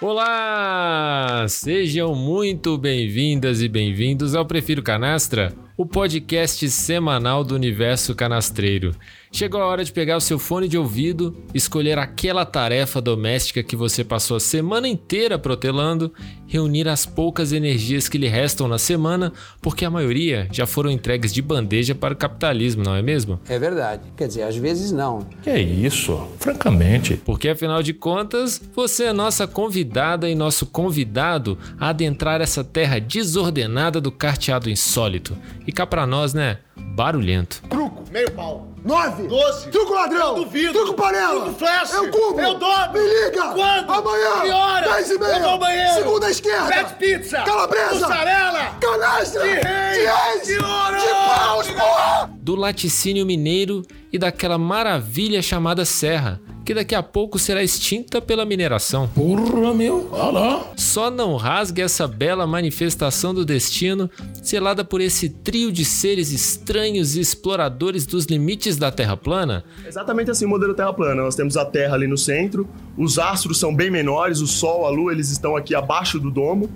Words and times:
Olá! 0.00 1.44
Sejam 1.48 2.14
muito 2.14 2.78
bem-vindas 2.78 3.60
e 3.60 3.68
bem-vindos 3.68 4.36
ao 4.36 4.46
Prefiro 4.46 4.80
Canastra, 4.80 5.52
o 5.76 5.84
podcast 5.84 6.70
semanal 6.70 7.42
do 7.42 7.56
universo 7.56 8.14
canastreiro. 8.14 8.94
Chegou 9.32 9.62
a 9.62 9.66
hora 9.66 9.84
de 9.84 9.92
pegar 9.92 10.16
o 10.16 10.20
seu 10.20 10.40
fone 10.40 10.66
de 10.66 10.76
ouvido, 10.76 11.36
escolher 11.54 11.98
aquela 11.98 12.44
tarefa 12.44 13.00
doméstica 13.00 13.62
que 13.62 13.76
você 13.76 14.02
passou 14.02 14.36
a 14.36 14.40
semana 14.40 14.88
inteira 14.88 15.38
protelando, 15.38 16.12
reunir 16.48 16.88
as 16.88 17.06
poucas 17.06 17.52
energias 17.52 18.08
que 18.08 18.18
lhe 18.18 18.26
restam 18.26 18.66
na 18.66 18.76
semana, 18.76 19.32
porque 19.62 19.84
a 19.84 19.90
maioria 19.90 20.48
já 20.50 20.66
foram 20.66 20.90
entregues 20.90 21.32
de 21.32 21.40
bandeja 21.40 21.94
para 21.94 22.12
o 22.12 22.16
capitalismo, 22.16 22.82
não 22.82 22.96
é 22.96 23.02
mesmo? 23.02 23.40
É 23.48 23.56
verdade. 23.56 24.02
Quer 24.16 24.26
dizer, 24.26 24.42
às 24.42 24.56
vezes 24.56 24.90
não. 24.90 25.20
Que 25.42 25.50
é 25.50 25.60
isso? 25.60 26.26
Francamente. 26.40 27.16
Porque 27.24 27.48
afinal 27.48 27.84
de 27.84 27.94
contas, 27.94 28.60
você 28.74 29.04
é 29.04 29.12
nossa 29.12 29.46
convidada 29.46 30.28
e 30.28 30.34
nosso 30.34 30.66
convidado 30.66 31.56
a 31.78 31.90
adentrar 31.90 32.40
essa 32.40 32.64
terra 32.64 32.98
desordenada 32.98 34.00
do 34.00 34.10
carteado 34.10 34.68
insólito. 34.68 35.38
E 35.64 35.70
cá 35.70 35.86
pra 35.86 36.04
nós, 36.04 36.34
né? 36.34 36.58
Barulhento. 36.76 37.62
Truco. 37.70 38.02
Meio 38.10 38.30
pau. 38.32 38.69
Nove! 38.84 39.26
Doze. 39.28 39.68
Truco 39.70 39.92
ladrão! 39.92 40.36
Eu 40.36 40.44
duvido. 40.44 40.72
Truco 40.72 40.94
panela! 40.94 41.40
Truco 41.42 41.58
flash. 41.58 41.92
Eu 41.92 42.10
cubo! 42.10 42.40
Eu 42.40 42.54
dobro. 42.54 43.00
Me 43.00 43.06
liga! 43.06 43.42
Quando? 43.48 43.92
Amanhã! 43.92 44.40
Que 44.42 44.50
hora? 44.50 44.92
Dez 44.92 45.10
e 45.10 45.18
meia! 45.18 45.32
Eu 45.34 45.40
vou 45.40 45.50
ao 45.50 45.58
banheiro. 45.58 45.94
Segunda 45.94 46.30
esquerda! 46.30 46.66
Pede 46.68 46.94
pizza. 46.94 47.42
Calabresa! 47.42 47.94
Mussarela. 47.94 48.76
Canastra! 48.80 49.42
De 49.42 49.48
reis! 49.48 49.98
De 49.98 50.04
reis! 50.06 50.46
De 50.46 50.54
ouro! 50.54 51.00
De 51.00 51.08
paus, 51.08 51.70
porra! 51.70 52.30
Do 52.40 52.56
laticínio 52.56 53.26
mineiro 53.26 53.82
e 54.12 54.18
daquela 54.18 54.58
maravilha 54.58 55.40
chamada 55.40 55.84
serra, 55.84 56.40
que 56.64 56.74
daqui 56.74 56.94
a 56.94 57.02
pouco 57.02 57.38
será 57.38 57.62
extinta 57.62 58.20
pela 58.20 58.44
mineração. 58.44 59.08
Porra, 59.08 59.72
meu. 59.74 60.08
Olha 60.12 60.30
lá. 60.30 60.72
Só 60.76 61.10
não 61.10 61.36
rasgue 61.36 61.82
essa 61.82 62.06
bela 62.06 62.46
manifestação 62.46 63.34
do 63.34 63.44
destino, 63.44 64.10
selada 64.42 64.84
por 64.84 65.00
esse 65.00 65.28
trio 65.28 65.72
de 65.72 65.84
seres 65.84 66.32
estranhos 66.32 67.16
e 67.16 67.20
exploradores 67.20 68.06
dos 68.06 68.26
limites 68.26 68.76
da 68.76 68.90
Terra 68.90 69.16
plana, 69.16 69.64
Exatamente 69.86 70.30
assim 70.30 70.44
o 70.44 70.48
modelo 70.48 70.74
Terra 70.74 70.92
plana. 70.92 71.22
Nós 71.22 71.34
temos 71.34 71.56
a 71.56 71.64
Terra 71.64 71.94
ali 71.94 72.06
no 72.06 72.18
centro, 72.18 72.68
os 72.96 73.18
astros 73.18 73.58
são 73.58 73.74
bem 73.74 73.90
menores, 73.90 74.40
o 74.40 74.46
Sol, 74.46 74.86
a 74.86 74.90
Lua, 74.90 75.12
eles 75.12 75.30
estão 75.30 75.56
aqui 75.56 75.74
abaixo 75.74 76.18
do 76.18 76.30
domo. 76.30 76.70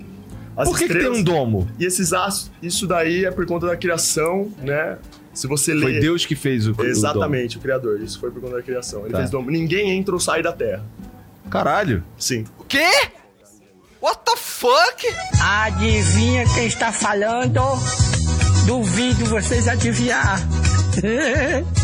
As 0.57 0.69
Por 0.69 0.77
que, 0.77 0.87
que 0.87 0.93
tem 0.93 1.09
um 1.09 1.21
domo? 1.21 1.67
E 1.77 1.85
esses 1.85 2.13
astros, 2.13 2.51
isso 2.61 2.87
daí 2.87 3.25
é 3.25 3.31
por 3.31 3.45
conta 3.45 3.67
da 3.67 3.75
criação, 3.75 4.49
né? 4.61 4.97
Se 5.35 5.45
você 5.47 5.73
ler. 5.73 5.81
Foi 5.83 5.99
Deus 5.99 6.25
que 6.25 6.35
fez 6.35 6.65
o, 6.67 6.73
o 6.75 6.83
Exatamente, 6.83 7.57
o, 7.57 7.61
Criador. 7.61 8.01
Isso 8.01 8.19
foi 8.19 8.31
por 8.31 8.41
conta 8.41 8.55
da 8.55 8.61
criação. 8.63 9.01
Ele 9.01 9.11
Tá. 9.11 9.17
fez 9.19 9.29
domo. 9.29 9.51
Ninguém 9.51 9.91
entra 9.91 10.13
ou 10.15 10.19
sai 10.19 10.41
da 10.41 10.51
Terra. 10.53 10.83
Caralho. 11.49 12.03
Sim. 12.17 12.45
O 12.57 12.63
quê? 12.63 12.89
What 14.01 14.21
the 14.25 14.35
fuck? 14.37 15.05
Adivinha 15.41 16.45
quem 16.55 16.67
está 16.67 16.91
falando? 16.91 17.59
Duvido 18.65 19.25
vocês 19.25 19.67
adivinhar. 19.67 20.39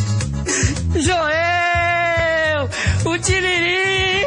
Joel! 0.99 2.69
O 3.05 3.17
Tiririca! 3.17 4.21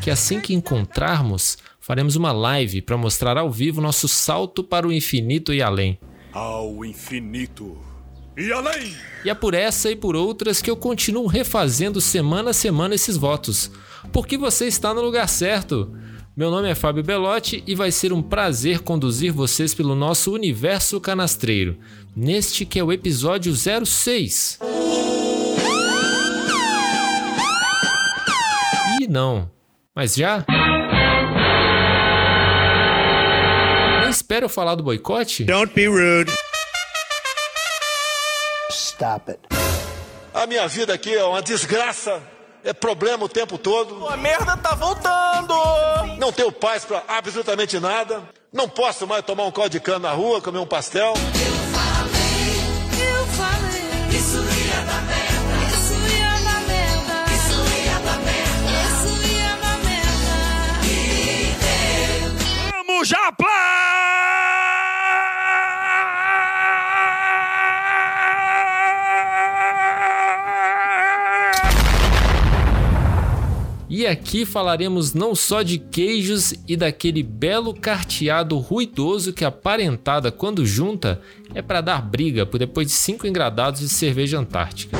que 0.00 0.10
assim 0.10 0.40
que 0.40 0.54
encontrarmos, 0.54 1.58
faremos 1.78 2.16
uma 2.16 2.32
live 2.32 2.80
para 2.82 2.96
mostrar 2.96 3.36
ao 3.36 3.50
vivo 3.50 3.80
nosso 3.80 4.08
salto 4.08 4.64
para 4.64 4.86
o 4.86 4.92
infinito 4.92 5.52
e 5.52 5.62
além. 5.62 5.98
Ao 6.32 6.84
infinito 6.84 7.76
e 8.40 8.52
além! 8.52 8.96
E 9.24 9.28
é 9.28 9.34
por 9.34 9.52
essa 9.52 9.90
e 9.90 9.96
por 9.96 10.16
outras 10.16 10.62
que 10.62 10.70
eu 10.70 10.76
continuo 10.76 11.26
refazendo 11.26 12.00
semana 12.00 12.50
a 12.50 12.54
semana 12.54 12.94
esses 12.94 13.16
votos. 13.16 13.70
Porque 14.12 14.38
você 14.38 14.66
está 14.66 14.94
no 14.94 15.02
lugar 15.02 15.28
certo. 15.28 15.94
Meu 16.34 16.50
nome 16.50 16.70
é 16.70 16.74
Fábio 16.74 17.02
Belotti 17.02 17.62
e 17.66 17.74
vai 17.74 17.90
ser 17.90 18.14
um 18.14 18.22
prazer 18.22 18.80
conduzir 18.80 19.30
vocês 19.32 19.74
pelo 19.74 19.94
nosso 19.94 20.32
universo 20.32 20.98
canastreiro, 21.00 21.76
neste 22.16 22.64
que 22.64 22.78
é 22.78 22.84
o 22.84 22.90
episódio 22.90 23.52
06. 23.54 24.58
Ih, 29.00 29.06
não. 29.06 29.50
Mas 29.94 30.14
já? 30.14 30.46
Nem 34.00 34.08
espera 34.08 34.46
eu 34.46 34.48
falar 34.48 34.76
do 34.76 34.82
boicote? 34.82 35.44
Don't 35.44 35.74
be 35.74 35.86
rude. 35.86 36.32
Stop 39.00 39.30
it. 39.30 39.40
A 40.34 40.46
minha 40.46 40.68
vida 40.68 40.92
aqui 40.92 41.16
é 41.16 41.24
uma 41.24 41.40
desgraça, 41.40 42.22
é 42.62 42.74
problema 42.74 43.24
o 43.24 43.28
tempo 43.30 43.56
todo. 43.56 44.06
A 44.06 44.14
merda 44.14 44.58
tá 44.58 44.74
voltando! 44.74 45.54
Não 46.18 46.30
tenho 46.30 46.52
paz 46.52 46.84
pra 46.84 47.02
absolutamente 47.08 47.80
nada. 47.80 48.22
Não 48.52 48.68
posso 48.68 49.06
mais 49.06 49.24
tomar 49.24 49.44
um 49.44 49.50
caldo 49.50 49.70
de 49.70 49.80
cana 49.80 50.10
na 50.10 50.12
rua, 50.12 50.42
comer 50.42 50.58
um 50.58 50.66
pastel. 50.66 51.14
Eu 51.14 51.20
falei, 53.28 54.18
isso 54.18 54.36
ia 54.36 54.84
dar 54.84 55.00
merda, 55.00 55.64
isso 55.72 55.94
ia 55.94 56.38
dar 56.44 56.60
merda, 56.68 57.24
isso 57.32 57.56
ia 57.80 57.98
dar 58.00 58.18
merda, 58.18 58.70
isso 58.84 59.08
ia 59.32 59.56
dar 59.62 59.78
merda. 59.78 60.84
Vamos, 62.86 63.08
Japla! 63.08 63.79
E 74.00 74.06
aqui 74.06 74.46
falaremos 74.46 75.12
não 75.12 75.34
só 75.34 75.60
de 75.60 75.76
queijos 75.76 76.54
e 76.66 76.74
daquele 76.74 77.22
belo 77.22 77.74
carteado 77.74 78.56
ruidoso 78.56 79.30
que 79.30 79.44
a 79.44 79.50
parentada, 79.50 80.32
quando 80.32 80.64
junta, 80.64 81.20
é 81.54 81.60
para 81.60 81.82
dar 81.82 82.00
briga 82.00 82.46
por 82.46 82.56
depois 82.56 82.86
de 82.86 82.94
cinco 82.94 83.26
engradados 83.26 83.80
de 83.80 83.90
cerveja 83.90 84.38
antártica. 84.38 84.96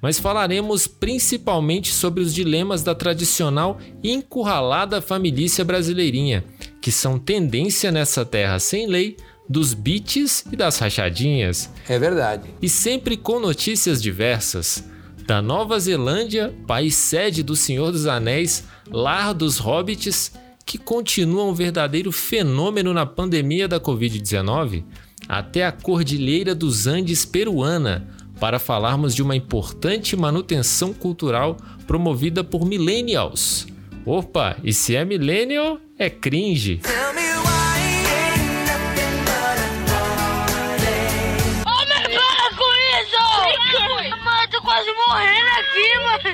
Mas 0.00 0.18
falaremos 0.18 0.86
principalmente 0.86 1.92
sobre 1.92 2.22
os 2.22 2.32
dilemas 2.32 2.82
da 2.82 2.94
tradicional 2.94 3.78
e 4.02 4.10
encurralada 4.10 5.02
família 5.02 5.62
brasileirinha, 5.62 6.42
que 6.80 6.90
são 6.90 7.18
tendência 7.18 7.92
nessa 7.92 8.24
terra 8.24 8.58
sem 8.58 8.86
lei 8.86 9.18
dos 9.46 9.74
beats 9.74 10.46
e 10.50 10.56
das 10.56 10.78
rachadinhas, 10.78 11.70
É 11.86 11.98
verdade. 11.98 12.48
e 12.62 12.70
sempre 12.70 13.18
com 13.18 13.38
notícias 13.38 14.00
diversas. 14.00 14.82
Da 15.30 15.40
Nova 15.40 15.78
Zelândia, 15.78 16.52
país 16.66 16.96
sede 16.96 17.44
do 17.44 17.54
Senhor 17.54 17.92
dos 17.92 18.08
Anéis, 18.08 18.64
lar 18.90 19.32
dos 19.32 19.58
hobbits, 19.58 20.32
que 20.66 20.76
continua 20.76 21.44
um 21.44 21.54
verdadeiro 21.54 22.10
fenômeno 22.10 22.92
na 22.92 23.06
pandemia 23.06 23.68
da 23.68 23.78
Covid-19, 23.78 24.82
até 25.28 25.64
a 25.64 25.70
Cordilheira 25.70 26.52
dos 26.52 26.88
Andes 26.88 27.24
peruana, 27.24 28.08
para 28.40 28.58
falarmos 28.58 29.14
de 29.14 29.22
uma 29.22 29.36
importante 29.36 30.16
manutenção 30.16 30.92
cultural 30.92 31.56
promovida 31.86 32.42
por 32.42 32.66
millennials. 32.66 33.68
Opa, 34.04 34.56
e 34.64 34.72
se 34.72 34.96
é 34.96 35.04
millennial, 35.04 35.78
é 35.96 36.10
cringe. 36.10 36.80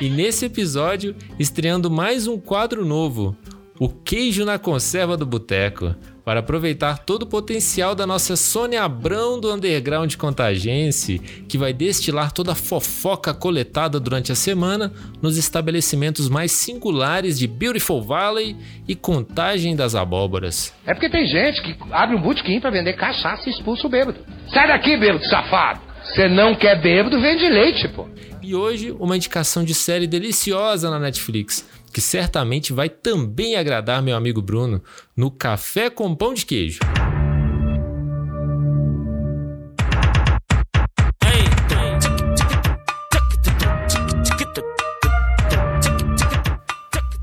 E 0.00 0.08
nesse 0.08 0.46
episódio, 0.46 1.14
estreando 1.38 1.90
mais 1.90 2.26
um 2.26 2.38
quadro 2.38 2.84
novo, 2.84 3.36
o 3.78 3.88
queijo 3.88 4.44
na 4.44 4.58
conserva 4.58 5.16
do 5.16 5.26
boteco, 5.26 5.94
para 6.26 6.40
aproveitar 6.40 6.98
todo 6.98 7.22
o 7.22 7.26
potencial 7.26 7.94
da 7.94 8.04
nossa 8.04 8.34
Sônia 8.34 8.82
Abrão 8.82 9.38
do 9.38 9.54
Underground 9.54 10.12
Contagense, 10.16 11.20
que 11.48 11.56
vai 11.56 11.72
destilar 11.72 12.32
toda 12.32 12.50
a 12.50 12.56
fofoca 12.56 13.32
coletada 13.32 14.00
durante 14.00 14.32
a 14.32 14.34
semana 14.34 14.92
nos 15.22 15.38
estabelecimentos 15.38 16.28
mais 16.28 16.50
singulares 16.50 17.38
de 17.38 17.46
Beautiful 17.46 18.02
Valley 18.02 18.56
e 18.88 18.96
Contagem 18.96 19.76
das 19.76 19.94
Abóboras. 19.94 20.74
É 20.84 20.92
porque 20.94 21.08
tem 21.08 21.26
gente 21.26 21.62
que 21.62 21.76
abre 21.92 22.16
um 22.16 22.20
botequim 22.20 22.60
pra 22.60 22.70
vender 22.70 22.94
cachaça 22.94 23.48
e 23.48 23.52
expulsa 23.52 23.86
o 23.86 23.90
bêbado. 23.90 24.18
Sai 24.52 24.66
daqui, 24.66 24.96
bêbado 24.96 25.24
safado! 25.26 25.85
Você 26.06 26.28
não 26.28 26.54
quer 26.54 26.80
bêbado, 26.80 27.20
vende 27.20 27.48
leite, 27.48 27.88
pô. 27.88 28.06
E 28.40 28.54
hoje, 28.54 28.92
uma 28.92 29.16
indicação 29.16 29.64
de 29.64 29.74
série 29.74 30.06
deliciosa 30.06 30.88
na 30.88 31.00
Netflix, 31.00 31.68
que 31.92 32.00
certamente 32.00 32.72
vai 32.72 32.88
também 32.88 33.56
agradar 33.56 34.00
meu 34.00 34.16
amigo 34.16 34.40
Bruno, 34.40 34.82
no 35.16 35.30
Café 35.30 35.90
com 35.90 36.14
Pão 36.14 36.32
de 36.32 36.46
Queijo. 36.46 36.78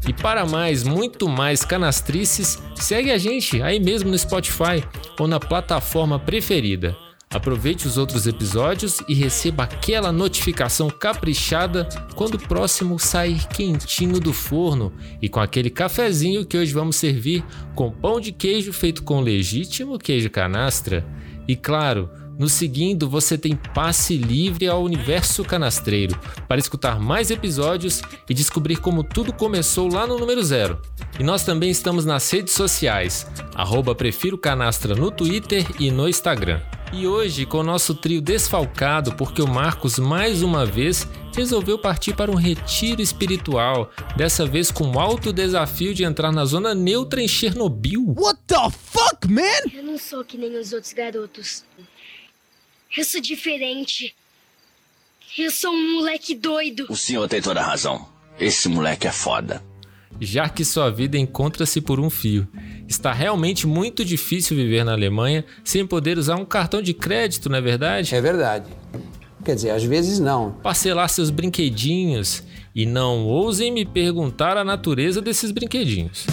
E 0.05 0.13
para 0.13 0.45
mais, 0.45 0.83
muito 0.83 1.29
mais 1.29 1.63
canastrices, 1.63 2.61
segue 2.75 3.11
a 3.11 3.17
gente 3.17 3.61
aí 3.61 3.79
mesmo 3.79 4.11
no 4.11 4.17
Spotify 4.17 4.83
ou 5.17 5.25
na 5.25 5.39
plataforma 5.39 6.19
preferida. 6.19 6.95
Aproveite 7.33 7.87
os 7.87 7.97
outros 7.97 8.27
episódios 8.27 9.01
e 9.07 9.15
receba 9.15 9.63
aquela 9.63 10.11
notificação 10.11 10.89
caprichada 10.89 11.89
quando 12.15 12.35
o 12.35 12.39
próximo 12.39 12.99
sair 12.99 13.47
quentinho 13.47 14.19
do 14.19 14.31
forno 14.31 14.93
e 15.19 15.27
com 15.27 15.39
aquele 15.39 15.71
cafezinho 15.71 16.45
que 16.45 16.57
hoje 16.57 16.71
vamos 16.73 16.95
servir 16.95 17.43
com 17.73 17.91
pão 17.91 18.19
de 18.19 18.31
queijo 18.31 18.71
feito 18.71 19.01
com 19.01 19.19
legítimo 19.19 19.97
queijo 19.97 20.29
canastra. 20.29 21.03
E 21.47 21.55
claro, 21.55 22.07
nos 22.37 22.53
seguindo, 22.53 23.09
você 23.09 23.37
tem 23.37 23.55
passe 23.55 24.15
livre 24.15 24.67
ao 24.67 24.83
universo 24.83 25.43
canastreiro 25.43 26.17
para 26.47 26.59
escutar 26.59 26.99
mais 26.99 27.31
episódios 27.31 28.01
e 28.29 28.33
descobrir 28.33 28.77
como 28.77 29.03
tudo 29.03 29.33
começou 29.33 29.91
lá 29.91 30.05
no 30.05 30.19
número 30.19 30.43
zero. 30.43 30.79
E 31.19 31.23
nós 31.23 31.43
também 31.43 31.69
estamos 31.69 32.05
nas 32.05 32.29
redes 32.29 32.53
sociais, 32.53 33.27
arroba 33.55 33.95
Prefiro 33.95 34.37
Canastra 34.37 34.95
no 34.95 35.11
Twitter 35.11 35.65
e 35.79 35.91
no 35.91 36.07
Instagram. 36.07 36.59
E 36.95 37.07
hoje, 37.07 37.45
com 37.45 37.57
o 37.57 37.63
nosso 37.63 37.95
trio 37.95 38.21
desfalcado, 38.21 39.15
porque 39.15 39.41
o 39.41 39.47
Marcos 39.47 39.97
mais 39.97 40.43
uma 40.43 40.63
vez 40.63 41.07
resolveu 41.35 41.79
partir 41.79 42.13
para 42.15 42.29
um 42.29 42.35
retiro 42.35 43.01
espiritual, 43.01 43.91
dessa 44.15 44.45
vez 44.45 44.69
com 44.69 44.91
o 44.91 44.99
alto 44.99 45.33
desafio 45.33 45.93
de 45.95 46.03
entrar 46.03 46.31
na 46.31 46.45
zona 46.45 46.75
neutra 46.75 47.19
em 47.19 47.27
Chernobyl. 47.27 48.13
What 48.15 48.39
the 48.45 48.69
fuck, 48.69 49.27
man? 49.27 49.41
Eu 49.73 49.83
não 49.83 49.97
sou 49.97 50.23
que 50.23 50.37
nem 50.37 50.55
os 50.55 50.71
outros 50.71 50.93
garotos. 50.93 51.63
Eu 52.95 53.03
sou 53.03 53.19
diferente. 53.19 54.15
Eu 55.35 55.49
sou 55.49 55.71
um 55.71 55.95
moleque 55.95 56.35
doido. 56.35 56.85
O 56.89 56.95
senhor 56.95 57.27
tem 57.27 57.41
toda 57.41 57.59
a 57.59 57.65
razão. 57.65 58.07
Esse 58.39 58.69
moleque 58.69 59.07
é 59.07 59.11
foda. 59.11 59.63
já 60.21 60.47
que 60.47 60.63
sua 60.63 60.91
vida 60.91 61.17
encontra-se 61.17 61.81
por 61.81 61.99
um 61.99 62.09
fio. 62.09 62.47
Está 62.93 63.11
realmente 63.11 63.65
muito 63.65 64.05
difícil 64.05 64.55
viver 64.55 64.85
na 64.85 64.91
Alemanha 64.91 65.43
sem 65.63 65.83
poder 65.83 66.19
usar 66.19 66.35
um 66.35 66.45
cartão 66.45 66.79
de 66.79 66.93
crédito, 66.93 67.49
não 67.49 67.57
é 67.57 67.61
verdade? 67.61 68.13
É 68.13 68.21
verdade. 68.21 68.69
Quer 69.43 69.55
dizer, 69.55 69.71
às 69.71 69.83
vezes 69.83 70.19
não. 70.19 70.51
Parcelar 70.61 71.09
seus 71.09 71.31
brinquedinhos 71.31 72.43
e 72.73 72.85
não 72.85 73.25
ousem 73.25 73.71
me 73.71 73.83
perguntar 73.83 74.57
a 74.57 74.63
natureza 74.63 75.23
desses 75.23 75.49
brinquedinhos. 75.49 76.27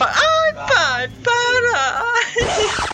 Ai, 0.00 0.54
pai, 0.54 1.10
para! 1.22 2.04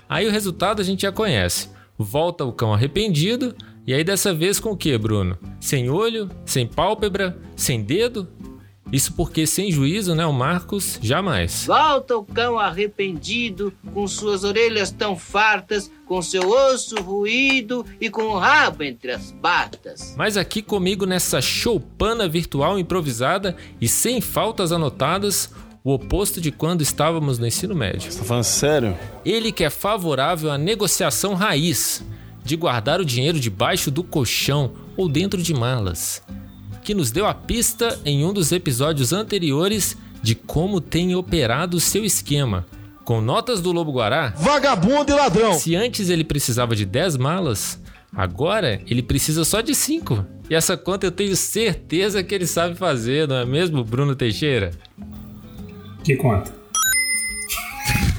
Aí 0.08 0.26
o 0.26 0.32
resultado 0.32 0.82
a 0.82 0.84
gente 0.84 1.02
já 1.02 1.12
conhece. 1.12 1.72
Volta 1.98 2.44
o 2.44 2.52
cão 2.52 2.72
arrependido, 2.72 3.54
e 3.86 3.94
aí 3.94 4.02
dessa 4.02 4.34
vez 4.34 4.58
com 4.58 4.70
o 4.70 4.76
que, 4.76 4.96
Bruno? 4.98 5.38
Sem 5.60 5.88
olho, 5.88 6.28
sem 6.44 6.66
pálpebra, 6.66 7.38
sem 7.54 7.82
dedo? 7.82 8.28
Isso 8.92 9.12
porque 9.14 9.46
sem 9.46 9.72
juízo, 9.72 10.14
né, 10.14 10.24
o 10.24 10.32
Marcos? 10.32 10.98
Jamais. 11.02 11.66
Volta 11.66 12.16
o 12.16 12.24
cão 12.24 12.58
arrependido, 12.58 13.72
com 13.92 14.06
suas 14.06 14.44
orelhas 14.44 14.90
tão 14.90 15.16
fartas, 15.16 15.90
com 16.06 16.20
seu 16.22 16.48
osso 16.48 17.00
ruído 17.02 17.84
e 18.00 18.08
com 18.08 18.22
o 18.22 18.38
rabo 18.38 18.82
entre 18.84 19.10
as 19.10 19.32
patas. 19.32 20.14
Mas 20.16 20.36
aqui 20.36 20.62
comigo 20.62 21.06
nessa 21.06 21.40
choupana 21.40 22.28
virtual 22.28 22.78
improvisada 22.78 23.56
e 23.80 23.88
sem 23.88 24.20
faltas 24.20 24.70
anotadas, 24.70 25.50
o 25.84 25.92
oposto 25.92 26.40
de 26.40 26.50
quando 26.50 26.80
estávamos 26.80 27.38
no 27.38 27.46
ensino 27.46 27.74
médio. 27.74 28.10
Tá 28.10 28.24
falando 28.24 28.44
sério? 28.44 28.96
Ele 29.22 29.52
que 29.52 29.62
é 29.62 29.68
favorável 29.68 30.50
à 30.50 30.56
negociação 30.56 31.34
raiz, 31.34 32.02
de 32.42 32.56
guardar 32.56 33.02
o 33.02 33.04
dinheiro 33.04 33.38
debaixo 33.38 33.90
do 33.90 34.02
colchão 34.02 34.72
ou 34.96 35.10
dentro 35.10 35.42
de 35.42 35.52
malas, 35.52 36.22
que 36.82 36.94
nos 36.94 37.10
deu 37.10 37.26
a 37.26 37.34
pista 37.34 37.98
em 38.02 38.24
um 38.24 38.32
dos 38.32 38.50
episódios 38.50 39.12
anteriores 39.12 39.94
de 40.22 40.34
como 40.34 40.80
tem 40.80 41.14
operado 41.14 41.76
o 41.76 41.80
seu 41.80 42.02
esquema. 42.02 42.64
Com 43.04 43.20
notas 43.20 43.60
do 43.60 43.70
Lobo 43.70 43.92
Guará, 43.92 44.32
Vagabundo 44.38 45.12
e 45.12 45.14
ladrão. 45.14 45.52
se 45.52 45.76
antes 45.76 46.08
ele 46.08 46.24
precisava 46.24 46.74
de 46.74 46.86
10 46.86 47.18
malas, 47.18 47.78
agora 48.10 48.80
ele 48.86 49.02
precisa 49.02 49.44
só 49.44 49.60
de 49.60 49.74
5. 49.74 50.24
E 50.48 50.54
essa 50.54 50.78
conta 50.78 51.06
eu 51.06 51.10
tenho 51.10 51.36
certeza 51.36 52.22
que 52.22 52.34
ele 52.34 52.46
sabe 52.46 52.74
fazer, 52.74 53.28
não 53.28 53.36
é 53.36 53.44
mesmo, 53.44 53.84
Bruno 53.84 54.14
Teixeira? 54.14 54.70
Que 56.04 56.16
conta? 56.16 56.52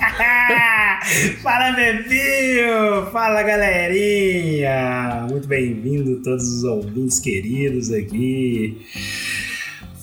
Fala, 1.44 1.72
Bebinho! 1.74 3.06
Fala, 3.12 3.44
galerinha! 3.44 5.28
Muito 5.30 5.48
bem-vindo 5.48 6.20
todos 6.24 6.52
os 6.52 6.64
ouvintes 6.64 7.20
queridos 7.20 7.94
aqui. 7.94 8.84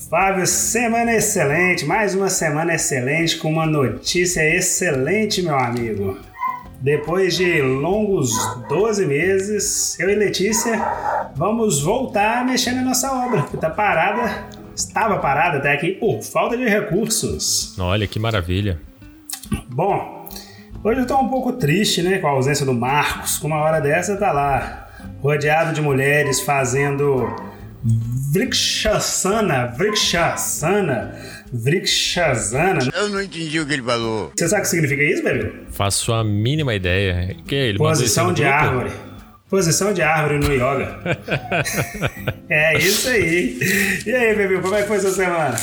Fábio, 0.08 0.46
semana 0.46 1.12
excelente, 1.12 1.84
mais 1.84 2.14
uma 2.14 2.28
semana 2.28 2.72
excelente 2.72 3.36
com 3.38 3.50
uma 3.50 3.66
notícia 3.66 4.48
excelente, 4.56 5.42
meu 5.42 5.58
amigo. 5.58 6.16
Depois 6.80 7.36
de 7.36 7.60
longos 7.62 8.32
12 8.68 9.06
meses, 9.06 9.98
eu 9.98 10.08
e 10.08 10.14
Letícia 10.14 10.80
vamos 11.34 11.82
voltar 11.82 12.46
mexer 12.46 12.70
na 12.70 12.82
nossa 12.82 13.12
obra, 13.12 13.42
que 13.42 13.56
tá 13.56 13.70
parada, 13.70 14.61
estava 14.74 15.18
parada 15.18 15.58
até 15.58 15.72
aqui 15.72 15.92
por 15.92 16.22
falta 16.22 16.56
de 16.56 16.64
recursos. 16.64 17.76
Olha 17.78 18.06
que 18.06 18.18
maravilha. 18.18 18.80
Bom, 19.68 20.28
hoje 20.82 21.00
eu 21.00 21.06
tô 21.06 21.18
um 21.18 21.28
pouco 21.28 21.52
triste, 21.52 22.02
né, 22.02 22.18
com 22.18 22.26
a 22.26 22.30
ausência 22.30 22.64
do 22.64 22.72
Marcos. 22.72 23.38
Com 23.38 23.46
uma 23.48 23.58
hora 23.60 23.80
dessa 23.80 24.16
tá 24.16 24.32
lá, 24.32 24.88
rodeado 25.20 25.72
de 25.74 25.80
mulheres 25.80 26.40
fazendo 26.40 27.34
Vrikshasana, 28.32 29.66
Vrikshasana, 29.76 31.14
Vrikshasana. 31.52 32.88
Eu 32.94 33.08
não 33.08 33.20
entendi 33.20 33.60
o 33.60 33.66
que 33.66 33.72
ele 33.74 33.82
falou. 33.82 34.32
Você 34.36 34.48
sabe 34.48 34.60
o 34.60 34.64
que 34.64 34.70
significa 34.70 35.02
isso, 35.02 35.22
bebê? 35.22 35.52
Faço 35.70 36.12
a 36.12 36.24
mínima 36.24 36.74
ideia. 36.74 37.36
Que 37.46 37.54
ele 37.54 37.78
mandou 37.78 37.92
isso 37.92 38.02
Posição 38.02 38.32
de 38.32 38.42
grupo? 38.42 38.56
árvore. 38.56 38.90
Posição 39.52 39.92
de 39.92 40.00
árvore 40.00 40.38
no 40.38 40.50
yoga. 40.50 40.98
é 42.48 42.78
isso 42.78 43.06
aí. 43.06 43.58
E 44.06 44.10
aí, 44.10 44.34
bebê, 44.34 44.58
como 44.62 44.74
é 44.74 44.80
que 44.80 44.88
foi 44.88 44.98
sua 44.98 45.10
semana? 45.10 45.60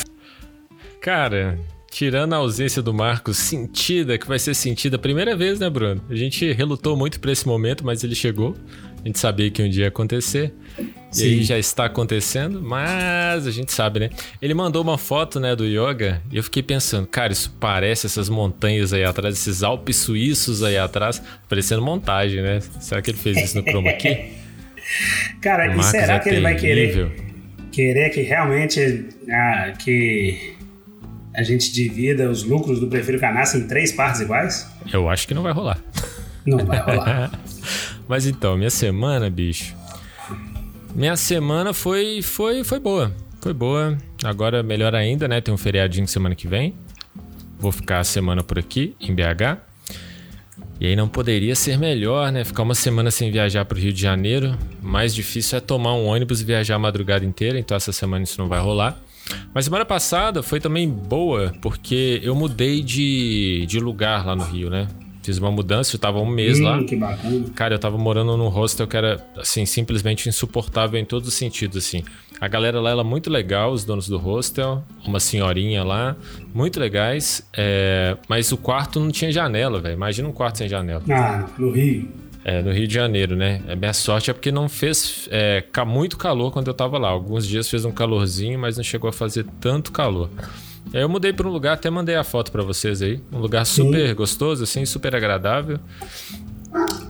Cara, 1.01 1.57
tirando 1.89 2.33
a 2.33 2.36
ausência 2.36 2.83
do 2.83 2.94
Marcos 2.94 3.38
sentida, 3.38 4.15
que 4.15 4.27
vai 4.27 4.38
ser 4.38 4.53
sentida 4.53 4.97
a 4.97 5.00
primeira 5.00 5.36
vez, 5.36 5.59
né, 5.59 5.68
Bruno? 5.71 6.03
A 6.07 6.13
gente 6.13 6.51
relutou 6.51 6.95
muito 6.95 7.19
pra 7.19 7.31
esse 7.31 7.47
momento, 7.47 7.83
mas 7.83 8.03
ele 8.03 8.13
chegou. 8.13 8.56
A 9.03 9.07
gente 9.07 9.18
sabia 9.18 9.50
que 9.50 9.63
um 9.63 9.68
dia 9.68 9.86
ia 9.86 9.88
acontecer. 9.88 10.53
E 11.11 11.15
Sim. 11.15 11.25
aí 11.25 11.44
já 11.44 11.57
está 11.57 11.85
acontecendo, 11.85 12.61
mas 12.61 13.47
a 13.47 13.51
gente 13.51 13.71
sabe, 13.71 14.00
né? 14.00 14.09
Ele 14.42 14.54
mandou 14.54 14.81
uma 14.83 14.97
foto, 14.97 15.39
né, 15.39 15.56
do 15.56 15.66
yoga, 15.66 16.21
e 16.31 16.37
eu 16.37 16.44
fiquei 16.44 16.61
pensando, 16.61 17.07
cara, 17.07 17.33
isso 17.33 17.56
parece 17.59 18.06
essas 18.06 18.30
montanhas 18.30 18.94
aí 18.94 19.04
atrás, 19.04 19.35
esses 19.35 19.63
Alpes 19.63 19.95
suíços 19.97 20.61
aí 20.63 20.78
atrás, 20.78 21.21
parecendo 21.47 21.81
montagem, 21.81 22.42
né? 22.42 22.59
Será 22.80 23.01
que 23.01 23.09
ele 23.09 23.18
fez 23.18 23.37
isso 23.37 23.57
no 23.57 23.63
chroma 23.63 23.92
key? 23.94 24.18
Cara, 25.42 25.75
e 25.75 25.83
será 25.83 26.16
é 26.16 26.19
que 26.19 26.30
ele 26.30 26.42
vai 26.42 26.56
querer 26.56 26.87
terrível. 26.87 27.11
querer 27.71 28.09
que 28.09 28.21
realmente 28.21 29.06
ah, 29.30 29.73
que 29.78 30.56
a 31.35 31.44
gente 31.44 31.71
divida 31.71 32.30
os 32.30 32.44
lucros 32.44 32.80
do 32.80 32.87
Prefiro 32.87 33.19
Canastra 33.19 33.59
em 33.59 33.68
três 33.68 33.92
partes 33.92 34.21
iguais? 34.21 34.68
Eu 34.92 35.07
acho 35.07 35.28
que 35.28 35.33
não 35.33 35.44
vai 35.44 35.54
rolar. 35.54 35.80
Não 36.45 36.66
vai 36.66 36.80
rolar. 36.80 37.31
Mas 38.07 38.25
então, 38.25 38.57
minha 38.57 38.71
semana, 38.71 39.30
bicho. 39.30 39.79
Minha 40.94 41.16
semana 41.16 41.74
foi 41.74 42.22
foi 42.22 42.64
foi 42.64 42.80
boa. 42.80 43.12
Foi 43.42 43.54
boa. 43.54 43.98
Agora 44.24 44.62
melhor 44.62 44.94
ainda, 44.94 45.28
né? 45.28 45.40
Tem 45.40 45.54
um 45.54 45.58
feriadinho 45.58 46.08
semana 46.08 46.36
que 46.36 46.48
vem. 46.48 46.74
Vou 47.60 47.72
ficar 47.72 48.00
a 48.00 48.04
semana 48.04 48.44
por 48.44 48.60
aqui 48.60 48.96
em 49.00 49.14
BH. 49.14 49.58
E 50.80 50.88
aí 50.88 50.96
não 50.96 51.10
poderia 51.10 51.56
ser 51.56 51.78
melhor, 51.78 52.31
né? 52.31 52.44
Ficar 52.44 52.64
uma 52.64 52.76
semana 52.76 53.12
sem 53.12 53.31
viajar 53.31 53.66
para 53.66 53.78
o 53.78 53.81
Rio 53.81 53.92
de 53.92 54.02
Janeiro. 54.02 54.58
Mais 54.81 55.14
difícil 55.14 55.58
é 55.58 55.62
tomar 55.62 55.94
um 55.94 56.06
ônibus 56.06 56.42
e 56.42 56.46
viajar 56.46 56.76
a 56.76 56.80
madrugada 56.80 57.26
inteira, 57.26 57.60
então 57.60 57.76
essa 57.76 57.92
semana 57.92 58.24
isso 58.24 58.40
não 58.40 58.48
vai 58.48 58.62
rolar. 58.62 58.98
Mas 59.54 59.66
semana 59.66 59.86
passada 59.86 60.42
foi 60.42 60.60
também 60.60 60.90
boa, 60.90 61.54
porque 61.62 62.19
eu 62.24 62.34
mudei 62.34 62.81
de, 62.81 63.66
de 63.68 63.80
lugar 63.80 64.26
lá 64.26 64.36
no 64.36 64.44
Rio, 64.44 64.69
né? 64.69 64.88
Fiz 65.21 65.38
uma 65.38 65.52
mudança, 65.52 65.95
eu 65.95 65.99
tava 65.99 66.19
um 66.19 66.26
mês 66.26 66.59
Hum, 66.59 66.64
lá. 66.64 66.83
Que 66.83 66.95
bacana. 66.95 67.45
Cara, 67.54 67.76
eu 67.76 67.80
tava 67.80 67.97
morando 67.97 68.35
num 68.38 68.47
hostel 68.47 68.88
que 68.88 68.95
era, 68.95 69.23
assim, 69.38 69.66
simplesmente 69.66 70.28
insuportável 70.30 70.99
em 70.99 71.06
todos 71.06 71.28
os 71.28 71.33
sentidos, 71.33 71.78
assim. 71.78 72.04
A 72.40 72.47
galera 72.47 72.80
lá 72.80 72.92
era 72.92 73.04
muito 73.04 73.30
legal, 73.30 73.71
os 73.73 73.83
donos 73.83 74.07
do 74.07 74.18
hostel, 74.18 74.81
uma 75.06 75.19
senhorinha 75.19 75.83
lá, 75.83 76.16
muito 76.54 76.80
legais, 76.80 77.45
é, 77.54 78.16
mas 78.30 78.52
o 78.54 78.57
quarto 78.57 78.97
não 78.99 79.11
tinha 79.11 79.30
janela, 79.30 79.80
velho. 79.81 79.94
Imagina 79.94 80.28
um 80.30 80.31
quarto 80.31 80.59
sem 80.59 80.69
janela. 80.69 81.04
Ah, 81.11 81.45
no 81.57 81.69
Rio. 81.71 82.07
É, 82.45 82.61
no 82.61 82.71
Rio 82.71 82.88
de 82.88 82.94
Janeiro, 82.94 83.35
né? 83.35 83.61
A 83.68 83.76
minha 83.76 83.92
sorte 83.94 84.31
é 84.31 84.33
porque 84.33 84.49
não 84.54 84.69
fez 84.69 85.28
é, 85.30 85.61
muito 85.85 86.18
calor 86.18 86.52
quando 86.52 86.68
eu 86.69 86.73
tava 86.73 86.97
lá. 86.97 87.09
Alguns 87.09 87.45
dias 87.45 87.69
fez 87.69 87.83
um 87.83 87.92
calorzinho, 87.92 88.57
mas 88.57 88.78
não 88.78 88.83
chegou 88.85 89.09
a 89.09 89.14
fazer 89.14 89.45
tanto 89.59 89.92
calor. 89.92 90.30
Aí 90.94 91.02
eu 91.02 91.10
mudei 91.10 91.31
para 91.34 91.48
um 91.48 91.52
lugar, 91.52 91.74
até 91.74 91.90
mandei 91.90 92.16
a 92.16 92.24
foto 92.24 92.52
para 92.52 92.64
vocês 92.64 93.02
aí. 93.02 93.22
Um 93.31 93.40
lugar 93.40 93.66
super 93.66 94.14
gostoso, 94.16 94.64
assim, 94.64 94.86
super 94.86 95.16
agradável. 95.16 95.80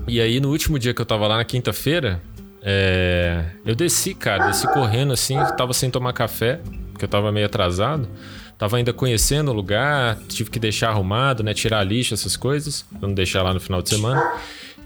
E 0.07 0.19
aí, 0.19 0.39
no 0.39 0.49
último 0.49 0.77
dia 0.79 0.93
que 0.93 1.01
eu 1.01 1.05
tava 1.05 1.27
lá, 1.27 1.37
na 1.37 1.45
quinta-feira, 1.45 2.21
É, 2.61 3.45
eu 3.65 3.73
desci, 3.73 4.13
cara, 4.13 4.47
desci 4.47 4.67
correndo 4.73 5.13
assim, 5.13 5.37
tava 5.57 5.73
sem 5.73 5.89
tomar 5.89 6.11
café, 6.11 6.59
porque 6.91 7.05
eu 7.05 7.09
tava 7.09 7.31
meio 7.31 7.45
atrasado. 7.45 8.05
Tava 8.57 8.75
ainda 8.75 8.91
conhecendo 8.91 9.51
o 9.51 9.53
lugar, 9.53 10.17
tive 10.27 10.49
que 10.49 10.59
deixar 10.59 10.89
arrumado, 10.89 11.41
né? 11.41 11.53
Tirar 11.53 11.81
lixo, 11.85 12.13
essas 12.13 12.35
coisas, 12.35 12.81
pra 12.99 13.07
não 13.07 13.15
deixar 13.15 13.41
lá 13.43 13.53
no 13.53 13.61
final 13.61 13.81
de 13.81 13.87
semana. 13.87 14.21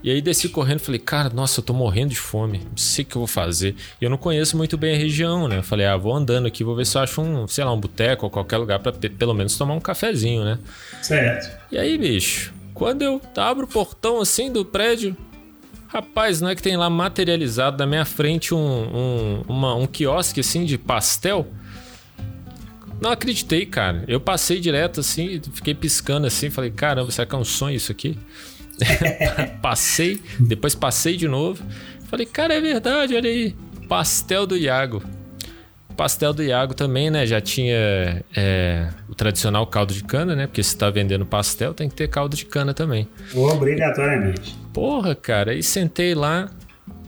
E 0.03 0.11
aí 0.11 0.21
desci 0.21 0.49
correndo 0.49 0.81
e 0.81 0.83
falei, 0.83 0.99
cara, 0.99 1.29
nossa, 1.33 1.61
eu 1.61 1.63
tô 1.63 1.73
morrendo 1.73 2.09
de 2.09 2.17
fome, 2.19 2.57
não 2.59 2.75
sei 2.77 3.03
o 3.03 3.07
que 3.07 3.15
eu 3.15 3.21
vou 3.21 3.27
fazer. 3.27 3.73
E 4.01 4.03
eu 4.03 4.09
não 4.09 4.17
conheço 4.17 4.57
muito 4.57 4.77
bem 4.77 4.93
a 4.95 4.97
região, 4.97 5.47
né? 5.47 5.59
Eu 5.59 5.63
falei, 5.63 5.85
ah, 5.85 5.95
vou 5.95 6.13
andando 6.13 6.45
aqui, 6.45 6.61
vou 6.63 6.75
ver 6.75 6.85
se 6.85 6.97
eu 6.97 7.01
acho 7.01 7.21
um, 7.21 7.47
sei 7.47 7.63
lá, 7.63 7.71
um 7.71 7.79
boteco 7.79 8.25
ou 8.25 8.29
qualquer 8.29 8.57
lugar 8.57 8.79
pra 8.79 8.91
ter- 8.91 9.11
pelo 9.11 9.33
menos 9.33 9.57
tomar 9.57 9.73
um 9.75 9.79
cafezinho, 9.79 10.43
né? 10.43 10.59
Certo. 11.01 11.49
E 11.71 11.77
aí, 11.77 11.97
bicho, 11.97 12.53
quando 12.73 13.01
eu 13.01 13.21
abro 13.37 13.63
o 13.63 13.67
portão 13.69 14.19
assim 14.19 14.51
do 14.51 14.65
prédio, 14.65 15.15
rapaz, 15.87 16.41
não 16.41 16.49
é 16.49 16.55
que 16.55 16.61
tem 16.61 16.75
lá 16.75 16.89
materializado 16.89 17.77
na 17.77 17.85
minha 17.85 18.03
frente 18.03 18.53
um, 18.53 18.57
um, 18.59 19.41
uma- 19.47 19.73
um 19.75 19.87
quiosque 19.87 20.41
assim 20.41 20.65
de 20.65 20.77
pastel? 20.77 21.47
Não 23.01 23.11
acreditei, 23.11 23.65
cara. 23.65 24.03
Eu 24.07 24.19
passei 24.19 24.59
direto 24.59 24.99
assim, 24.99 25.41
fiquei 25.53 25.73
piscando 25.73 26.25
assim, 26.27 26.49
falei, 26.49 26.71
caramba, 26.71 27.11
será 27.11 27.25
que 27.25 27.35
é 27.35 27.37
um 27.37 27.43
sonho 27.43 27.75
isso 27.75 27.91
aqui? 27.91 28.17
passei, 29.61 30.21
depois 30.39 30.75
passei 30.75 31.15
de 31.15 31.27
novo. 31.27 31.63
Falei, 32.09 32.25
cara, 32.25 32.53
é 32.53 32.61
verdade, 32.61 33.15
olha 33.15 33.29
aí. 33.29 33.55
Pastel 33.87 34.45
do 34.45 34.55
Iago. 34.55 35.03
Pastel 35.95 36.33
do 36.33 36.41
Iago 36.41 36.73
também, 36.73 37.09
né? 37.09 37.25
Já 37.25 37.39
tinha 37.39 38.23
é, 38.35 38.89
o 39.07 39.13
tradicional 39.13 39.65
caldo 39.67 39.93
de 39.93 40.03
cana, 40.03 40.35
né? 40.35 40.47
Porque 40.47 40.63
se 40.63 40.75
tá 40.75 40.89
vendendo 40.89 41.25
pastel, 41.25 41.73
tem 41.73 41.87
que 41.87 41.95
ter 41.95 42.07
caldo 42.07 42.35
de 42.35 42.45
cana 42.45 42.73
também. 42.73 43.07
Obrigatoriamente. 43.33 44.55
Porra, 44.73 45.13
cara, 45.13 45.51
aí 45.51 45.61
sentei 45.61 46.15
lá, 46.15 46.49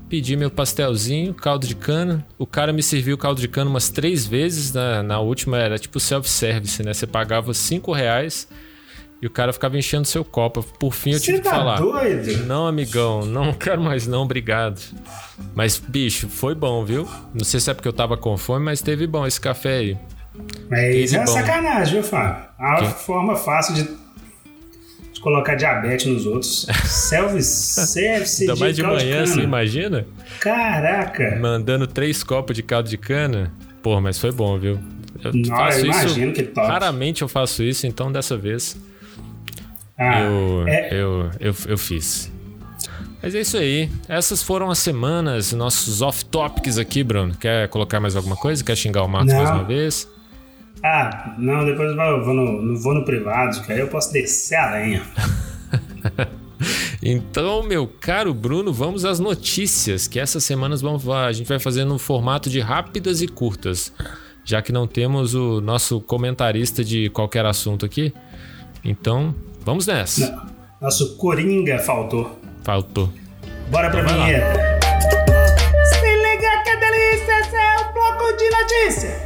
pedi 0.07 0.36
meu 0.36 0.51
pastelzinho, 0.51 1.34
caldo 1.34 1.65
de 1.65 1.75
cana. 1.75 2.25
O 2.38 2.45
cara 2.45 2.72
me 2.72 2.84
serviu 2.84 3.17
caldo 3.17 3.41
de 3.41 3.48
cana 3.48 3.69
umas 3.69 3.89
três 3.89 4.25
vezes. 4.25 4.72
Na, 4.72 5.01
na 5.01 5.19
última 5.19 5.57
era 5.57 5.79
tipo 5.79 6.00
self-service, 6.00 6.84
né? 6.84 6.93
Você 6.93 7.07
pagava 7.07 7.53
cinco 7.53 7.91
reais 7.91 8.48
e 9.22 9.27
o 9.27 9.29
cara 9.29 9.51
ficava 9.53 9.77
enchendo 9.77 10.05
seu 10.07 10.24
copo. 10.24 10.62
Por 10.79 10.93
fim 10.93 11.12
eu 11.12 11.19
Você 11.19 11.25
tive 11.25 11.38
que 11.39 11.43
tá 11.45 11.51
falar. 11.51 11.77
doido? 11.79 12.45
Não, 12.45 12.67
amigão, 12.67 13.25
não 13.25 13.53
quero 13.53 13.81
mais 13.81 14.05
não, 14.07 14.24
obrigado. 14.24 14.79
Mas, 15.55 15.77
bicho, 15.79 16.27
foi 16.29 16.53
bom, 16.53 16.84
viu? 16.86 17.07
Não 17.34 17.43
sei 17.45 17.60
se 17.60 17.69
é 17.72 17.74
porque 17.74 17.88
eu 17.88 17.93
tava 17.93 18.17
com 18.17 18.38
fome, 18.38 18.65
mas 18.65 18.81
teve 18.81 19.07
bom 19.07 19.25
esse 19.25 19.39
café 19.39 19.77
aí. 19.77 19.98
Mas 20.69 21.13
é 21.13 21.19
bom. 21.19 21.27
sacanagem, 21.27 21.93
viu, 21.95 22.03
Fábio? 22.03 22.45
A 22.60 22.75
Que? 22.77 22.88
forma 23.05 23.36
fácil 23.38 23.74
de, 23.74 23.84
de 25.13 25.19
colocar 25.22 25.55
diabetes 25.55 26.05
nos 26.07 26.25
outros. 26.25 26.67
Self-service 26.86 28.41
Ainda 28.43 28.53
de 28.53 28.60
mais 28.60 28.75
de 28.75 28.81
caldo 28.81 28.98
manhã, 28.98 29.15
cana. 29.24 29.27
você 29.27 29.41
imagina? 29.41 30.05
Caraca! 30.39 31.38
Mandando 31.41 31.88
três 31.88 32.22
copos 32.24 32.55
de 32.55 32.62
caldo 32.63 32.89
de 32.89 32.98
cana. 32.98 33.51
Pô, 33.81 34.00
mas 34.01 34.19
foi 34.19 34.31
bom, 34.31 34.57
viu? 34.60 34.79
Eu 35.24 35.31
Não, 35.34 35.45
faço 35.55 35.79
eu 35.79 35.89
isso. 35.89 36.00
imagino 36.01 36.34
que 36.34 36.43
top. 36.43 36.67
Raramente 36.67 37.22
eu 37.22 37.27
faço 37.27 37.63
isso, 37.63 37.88
então 37.88 38.12
dessa 38.12 38.36
vez 38.38 38.75
Ah, 39.97 40.21
eu, 40.21 40.67
é- 40.67 40.89
eu, 40.93 41.29
eu, 41.39 41.55
eu 41.67 41.77
fiz. 41.77 42.31
Mas 43.23 43.33
é 43.33 43.41
isso 43.41 43.57
aí. 43.57 43.89
Essas 44.07 44.43
foram 44.43 44.69
as 44.69 44.77
semanas, 44.79 45.51
nossos 45.53 46.01
off-topics 46.01 46.77
aqui, 46.77 47.03
Bruno. 47.03 47.33
Quer 47.35 47.67
colocar 47.69 47.99
mais 47.99 48.15
alguma 48.15 48.35
coisa? 48.35 48.63
Quer 48.63 48.75
xingar 48.75 49.03
o 49.03 49.07
Marcos 49.07 49.33
Não. 49.33 49.39
mais 49.43 49.49
uma 49.55 49.63
vez? 49.63 50.07
Ah, 50.83 51.33
não, 51.39 51.65
depois 51.65 51.89
eu 51.97 52.23
vou 52.23 52.33
no, 52.33 52.61
no- 52.61 52.79
vou 52.79 52.93
no 52.93 53.03
privado, 53.05 53.61
que 53.63 53.71
aí 53.71 53.79
eu 53.79 53.87
posso 53.87 54.11
descer 54.13 54.55
a 54.57 54.71
lenha. 54.71 55.01
Então, 57.03 57.61
meu 57.63 57.85
caro 57.85 58.33
Bruno, 58.33 58.71
vamos 58.73 59.05
às 59.05 59.19
notícias, 59.19 60.07
que 60.07 60.19
essas 60.19 60.43
semanas 60.43 60.81
vamos, 60.81 61.07
a 61.07 61.31
gente 61.31 61.47
vai 61.47 61.59
fazer 61.59 61.83
no 61.85 61.99
formato 61.99 62.49
de 62.49 62.59
rápidas 62.59 63.21
e 63.21 63.27
curtas, 63.27 63.93
já 64.43 64.61
que 64.61 64.71
não 64.71 64.87
temos 64.87 65.35
o 65.35 65.59
nosso 65.61 65.99
comentarista 66.01 66.83
de 66.83 67.09
qualquer 67.09 67.45
assunto 67.45 67.85
aqui. 67.85 68.13
Então, 68.83 69.35
vamos 69.65 69.88
nessa. 69.88 70.48
Nosso 70.79 71.17
Coringa 71.17 71.79
faltou. 71.79 72.39
Faltou. 72.63 73.10
Bora 73.69 73.89
pra 73.89 74.01
Então 74.01 74.13
vinheta. 74.13 74.79
Se 75.86 76.00
liga 76.00 76.63
que 76.63 76.77
delícia, 76.77 77.39
esse 77.41 77.55
é 77.55 77.77
o 77.79 77.93
bloco 77.93 78.38
de 78.38 78.50
notícias. 78.51 79.25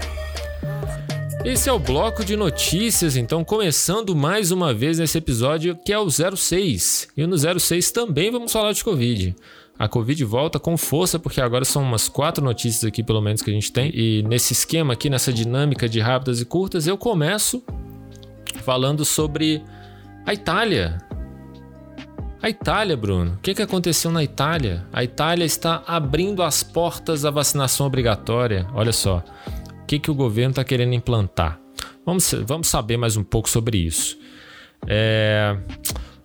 Esse 1.44 1.70
é 1.70 1.74
o 1.74 1.80
bloco 1.80 2.24
de 2.24 2.36
notícias, 2.38 3.18
então 3.18 3.44
começando 3.44 4.16
mais 4.16 4.52
uma 4.52 4.74
vez 4.74 5.00
nesse 5.00 5.18
episódio 5.18 5.76
que 5.76 5.92
é 5.92 6.00
o 6.00 6.10
06. 6.10 7.10
E 7.18 7.26
no 7.28 7.38
06 7.38 7.92
também 7.92 8.32
vamos 8.32 8.52
falar 8.52 8.72
de 8.72 8.84
Covid. 8.84 9.36
A 9.78 9.88
Covid 9.88 10.24
volta 10.26 10.60
com 10.60 10.78
força, 10.78 11.18
porque 11.18 11.40
agora 11.40 11.64
são 11.64 11.82
umas 11.82 12.10
quatro 12.10 12.44
notícias 12.44 12.84
aqui, 12.84 13.02
pelo 13.02 13.22
menos, 13.22 13.42
que 13.42 13.50
a 13.50 13.54
gente 13.54 13.72
tem. 13.72 13.90
E 13.94 14.24
nesse 14.24 14.52
esquema 14.52 14.94
aqui, 14.94 15.10
nessa 15.10 15.32
dinâmica 15.32 15.88
de 15.88 16.02
rápidas 16.02 16.42
e 16.42 16.46
curtas, 16.46 16.86
eu 16.86 16.98
começo 16.98 17.64
falando 18.64 19.06
sobre 19.06 19.64
a 20.30 20.34
Itália. 20.34 21.00
A 22.40 22.48
Itália, 22.52 22.96
Bruno, 22.96 23.34
o 23.34 23.38
que, 23.38 23.56
que 23.56 23.64
aconteceu 23.64 24.12
na 24.12 24.24
Itália? 24.24 24.86
A 24.94 25.04
Itália 25.04 25.44
está 25.44 25.84
abrindo 25.88 26.44
as 26.44 26.62
portas 26.62 27.26
à 27.26 27.32
vacinação 27.32 27.88
obrigatória. 27.88 28.68
Olha 28.76 28.94
só, 28.94 29.24
o 29.82 29.86
que, 29.88 29.98
que 29.98 30.12
o 30.12 30.14
governo 30.14 30.52
está 30.52 30.64
querendo 30.64 30.94
implantar? 30.94 31.60
Vamos, 32.06 32.32
vamos 32.46 32.68
saber 32.68 32.96
mais 32.96 33.18
um 33.18 33.24
pouco 33.24 33.50
sobre 33.50 33.80
isso. 33.80 34.20
É, 34.86 35.58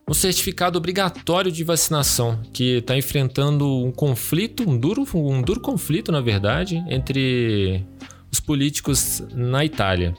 um 0.06 0.12
certificado 0.12 0.76
obrigatório 0.76 1.50
de 1.50 1.64
vacinação 1.64 2.42
que 2.52 2.80
está 2.80 2.94
enfrentando 2.98 3.66
um 3.66 3.90
conflito, 3.90 4.68
um 4.68 4.76
duro, 4.76 5.06
um 5.14 5.40
duro 5.40 5.60
conflito, 5.60 6.12
na 6.12 6.20
verdade, 6.20 6.84
entre 6.90 7.82
os 8.30 8.38
políticos 8.38 9.22
na 9.32 9.64
Itália. 9.64 10.14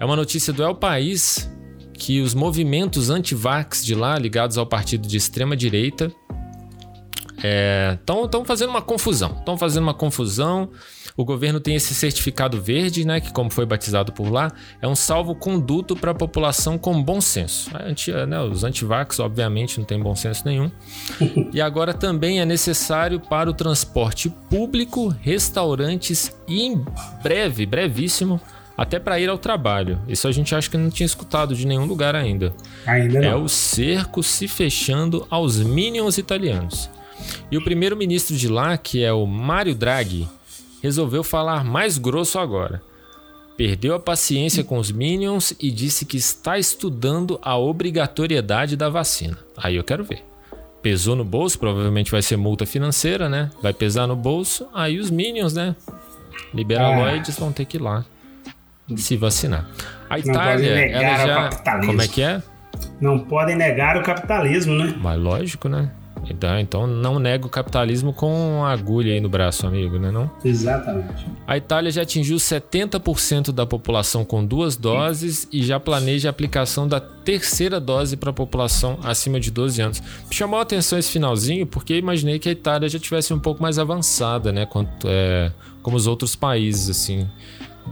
É 0.00 0.04
uma 0.06 0.16
notícia 0.16 0.50
do 0.50 0.62
El 0.62 0.76
País 0.76 1.46
que 1.94 2.20
os 2.20 2.34
movimentos 2.34 3.10
anti-vax 3.10 3.84
de 3.84 3.94
lá, 3.94 4.18
ligados 4.18 4.58
ao 4.58 4.66
partido 4.66 5.06
de 5.06 5.16
extrema 5.16 5.56
direita, 5.56 6.12
estão 8.24 8.44
fazendo 8.44 8.70
uma 8.70 8.82
confusão. 8.82 9.36
Estão 9.38 9.56
fazendo 9.58 9.82
uma 9.82 9.94
confusão. 9.94 10.70
O 11.16 11.24
governo 11.24 11.60
tem 11.60 11.74
esse 11.74 11.94
certificado 11.94 12.60
verde, 12.62 13.04
né, 13.04 13.20
que 13.20 13.32
como 13.32 13.50
foi 13.50 13.66
batizado 13.66 14.12
por 14.12 14.30
lá, 14.30 14.50
é 14.80 14.88
um 14.88 14.94
salvo-conduto 14.94 15.94
para 15.94 16.12
a 16.12 16.14
população 16.14 16.78
com 16.78 17.02
bom 17.02 17.20
senso. 17.20 17.70
Anti- 17.74 18.12
né, 18.12 18.40
os 18.40 18.64
antivax, 18.64 19.20
obviamente, 19.20 19.78
não 19.78 19.84
têm 19.84 20.00
bom 20.00 20.16
senso 20.16 20.42
nenhum. 20.46 20.70
e 21.52 21.60
agora 21.60 21.92
também 21.92 22.40
é 22.40 22.46
necessário 22.46 23.20
para 23.20 23.50
o 23.50 23.52
transporte 23.52 24.30
público, 24.48 25.14
restaurantes 25.20 26.34
e 26.48 26.62
em 26.62 26.82
breve, 27.22 27.66
brevíssimo, 27.66 28.40
até 28.76 28.98
para 28.98 29.20
ir 29.20 29.28
ao 29.28 29.38
trabalho. 29.38 29.98
Isso 30.08 30.26
a 30.26 30.32
gente 30.32 30.54
acha 30.54 30.70
que 30.70 30.76
não 30.76 30.90
tinha 30.90 31.06
escutado 31.06 31.54
de 31.54 31.66
nenhum 31.66 31.84
lugar 31.84 32.14
ainda. 32.14 32.52
Ainda 32.86 33.18
É 33.18 33.30
não. 33.30 33.44
o 33.44 33.48
cerco 33.48 34.22
se 34.22 34.48
fechando 34.48 35.26
aos 35.30 35.58
minions 35.58 36.18
italianos. 36.18 36.88
E 37.50 37.56
o 37.56 37.62
primeiro-ministro 37.64 38.36
de 38.36 38.48
lá, 38.48 38.76
que 38.76 39.02
é 39.04 39.12
o 39.12 39.26
Mário 39.26 39.74
Draghi, 39.74 40.28
resolveu 40.82 41.22
falar 41.22 41.64
mais 41.64 41.98
grosso 41.98 42.38
agora. 42.38 42.82
Perdeu 43.56 43.94
a 43.94 44.00
paciência 44.00 44.64
com 44.64 44.78
os 44.78 44.90
minions 44.90 45.52
e 45.60 45.70
disse 45.70 46.04
que 46.04 46.16
está 46.16 46.58
estudando 46.58 47.38
a 47.42 47.56
obrigatoriedade 47.56 48.76
da 48.76 48.88
vacina. 48.88 49.38
Aí 49.56 49.76
eu 49.76 49.84
quero 49.84 50.02
ver. 50.02 50.24
Pesou 50.80 51.14
no 51.14 51.24
bolso, 51.24 51.58
provavelmente 51.60 52.10
vai 52.10 52.22
ser 52.22 52.36
multa 52.36 52.66
financeira, 52.66 53.28
né? 53.28 53.50
Vai 53.62 53.72
pesar 53.72 54.08
no 54.08 54.16
bolso, 54.16 54.66
aí 54.74 54.98
os 54.98 55.10
minions, 55.10 55.52
né? 55.52 55.76
Liberaloides 56.52 57.38
vão 57.38 57.52
ter 57.52 57.66
que 57.66 57.76
ir 57.76 57.80
lá 57.80 58.04
se 58.96 59.16
vacinar. 59.16 59.68
A 60.08 60.18
Itália, 60.18 60.90
ela 60.90 61.26
já. 61.26 61.50
Como 61.86 62.02
é 62.02 62.08
que 62.08 62.22
é? 62.22 62.42
Não 63.00 63.18
podem 63.18 63.56
negar 63.56 63.96
o 63.96 64.02
capitalismo, 64.02 64.74
né? 64.74 64.94
Mas 65.00 65.18
lógico, 65.18 65.68
né? 65.68 65.90
Então, 66.30 66.58
então 66.58 66.86
não 66.86 67.18
nega 67.18 67.46
o 67.46 67.50
capitalismo 67.50 68.12
com 68.12 68.64
agulha 68.64 69.12
aí 69.12 69.20
no 69.20 69.28
braço, 69.28 69.66
amigo, 69.66 69.98
né 69.98 70.10
não? 70.10 70.30
Exatamente. 70.44 71.26
A 71.46 71.56
Itália 71.56 71.90
já 71.90 72.02
atingiu 72.02 72.36
70% 72.36 73.50
da 73.50 73.66
população 73.66 74.24
com 74.24 74.44
duas 74.44 74.76
doses 74.76 75.48
e 75.52 75.62
já 75.62 75.80
planeja 75.80 76.28
a 76.28 76.30
aplicação 76.30 76.86
da 76.86 77.00
terceira 77.00 77.80
dose 77.80 78.16
para 78.16 78.30
a 78.30 78.32
população 78.32 78.98
acima 79.02 79.40
de 79.40 79.50
12 79.50 79.82
anos. 79.82 80.00
Me 80.28 80.34
chamou 80.34 80.58
a 80.58 80.62
atenção 80.62 80.98
esse 80.98 81.10
finalzinho 81.10 81.66
porque 81.66 81.96
imaginei 81.96 82.38
que 82.38 82.48
a 82.48 82.52
Itália 82.52 82.88
já 82.88 82.98
tivesse 82.98 83.34
um 83.34 83.38
pouco 83.38 83.62
mais 83.62 83.78
avançada, 83.78 84.52
né? 84.52 84.64
Quanto, 84.64 85.08
é, 85.08 85.50
como 85.82 85.96
os 85.96 86.06
outros 86.06 86.36
países, 86.36 86.88
assim, 86.88 87.28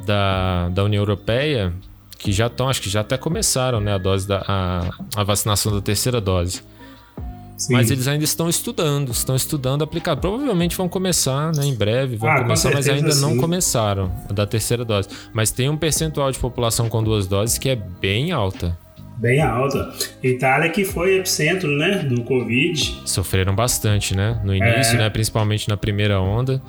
da, 0.06 0.68
da 0.70 0.84
União 0.84 1.00
Europeia, 1.00 1.72
que 2.18 2.32
já 2.32 2.46
estão, 2.48 2.68
acho 2.68 2.82
que 2.82 2.88
já 2.90 3.00
até 3.00 3.16
começaram, 3.16 3.80
né? 3.80 3.94
A 3.94 3.98
dose 3.98 4.26
da 4.28 4.44
a, 4.46 4.90
a 5.16 5.24
vacinação 5.24 5.72
da 5.72 5.80
terceira 5.80 6.20
dose. 6.20 6.62
Sim. 7.56 7.74
Mas 7.74 7.90
eles 7.90 8.08
ainda 8.08 8.24
estão 8.24 8.48
estudando, 8.48 9.12
estão 9.12 9.36
estudando 9.36 9.84
aplicar. 9.84 10.16
Provavelmente 10.16 10.74
vão 10.74 10.88
começar, 10.88 11.52
né, 11.54 11.66
em 11.66 11.74
breve, 11.74 12.16
vão 12.16 12.30
Ah, 12.30 12.36
com 12.36 12.42
começar, 12.44 12.72
mas 12.72 12.88
ainda 12.88 13.14
não 13.16 13.32
sim. 13.32 13.36
começaram 13.38 14.10
a 14.30 14.32
da 14.32 14.46
terceira 14.46 14.82
dose. 14.82 15.08
Mas 15.34 15.50
tem 15.50 15.68
um 15.68 15.76
percentual 15.76 16.32
de 16.32 16.38
população 16.38 16.88
com 16.88 17.02
duas 17.04 17.26
doses 17.26 17.58
que 17.58 17.68
é 17.68 17.76
bem 17.76 18.32
alta. 18.32 18.78
Bem 19.18 19.42
alta. 19.42 19.92
Itália 20.22 20.70
que 20.70 20.86
foi 20.86 21.18
epicentro, 21.18 21.68
né, 21.76 21.98
do 21.98 22.22
Covid. 22.22 23.02
Sofreram 23.04 23.54
bastante, 23.54 24.16
né? 24.16 24.40
No 24.42 24.54
início, 24.54 24.94
É. 24.94 24.98
né? 25.00 25.10
Principalmente 25.10 25.68
na 25.68 25.76
primeira 25.76 26.18
onda. 26.18 26.62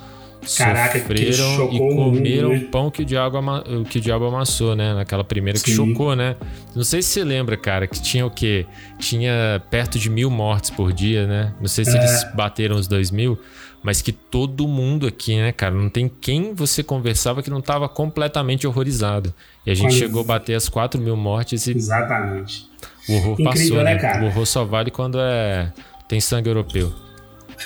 Caraca, 0.57 0.99
que 0.99 1.33
sofreram 1.33 1.55
chocou 1.55 1.75
e 1.75 1.95
comeram 1.95 2.49
né? 2.49 2.57
o 2.57 2.67
pão 2.69 2.89
que 2.89 3.03
o, 3.03 3.05
diabo 3.05 3.37
ama- 3.37 3.63
que 3.89 3.99
o 3.99 4.01
diabo 4.01 4.25
amassou, 4.25 4.75
né? 4.75 4.93
Naquela 4.93 5.23
primeira 5.23 5.59
que 5.59 5.69
Sim. 5.71 5.75
chocou, 5.75 6.15
né? 6.15 6.35
Não 6.75 6.83
sei 6.83 7.01
se 7.01 7.09
você 7.09 7.23
lembra, 7.23 7.55
cara, 7.55 7.85
que 7.87 8.01
tinha 8.01 8.25
o 8.25 8.31
quê? 8.31 8.65
Tinha 8.99 9.61
perto 9.69 9.99
de 9.99 10.09
mil 10.09 10.29
mortes 10.31 10.69
por 10.71 10.91
dia, 10.91 11.27
né? 11.27 11.53
Não 11.59 11.67
sei 11.67 11.85
se 11.85 11.95
É. 11.95 11.99
eles 11.99 12.25
bateram 12.33 12.75
os 12.75 12.87
dois 12.87 13.11
mil, 13.11 13.39
mas 13.83 14.01
que 14.01 14.11
todo 14.11 14.67
mundo 14.67 15.05
aqui, 15.05 15.35
né, 15.37 15.51
cara? 15.51 15.75
Não 15.75 15.89
tem 15.89 16.09
quem 16.09 16.53
você 16.55 16.81
conversava 16.83 17.43
que 17.43 17.49
não 17.49 17.61
tava 17.61 17.87
completamente 17.87 18.65
horrorizado. 18.65 19.33
E 19.65 19.69
a 19.71 19.75
gente 19.75 19.89
Olha. 19.91 19.97
chegou 19.99 20.21
a 20.21 20.25
bater 20.25 20.55
as 20.55 20.67
4 20.67 20.99
mil 20.99 21.15
mortes 21.15 21.67
e 21.67 21.77
Exatamente. 21.77 22.67
o 23.07 23.13
horror 23.13 23.33
Incrível, 23.39 23.51
passou, 23.51 23.77
né, 23.83 23.93
né? 23.93 23.99
cara? 23.99 24.23
O 24.23 24.25
horror 24.27 24.45
só 24.47 24.65
vale 24.65 24.89
quando 24.89 25.19
é 25.19 25.71
tem 26.07 26.19
sangue 26.19 26.49
europeu. 26.49 26.91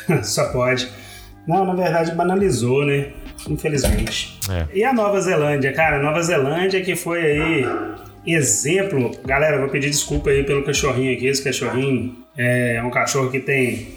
Só 0.23 0.51
pode. 0.51 0.89
Não, 1.47 1.65
na 1.65 1.73
verdade 1.73 2.13
banalizou, 2.13 2.85
né? 2.85 3.09
Infelizmente. 3.49 4.39
É. 4.49 4.65
E 4.73 4.83
a 4.83 4.93
Nova 4.93 5.19
Zelândia, 5.21 5.71
cara? 5.73 6.01
Nova 6.01 6.21
Zelândia 6.21 6.81
que 6.81 6.95
foi 6.95 7.19
aí 7.21 7.65
exemplo. 8.25 9.11
Galera, 9.25 9.59
vou 9.59 9.69
pedir 9.69 9.89
desculpa 9.89 10.29
aí 10.29 10.43
pelo 10.43 10.63
cachorrinho 10.63 11.13
aqui. 11.13 11.27
Esse 11.27 11.43
cachorrinho 11.43 12.15
é 12.37 12.81
um 12.83 12.89
cachorro 12.89 13.29
que 13.29 13.39
tem 13.39 13.87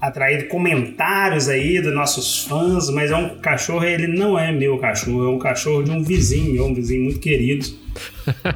atraído 0.00 0.46
comentários 0.48 1.48
aí 1.48 1.80
dos 1.80 1.94
nossos 1.94 2.44
fãs, 2.44 2.90
mas 2.90 3.10
é 3.10 3.16
um 3.16 3.38
cachorro, 3.38 3.84
ele 3.84 4.06
não 4.06 4.38
é 4.38 4.52
meu 4.52 4.78
cachorro, 4.78 5.24
é 5.24 5.30
um 5.30 5.38
cachorro 5.38 5.82
de 5.82 5.90
um 5.90 6.02
vizinho 6.02 6.52
meu, 6.52 6.66
um 6.66 6.74
vizinho 6.74 7.04
muito 7.04 7.20
querido. 7.20 7.66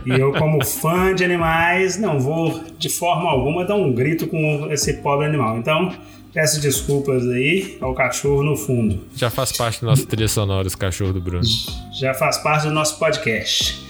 E 0.04 0.10
eu, 0.10 0.32
como 0.32 0.62
fã 0.64 1.14
de 1.14 1.24
animais, 1.24 1.98
não 1.98 2.20
vou 2.20 2.62
de 2.78 2.88
forma 2.88 3.30
alguma 3.30 3.64
dar 3.64 3.76
um 3.76 3.92
grito 3.92 4.26
com 4.26 4.68
esse 4.70 4.94
pobre 4.94 5.26
animal. 5.26 5.56
Então, 5.56 5.92
peço 6.32 6.60
desculpas 6.60 7.26
aí 7.28 7.78
ao 7.80 7.94
cachorro 7.94 8.42
no 8.42 8.56
fundo. 8.56 9.04
Já 9.16 9.30
faz 9.30 9.52
parte 9.52 9.80
do 9.80 9.86
nosso 9.86 10.06
trilha 10.06 10.28
sonora, 10.28 10.66
esse 10.66 10.76
cachorro 10.76 11.12
do 11.12 11.20
Bruno. 11.20 11.44
Já 11.92 12.14
faz 12.14 12.38
parte 12.38 12.66
do 12.66 12.72
nosso 12.72 12.98
podcast. 12.98 13.86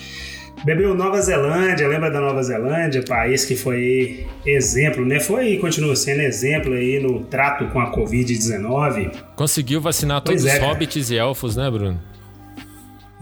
Bebeu 0.64 0.92
Nova 0.92 1.20
Zelândia, 1.22 1.86
lembra 1.86 2.10
da 2.10 2.20
Nova 2.20 2.42
Zelândia, 2.42 3.02
país 3.06 3.44
que 3.44 3.54
foi 3.54 4.26
exemplo, 4.44 5.04
né? 5.04 5.20
Foi 5.20 5.52
e 5.52 5.58
continua 5.58 5.94
sendo 5.94 6.20
exemplo 6.20 6.72
aí 6.72 7.00
no 7.00 7.20
trato 7.20 7.66
com 7.68 7.80
a 7.80 7.94
Covid-19. 7.94 9.12
Conseguiu 9.36 9.80
vacinar 9.80 10.20
Pois 10.20 10.42
todos 10.42 10.52
é, 10.52 10.54
os 10.54 10.60
cara. 10.60 10.72
hobbits 10.72 11.10
e 11.10 11.16
elfos, 11.16 11.54
né, 11.54 11.70
Bruno? 11.70 12.00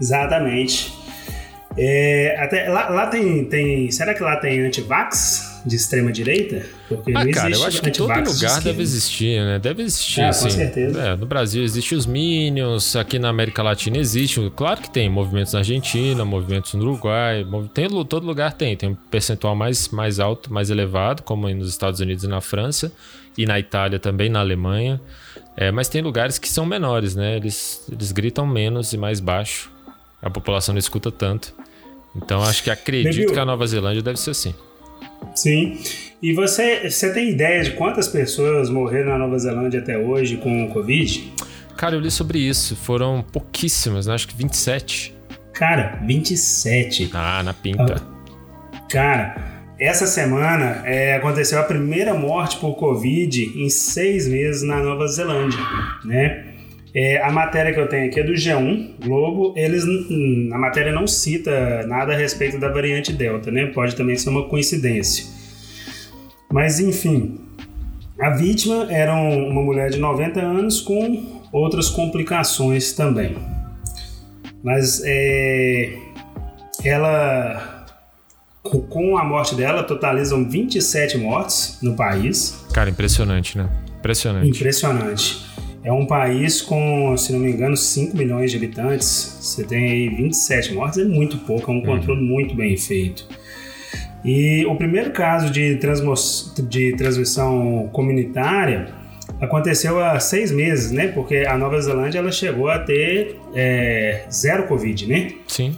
Exatamente. 0.01 0.93
É, 1.77 2.35
até, 2.39 2.67
lá, 2.69 2.89
lá 2.89 3.07
tem, 3.07 3.45
tem. 3.45 3.91
Será 3.91 4.15
que 4.15 4.23
lá 4.23 4.37
tem 4.37 4.65
antivax 4.65 5.46
de 5.65 5.75
extrema 5.75 6.11
direita? 6.11 6.65
Porque 6.87 7.11
Ah, 7.15 7.23
não 7.23 7.31
cara, 7.31 7.53
eu 7.53 7.63
acho 7.65 7.81
que 7.81 7.91
todo 7.91 8.07
lugar 8.09 8.61
deve 8.61 8.81
existir, 8.81 9.39
né? 9.41 9.59
Deve 9.59 9.83
existir, 9.83 10.21
Ah, 10.21 10.25
com 10.25 10.29
assim. 10.29 10.49
certeza. 10.51 10.99
É, 11.01 11.15
no 11.15 11.25
Brasil 11.25 11.63
existe 11.63 11.93
os 11.95 12.05
Minions, 12.05 12.95
aqui 12.95 13.19
na 13.19 13.29
América 13.29 13.61
Latina 13.63 13.97
existe. 13.97 14.39
Claro 14.55 14.81
que 14.81 14.89
tem 14.89 15.09
movimentos 15.09 15.53
na 15.53 15.59
Argentina, 15.59 16.23
movimentos 16.25 16.73
no 16.73 16.81
Uruguai. 16.83 17.45
Tem, 17.73 17.87
todo 18.05 18.25
lugar 18.25 18.53
tem. 18.53 18.75
Tem 18.75 18.89
um 18.89 18.95
percentual 18.95 19.55
mais, 19.55 19.89
mais 19.89 20.19
alto, 20.19 20.51
mais 20.53 20.69
elevado, 20.69 21.23
como 21.23 21.47
nos 21.49 21.69
Estados 21.69 21.99
Unidos 21.99 22.23
e 22.23 22.27
na 22.27 22.41
França. 22.41 22.91
E 23.37 23.45
na 23.45 23.59
Itália 23.59 23.99
também, 23.99 24.29
na 24.29 24.39
Alemanha. 24.39 24.99
É, 25.55 25.71
mas 25.71 25.87
tem 25.89 26.01
lugares 26.01 26.37
que 26.39 26.49
são 26.49 26.65
menores, 26.65 27.15
né? 27.15 27.35
Eles, 27.37 27.83
eles 27.91 28.11
gritam 28.11 28.45
menos 28.47 28.93
e 28.93 28.97
mais 28.97 29.19
baixo. 29.19 29.71
A 30.21 30.29
população 30.29 30.73
não 30.73 30.79
escuta 30.79 31.11
tanto. 31.11 31.53
Então 32.15 32.41
acho 32.41 32.63
que 32.63 32.69
acredito 32.71 33.31
que 33.31 33.39
a 33.39 33.45
Nova 33.45 33.65
Zelândia 33.67 34.01
deve 34.01 34.19
ser 34.19 34.31
assim. 34.31 34.55
Sim. 35.35 35.77
E 36.21 36.33
você, 36.33 36.89
você 36.89 37.13
tem 37.13 37.29
ideia 37.29 37.63
de 37.63 37.71
quantas 37.71 38.07
pessoas 38.07 38.69
morreram 38.69 39.11
na 39.11 39.19
Nova 39.19 39.37
Zelândia 39.37 39.79
até 39.79 39.97
hoje 39.97 40.37
com 40.37 40.65
o 40.65 40.69
Covid? 40.69 41.33
Cara, 41.75 41.95
eu 41.95 41.99
li 41.99 42.09
sobre 42.09 42.39
isso. 42.39 42.75
Foram 42.75 43.23
pouquíssimas, 43.31 44.07
né? 44.07 44.15
Acho 44.15 44.27
que 44.27 44.35
27. 44.35 45.15
Cara, 45.53 45.99
27. 46.05 47.11
Ah, 47.13 47.43
na 47.43 47.53
pinta. 47.53 48.01
Cara, 48.89 49.35
essa 49.79 50.07
semana 50.07 50.81
é, 50.85 51.15
aconteceu 51.15 51.59
a 51.59 51.63
primeira 51.63 52.15
morte 52.15 52.57
por 52.57 52.75
Covid 52.75 53.43
em 53.55 53.69
seis 53.69 54.27
meses 54.27 54.63
na 54.63 54.81
Nova 54.81 55.07
Zelândia, 55.07 55.59
né? 56.03 56.56
É, 56.93 57.21
a 57.21 57.31
matéria 57.31 57.73
que 57.73 57.79
eu 57.79 57.87
tenho 57.87 58.07
aqui 58.07 58.19
é 58.19 58.23
do 58.23 58.33
G1 58.33 58.95
Globo. 59.05 59.53
Eles, 59.55 59.83
a 60.51 60.57
matéria 60.57 60.91
não 60.91 61.05
cita 61.05 61.85
nada 61.87 62.13
a 62.13 62.17
respeito 62.17 62.59
da 62.59 62.69
variante 62.69 63.11
Delta, 63.13 63.51
né? 63.51 63.67
Pode 63.67 63.95
também 63.95 64.15
ser 64.15 64.29
uma 64.29 64.47
coincidência. 64.49 65.25
Mas 66.51 66.79
enfim, 66.79 67.39
a 68.19 68.31
vítima 68.31 68.87
era 68.89 69.13
um- 69.13 69.49
uma 69.49 69.61
mulher 69.61 69.89
de 69.89 69.99
90 69.99 70.39
anos 70.41 70.79
com 70.81 71.41
outras 71.51 71.89
complicações 71.89 72.93
também. 72.93 73.35
Mas 74.63 75.01
é, 75.05 75.93
ela, 76.83 77.85
co- 78.63 78.81
com 78.81 79.17
a 79.17 79.23
morte 79.23 79.55
dela, 79.55 79.83
totalizam 79.83 80.49
27 80.49 81.17
mortes 81.17 81.77
no 81.81 81.95
país. 81.95 82.65
Cara, 82.73 82.89
impressionante, 82.89 83.57
né? 83.57 83.69
Impressionante. 83.99 84.49
Impressionante. 84.49 85.46
É 85.87 85.91
um 85.93 86.05
país 86.05 86.61
com, 86.61 87.15
se 87.15 87.31
não 87.31 87.39
me 87.39 87.49
engano, 87.49 87.77
5 87.77 88.17
milhões 88.17 88.51
de 88.51 88.57
habitantes. 88.57 89.37
Você 89.39 89.63
tem 89.63 89.85
aí 89.89 90.09
27 90.09 90.73
mortes, 90.73 90.99
é 90.99 91.05
muito 91.05 91.37
pouco, 91.37 91.71
é 91.71 91.73
um 91.73 91.81
controle 91.81 92.21
muito 92.21 92.53
bem 92.53 92.75
feito. 92.75 93.25
E 94.25 94.65
o 94.65 94.75
primeiro 94.75 95.11
caso 95.11 95.49
de, 95.49 95.77
transmo- 95.77 96.13
de 96.67 96.93
transmissão 96.97 97.89
comunitária 97.93 98.87
aconteceu 99.39 99.97
há 100.03 100.19
seis 100.19 100.51
meses, 100.51 100.91
né? 100.91 101.07
Porque 101.07 101.45
a 101.47 101.57
Nova 101.57 101.79
Zelândia 101.79 102.19
ela 102.19 102.33
chegou 102.33 102.67
a 102.67 102.79
ter 102.79 103.37
é, 103.55 104.25
zero 104.29 104.67
Covid, 104.67 105.07
né? 105.07 105.31
Sim. 105.47 105.77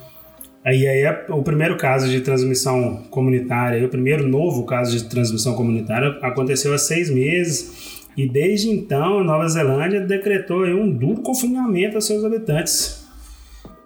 Aí, 0.66 0.88
aí 0.88 1.02
é 1.04 1.26
o 1.30 1.44
primeiro 1.44 1.78
caso 1.78 2.10
de 2.10 2.20
transmissão 2.22 3.04
comunitária, 3.12 3.86
o 3.86 3.90
primeiro 3.90 4.28
novo 4.28 4.66
caso 4.66 4.92
de 4.98 5.04
transmissão 5.08 5.54
comunitária 5.54 6.18
aconteceu 6.24 6.74
há 6.74 6.80
seis 6.80 7.12
meses 7.12 7.99
e 8.20 8.28
desde 8.28 8.70
então 8.70 9.20
a 9.20 9.24
Nova 9.24 9.48
Zelândia 9.48 10.02
decretou 10.02 10.66
um 10.66 10.92
duro 10.92 11.22
confinamento 11.22 11.96
aos 11.96 12.06
seus 12.06 12.26
habitantes. 12.26 13.08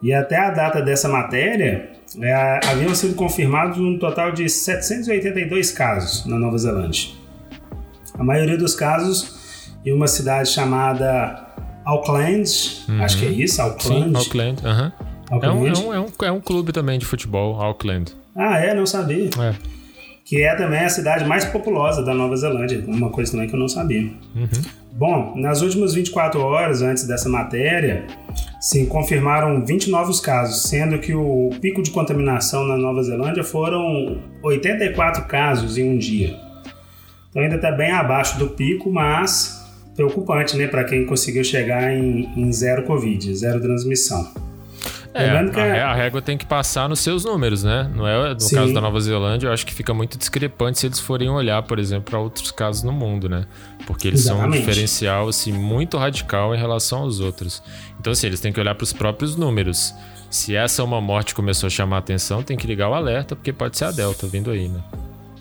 E 0.02 0.12
até 0.12 0.36
a 0.36 0.50
data 0.50 0.82
dessa 0.82 1.08
matéria 1.08 1.92
é, 2.20 2.60
haviam 2.66 2.96
sido 2.96 3.14
confirmados 3.14 3.78
um 3.78 4.00
total 4.00 4.32
de 4.32 4.50
782 4.50 5.72
casos 5.72 6.26
na 6.26 6.40
Nova 6.40 6.58
Zelândia. 6.58 7.12
A 8.16 8.24
maioria 8.24 8.58
dos 8.58 8.74
casos 8.74 9.70
em 9.86 9.94
uma 9.94 10.08
cidade 10.08 10.50
chamada 10.50 11.54
Auckland, 11.86 12.50
acho 13.02 13.20
que 13.20 13.28
é 13.28 13.30
isso, 13.30 13.62
Auckland. 13.62 14.10
Sim, 14.10 14.16
Auckland. 14.16 14.66
aham. 14.66 14.94
É, 15.30 15.36
um, 15.36 15.36
Auckland. 15.36 15.68
é, 15.68 15.86
um, 15.86 15.94
é, 15.94 16.00
um, 16.00 16.12
é 16.24 16.32
um 16.32 16.42
clube 16.42 16.72
também 16.72 16.98
de 16.98 17.06
futebol, 17.06 17.62
Auckland. 17.62 18.16
Ah, 18.36 18.58
é? 18.58 18.74
Não 18.74 18.88
sabia. 18.88 19.30
É. 19.40 19.83
Que 20.34 20.42
é 20.42 20.56
também 20.56 20.80
a 20.80 20.90
cidade 20.90 21.26
mais 21.26 21.46
populosa 21.46 22.02
da 22.02 22.12
Nova 22.12 22.36
Zelândia. 22.36 22.84
Uma 22.88 23.12
coisa 23.12 23.34
também 23.34 23.48
que 23.48 23.54
eu 23.54 23.60
não 23.60 23.68
sabia. 23.68 24.02
Uhum. 24.36 24.48
Bom, 24.94 25.34
nas 25.36 25.62
últimas 25.62 25.94
24 25.94 26.42
horas 26.42 26.82
antes 26.82 27.06
dessa 27.06 27.30
matéria, 27.30 28.08
se 28.60 28.88
confirmaram 28.88 29.64
20 29.64 29.92
novos 29.92 30.20
casos, 30.20 30.64
sendo 30.64 30.98
que 30.98 31.14
o 31.14 31.52
pico 31.62 31.84
de 31.84 31.92
contaminação 31.92 32.66
na 32.66 32.76
Nova 32.76 33.04
Zelândia 33.04 33.44
foram 33.44 34.20
84 34.42 35.26
casos 35.26 35.78
em 35.78 35.88
um 35.88 36.00
dia. 36.00 36.36
Então 37.30 37.44
ainda 37.44 37.58
está 37.58 37.72
bem 37.72 37.92
abaixo 37.92 38.40
do 38.40 38.50
pico, 38.50 38.92
mas 38.92 39.64
preocupante, 39.96 40.58
né, 40.58 40.66
para 40.66 40.84
quem 40.84 41.06
conseguiu 41.06 41.44
chegar 41.44 41.96
em, 41.96 42.28
em 42.36 42.52
zero 42.52 42.86
Covid, 42.86 43.36
zero 43.36 43.62
transmissão. 43.62 44.28
É, 45.14 45.26
Lembrando 45.26 45.52
que 45.52 45.60
a, 45.60 45.66
é- 45.66 45.82
a 45.82 45.94
régua 45.94 46.22
tem 46.22 46.38
que 46.38 46.46
passar 46.46 46.90
nos 46.90 47.00
seus 47.00 47.24
números, 47.24 47.64
né? 47.64 47.90
Não 47.96 48.08
é 48.08 48.34
no 48.34 48.40
Sim. 48.40 48.56
caso 48.56 48.74
da 48.74 48.82
Nova 48.82 49.00
Zelândia, 49.00 49.48
eu 49.48 49.54
acho 49.54 49.66
que 49.66 49.74
fica 49.74 49.94
muito 49.94 50.18
discrepante 50.18 50.80
se 50.80 50.88
eles 50.88 51.00
forem 51.00 51.30
olhar, 51.30 51.62
por 51.64 51.78
exemplo, 51.78 52.06
para 52.10 52.20
outros 52.20 52.52
casos 52.52 52.82
no 52.84 52.92
mundo, 52.92 53.30
né? 53.30 53.46
Porque 53.86 54.08
eles 54.08 54.24
são 54.24 54.36
um 54.36 54.40
Exatamente. 54.40 54.66
diferencial 54.66 55.28
assim 55.28 55.52
muito 55.54 55.98
radical 55.98 56.56
em 56.56 56.58
relação 56.58 57.02
aos 57.02 57.20
outros. 57.20 57.62
Então, 58.00 58.12
assim, 58.12 58.26
eles 58.28 58.40
têm 58.40 58.52
que 58.52 58.60
olhar 58.60 58.74
para 58.74 58.84
os 58.84 58.94
próprios 58.94 59.36
números. 59.36 59.94
Se 60.32 60.56
essa 60.56 60.82
é 60.82 60.86
uma 60.86 61.00
morte 61.00 61.28
que 61.28 61.36
começou 61.36 61.68
a 61.68 61.70
chamar 61.70 61.98
a 61.98 62.00
atenção, 62.00 62.42
tem 62.42 62.58
que 62.58 62.66
ligar 62.66 62.90
o 62.90 62.94
alerta, 62.96 63.36
porque 63.36 63.54
pode 63.54 63.78
ser 63.78 63.86
a 63.86 63.92
Delta 63.92 64.26
vindo 64.26 64.50
aí, 64.50 64.68
né? 64.68 64.80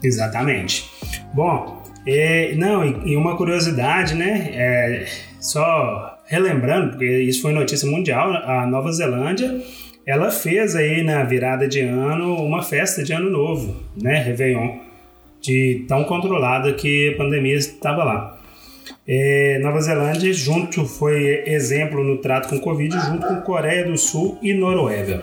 Exatamente. 0.02 0.90
Bom, 1.32 1.82
é, 2.06 2.54
não, 2.56 2.84
e, 2.84 3.12
e 3.12 3.16
uma 3.16 3.36
curiosidade, 3.36 4.14
né? 4.14 4.50
é, 4.52 5.06
só 5.40 6.11
relembrando, 6.32 6.92
porque 6.92 7.04
isso 7.04 7.42
foi 7.42 7.52
notícia 7.52 7.86
mundial, 7.86 8.32
a 8.32 8.66
Nova 8.66 8.90
Zelândia, 8.90 9.62
ela 10.06 10.30
fez 10.30 10.74
aí 10.74 11.02
na 11.02 11.22
virada 11.24 11.68
de 11.68 11.80
ano 11.80 12.36
uma 12.36 12.62
festa 12.62 13.04
de 13.04 13.12
ano 13.12 13.28
novo, 13.28 13.76
né? 13.94 14.18
Réveillon, 14.22 14.78
de 15.42 15.84
tão 15.86 16.04
controlada 16.04 16.72
que 16.72 17.10
a 17.10 17.16
pandemia 17.18 17.54
estava 17.54 18.02
lá. 18.02 18.40
É, 19.06 19.58
Nova 19.62 19.78
Zelândia 19.82 20.32
junto 20.32 20.86
foi 20.86 21.44
exemplo 21.46 22.02
no 22.02 22.16
trato 22.16 22.48
com 22.48 22.58
Covid 22.58 22.98
junto 22.98 23.26
com 23.26 23.42
Coreia 23.42 23.84
do 23.84 23.98
Sul 23.98 24.38
e 24.40 24.54
Noruega. 24.54 25.22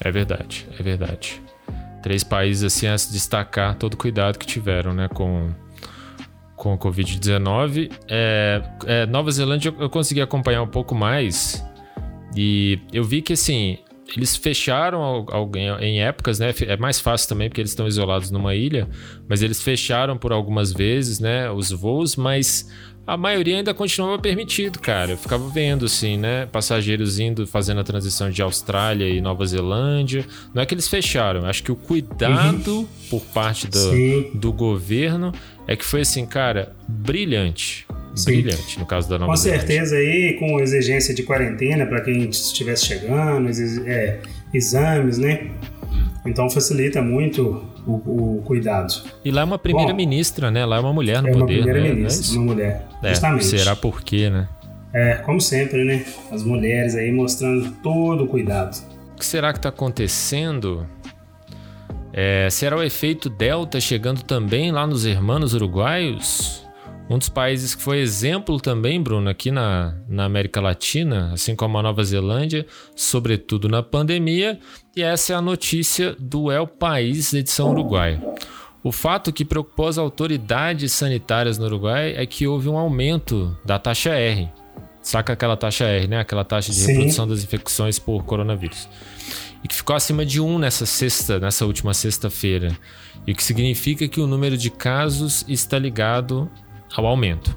É 0.00 0.10
verdade, 0.12 0.68
é 0.78 0.82
verdade. 0.84 1.42
Três 2.00 2.22
países 2.22 2.62
assim 2.62 2.86
a 2.86 2.96
se 2.96 3.12
destacar 3.12 3.74
todo 3.74 3.94
o 3.94 3.96
cuidado 3.96 4.38
que 4.38 4.46
tiveram, 4.46 4.94
né, 4.94 5.08
com 5.12 5.50
com 6.60 6.74
o 6.74 6.78
Covid-19. 6.78 7.90
É, 8.06 8.62
é, 8.86 9.06
Nova 9.06 9.30
Zelândia 9.30 9.74
eu, 9.78 9.88
consegui 9.88 10.20
acompanhar 10.20 10.62
um 10.62 10.66
pouco 10.68 10.94
mais 10.94 11.64
e 12.36 12.78
eu 12.92 13.02
vi 13.02 13.22
que 13.22 13.32
assim 13.32 13.78
eles 14.14 14.36
fecharam 14.36 15.00
al- 15.02 15.26
alguém 15.30 15.68
em 15.80 16.02
épocas, 16.02 16.38
né? 16.38 16.52
É 16.66 16.76
mais 16.76 17.00
fácil 17.00 17.28
também 17.30 17.48
porque 17.48 17.60
eles 17.62 17.70
estão 17.70 17.86
isolados 17.86 18.30
numa 18.30 18.54
ilha, 18.54 18.88
mas 19.28 19.40
eles 19.40 19.62
fecharam 19.62 20.18
por 20.18 20.32
algumas 20.32 20.72
vezes, 20.72 21.18
né? 21.18 21.50
Os 21.50 21.70
voos, 21.70 22.14
mas 22.16 22.68
a 23.06 23.16
maioria 23.16 23.56
ainda 23.56 23.74
continuava 23.74 24.18
permitido, 24.18 24.78
cara. 24.78 25.12
Eu 25.12 25.16
ficava 25.18 25.48
vendo, 25.48 25.86
assim, 25.86 26.16
né? 26.16 26.46
Passageiros 26.46 27.18
indo, 27.18 27.46
fazendo 27.46 27.80
a 27.80 27.84
transição 27.84 28.30
de 28.30 28.40
Austrália 28.42 29.08
e 29.08 29.20
Nova 29.20 29.44
Zelândia. 29.46 30.24
Não 30.54 30.62
é 30.62 30.66
que 30.66 30.74
eles 30.74 30.86
fecharam, 30.86 31.44
acho 31.46 31.62
que 31.62 31.72
o 31.72 31.76
cuidado 31.76 32.88
por 33.08 33.22
parte 33.22 33.66
do, 33.66 33.78
Sim. 33.78 34.30
do 34.34 34.52
governo 34.52 35.32
é 35.66 35.74
que 35.74 35.84
foi 35.84 36.02
assim, 36.02 36.24
cara, 36.26 36.74
brilhante. 36.86 37.86
Sim. 38.14 38.42
Brilhante, 38.42 38.78
no 38.78 38.86
caso 38.86 39.08
da 39.08 39.18
Nova 39.18 39.32
Com 39.32 39.36
Zelândia. 39.36 39.66
certeza 39.66 39.96
aí, 39.96 40.36
com 40.38 40.60
exigência 40.60 41.14
de 41.14 41.22
quarentena 41.22 41.86
para 41.86 42.00
quem 42.00 42.28
estivesse 42.28 42.86
chegando, 42.86 43.48
é, 43.86 44.18
exames, 44.52 45.18
né? 45.18 45.50
Então 46.24 46.50
facilita 46.50 47.00
muito 47.00 47.64
o, 47.86 48.38
o 48.38 48.42
cuidado. 48.44 48.92
E 49.24 49.30
lá 49.30 49.40
é 49.40 49.44
uma 49.44 49.58
primeira-ministra, 49.58 50.50
né? 50.50 50.64
Lá 50.66 50.76
é 50.76 50.80
uma 50.80 50.92
mulher 50.92 51.22
no 51.22 51.28
é 51.28 51.32
uma 51.32 51.40
poder, 51.40 51.64
né? 51.64 51.88
é 51.88 51.92
isso? 52.06 52.36
uma 52.36 52.52
mulher. 52.52 52.86
É, 53.02 53.08
justamente. 53.10 53.44
será 53.44 53.74
por 53.74 54.02
quê, 54.02 54.28
né? 54.28 54.48
É, 54.92 55.14
como 55.16 55.40
sempre, 55.40 55.84
né? 55.84 56.04
As 56.30 56.42
mulheres 56.42 56.94
aí 56.94 57.10
mostrando 57.10 57.70
todo 57.82 58.24
o 58.24 58.26
cuidado. 58.26 58.76
O 59.14 59.18
que 59.18 59.24
será 59.24 59.52
que 59.52 59.58
está 59.58 59.68
acontecendo? 59.68 60.86
É, 62.12 62.48
será 62.50 62.76
o 62.76 62.82
efeito 62.82 63.30
Delta 63.30 63.80
chegando 63.80 64.22
também 64.22 64.72
lá 64.72 64.86
nos 64.86 65.06
hermanos 65.06 65.54
uruguaios? 65.54 66.66
Um 67.10 67.18
dos 67.18 67.28
países 67.28 67.74
que 67.74 67.82
foi 67.82 67.98
exemplo 67.98 68.60
também, 68.60 69.02
Bruno, 69.02 69.28
aqui 69.28 69.50
na, 69.50 69.96
na 70.08 70.26
América 70.26 70.60
Latina, 70.60 71.32
assim 71.32 71.56
como 71.56 71.76
a 71.76 71.82
Nova 71.82 72.04
Zelândia, 72.04 72.64
sobretudo 72.94 73.68
na 73.68 73.82
pandemia. 73.82 74.60
E 74.94 75.02
essa 75.02 75.32
é 75.32 75.36
a 75.36 75.42
notícia 75.42 76.14
do 76.20 76.52
El 76.52 76.68
País, 76.68 77.34
edição 77.34 77.72
Uruguai. 77.72 78.22
O 78.80 78.92
fato 78.92 79.32
que 79.32 79.44
preocupou 79.44 79.88
as 79.88 79.98
autoridades 79.98 80.92
sanitárias 80.92 81.58
no 81.58 81.66
Uruguai 81.66 82.14
é 82.16 82.24
que 82.26 82.46
houve 82.46 82.68
um 82.68 82.78
aumento 82.78 83.58
da 83.64 83.76
taxa 83.76 84.10
R. 84.10 84.48
Saca 85.02 85.32
aquela 85.32 85.56
taxa 85.56 85.86
R, 85.86 86.06
né? 86.06 86.20
Aquela 86.20 86.44
taxa 86.44 86.70
de 86.70 86.78
Sim. 86.78 86.92
reprodução 86.92 87.26
das 87.26 87.42
infecções 87.42 87.98
por 87.98 88.22
coronavírus. 88.22 88.88
E 89.64 89.66
que 89.66 89.74
ficou 89.74 89.96
acima 89.96 90.24
de 90.24 90.40
1 90.40 90.60
nessa 90.60 90.86
sexta, 90.86 91.40
nessa 91.40 91.66
última 91.66 91.92
sexta-feira. 91.92 92.78
E 93.26 93.32
o 93.32 93.34
que 93.34 93.42
significa 93.42 94.06
que 94.06 94.20
o 94.20 94.28
número 94.28 94.56
de 94.56 94.70
casos 94.70 95.44
está 95.48 95.76
ligado 95.76 96.48
ao 96.94 97.06
aumento. 97.06 97.56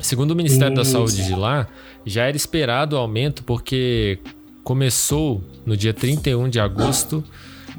Segundo 0.00 0.32
o 0.32 0.36
Ministério 0.36 0.74
da 0.74 0.82
Hum. 0.82 0.84
Saúde 0.84 1.24
de 1.24 1.34
lá, 1.34 1.66
já 2.04 2.24
era 2.24 2.36
esperado 2.36 2.96
o 2.96 2.98
aumento 2.98 3.42
porque 3.42 4.18
começou 4.62 5.42
no 5.64 5.76
dia 5.76 5.92
31 5.92 6.48
de 6.48 6.60
agosto. 6.60 7.24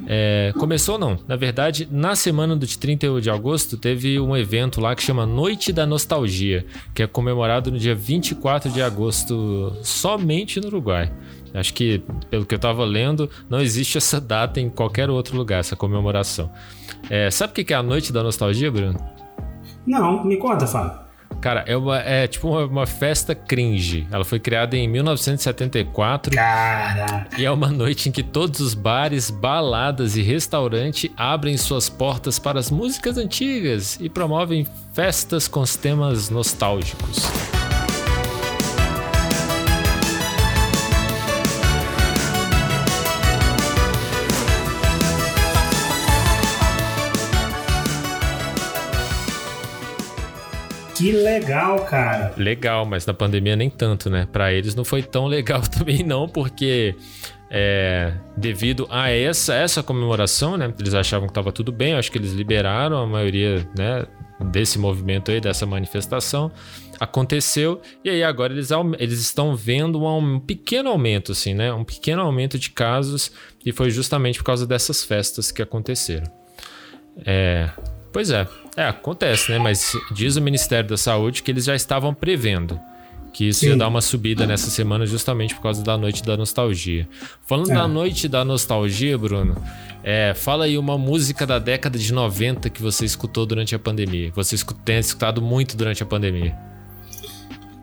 é, 0.05 0.53
começou 0.59 0.99
não, 0.99 1.17
na 1.27 1.35
verdade, 1.35 1.87
na 1.89 2.15
semana 2.15 2.55
do 2.55 2.67
de 2.67 2.77
31 2.77 3.19
de 3.19 3.29
agosto 3.31 3.77
teve 3.77 4.19
um 4.19 4.37
evento 4.37 4.79
lá 4.79 4.95
que 4.95 5.01
chama 5.01 5.25
Noite 5.25 5.73
da 5.73 5.85
Nostalgia, 5.87 6.65
que 6.93 7.01
é 7.01 7.07
comemorado 7.07 7.71
no 7.71 7.79
dia 7.79 7.95
24 7.95 8.69
de 8.71 8.81
agosto 8.81 9.73
somente 9.81 10.59
no 10.59 10.67
Uruguai. 10.67 11.11
Acho 11.53 11.73
que, 11.73 12.03
pelo 12.29 12.45
que 12.45 12.53
eu 12.53 12.59
tava 12.59 12.85
lendo, 12.85 13.29
não 13.49 13.59
existe 13.59 13.97
essa 13.97 14.21
data 14.21 14.59
em 14.59 14.69
qualquer 14.69 15.09
outro 15.09 15.35
lugar, 15.35 15.61
essa 15.61 15.75
comemoração. 15.75 16.51
É, 17.09 17.31
sabe 17.31 17.59
o 17.59 17.65
que 17.65 17.73
é 17.73 17.77
a 17.77 17.81
Noite 17.81 18.13
da 18.13 18.21
Nostalgia, 18.21 18.69
Bruno? 18.69 19.16
Não, 19.87 20.23
me 20.23 20.37
conta, 20.37 20.67
Fábio. 20.67 21.07
Cara, 21.39 21.63
é, 21.67 21.77
uma, 21.77 21.99
é 21.99 22.27
tipo 22.27 22.49
uma, 22.49 22.65
uma 22.65 22.85
festa 22.87 23.35
cringe. 23.35 24.07
Ela 24.11 24.25
foi 24.25 24.39
criada 24.39 24.75
em 24.75 24.87
1974 24.87 26.33
Caraca. 26.33 27.27
e 27.37 27.45
é 27.45 27.51
uma 27.51 27.69
noite 27.69 28.09
em 28.09 28.11
que 28.11 28.23
todos 28.23 28.59
os 28.59 28.73
bares, 28.73 29.29
baladas 29.29 30.17
e 30.17 30.21
restaurantes 30.21 31.09
abrem 31.15 31.55
suas 31.55 31.89
portas 31.89 32.39
para 32.39 32.59
as 32.59 32.71
músicas 32.71 33.17
antigas 33.17 33.97
e 34.01 34.09
promovem 34.09 34.65
festas 34.93 35.47
com 35.47 35.61
os 35.61 35.75
temas 35.75 36.29
nostálgicos. 36.29 37.66
Que 50.97 51.11
legal, 51.11 51.85
cara. 51.85 52.33
Legal, 52.35 52.85
mas 52.85 53.05
na 53.05 53.13
pandemia 53.13 53.55
nem 53.55 53.69
tanto, 53.69 54.09
né? 54.09 54.27
Pra 54.31 54.51
eles 54.51 54.73
não 54.73 54.83
foi 54.83 55.03
tão 55.03 55.27
legal 55.27 55.61
também 55.69 56.03
não, 56.03 56.27
porque 56.27 56.95
é, 57.51 58.13
devido 58.35 58.87
a 58.89 59.09
essa 59.09 59.53
essa 59.53 59.83
comemoração, 59.83 60.57
né? 60.57 60.73
Eles 60.79 60.95
achavam 60.95 61.27
que 61.27 61.33
tava 61.33 61.51
tudo 61.51 61.71
bem, 61.71 61.93
acho 61.93 62.11
que 62.11 62.17
eles 62.17 62.33
liberaram 62.33 62.97
a 62.97 63.05
maioria, 63.05 63.67
né? 63.77 64.05
Desse 64.51 64.77
movimento 64.77 65.31
aí, 65.31 65.41
dessa 65.41 65.65
manifestação, 65.65 66.51
aconteceu 66.99 67.81
e 68.03 68.09
aí 68.09 68.23
agora 68.23 68.53
eles, 68.53 68.69
eles 68.99 69.19
estão 69.19 69.55
vendo 69.55 70.03
um, 70.03 70.35
um 70.35 70.39
pequeno 70.39 70.89
aumento, 70.89 71.31
assim, 71.31 71.53
né? 71.53 71.71
Um 71.73 71.83
pequeno 71.83 72.21
aumento 72.21 72.57
de 72.57 72.71
casos 72.71 73.31
e 73.65 73.71
foi 73.71 73.89
justamente 73.91 74.39
por 74.39 74.45
causa 74.45 74.65
dessas 74.65 75.03
festas 75.03 75.51
que 75.51 75.61
aconteceram. 75.61 76.31
É, 77.25 77.67
pois 78.11 78.29
é, 78.29 78.47
é, 78.77 78.87
acontece, 78.87 79.51
né? 79.51 79.57
Mas 79.59 79.91
diz 80.11 80.35
o 80.37 80.41
Ministério 80.41 80.89
da 80.89 80.97
Saúde 80.97 81.41
que 81.43 81.51
eles 81.51 81.65
já 81.65 81.75
estavam 81.75 82.13
prevendo 82.13 82.79
que 83.33 83.49
isso 83.49 83.65
ia 83.65 83.73
Sim. 83.73 83.77
dar 83.77 83.87
uma 83.87 84.01
subida 84.01 84.47
nessa 84.47 84.69
semana 84.71 85.05
justamente 85.05 85.53
por 85.53 85.61
causa 85.61 85.83
da 85.83 85.95
noite 85.97 86.23
da 86.23 86.35
nostalgia. 86.37 87.07
Falando 87.45 87.69
É. 87.71 87.75
da 87.75 87.87
noite 87.87 88.27
da 88.27 88.43
nostalgia, 88.43 89.15
Bruno, 89.17 89.55
é, 90.03 90.33
fala 90.33 90.65
aí 90.65 90.75
uma 90.77 90.97
música 90.97 91.45
da 91.45 91.59
década 91.59 91.99
de 91.99 92.11
90 92.11 92.67
que 92.69 92.81
você 92.81 93.05
escutou 93.05 93.45
durante 93.45 93.75
a 93.75 93.79
pandemia. 93.79 94.31
Você 94.33 94.55
tem 94.83 94.97
escutado 94.97 95.39
muito 95.41 95.77
durante 95.77 96.01
a 96.01 96.05
pandemia. 96.05 96.55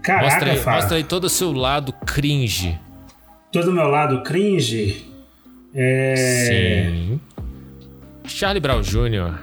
Caraca, 0.03 0.25
mostra, 0.25 0.51
aí, 0.53 0.59
Fábio. 0.59 0.81
mostra 0.81 0.97
aí 0.97 1.05
todo 1.05 1.25
o 1.25 1.29
seu 1.31 1.53
lado 1.53 1.93
cringe. 1.93 2.77
Todo 3.53 3.71
meu 3.73 3.87
lado 3.87 4.23
cringe. 4.25 5.05
É. 5.73 6.15
Sim. 6.49 7.21
Charlie 8.27 8.61
Brown 8.61 8.81
Jr. 8.81 9.39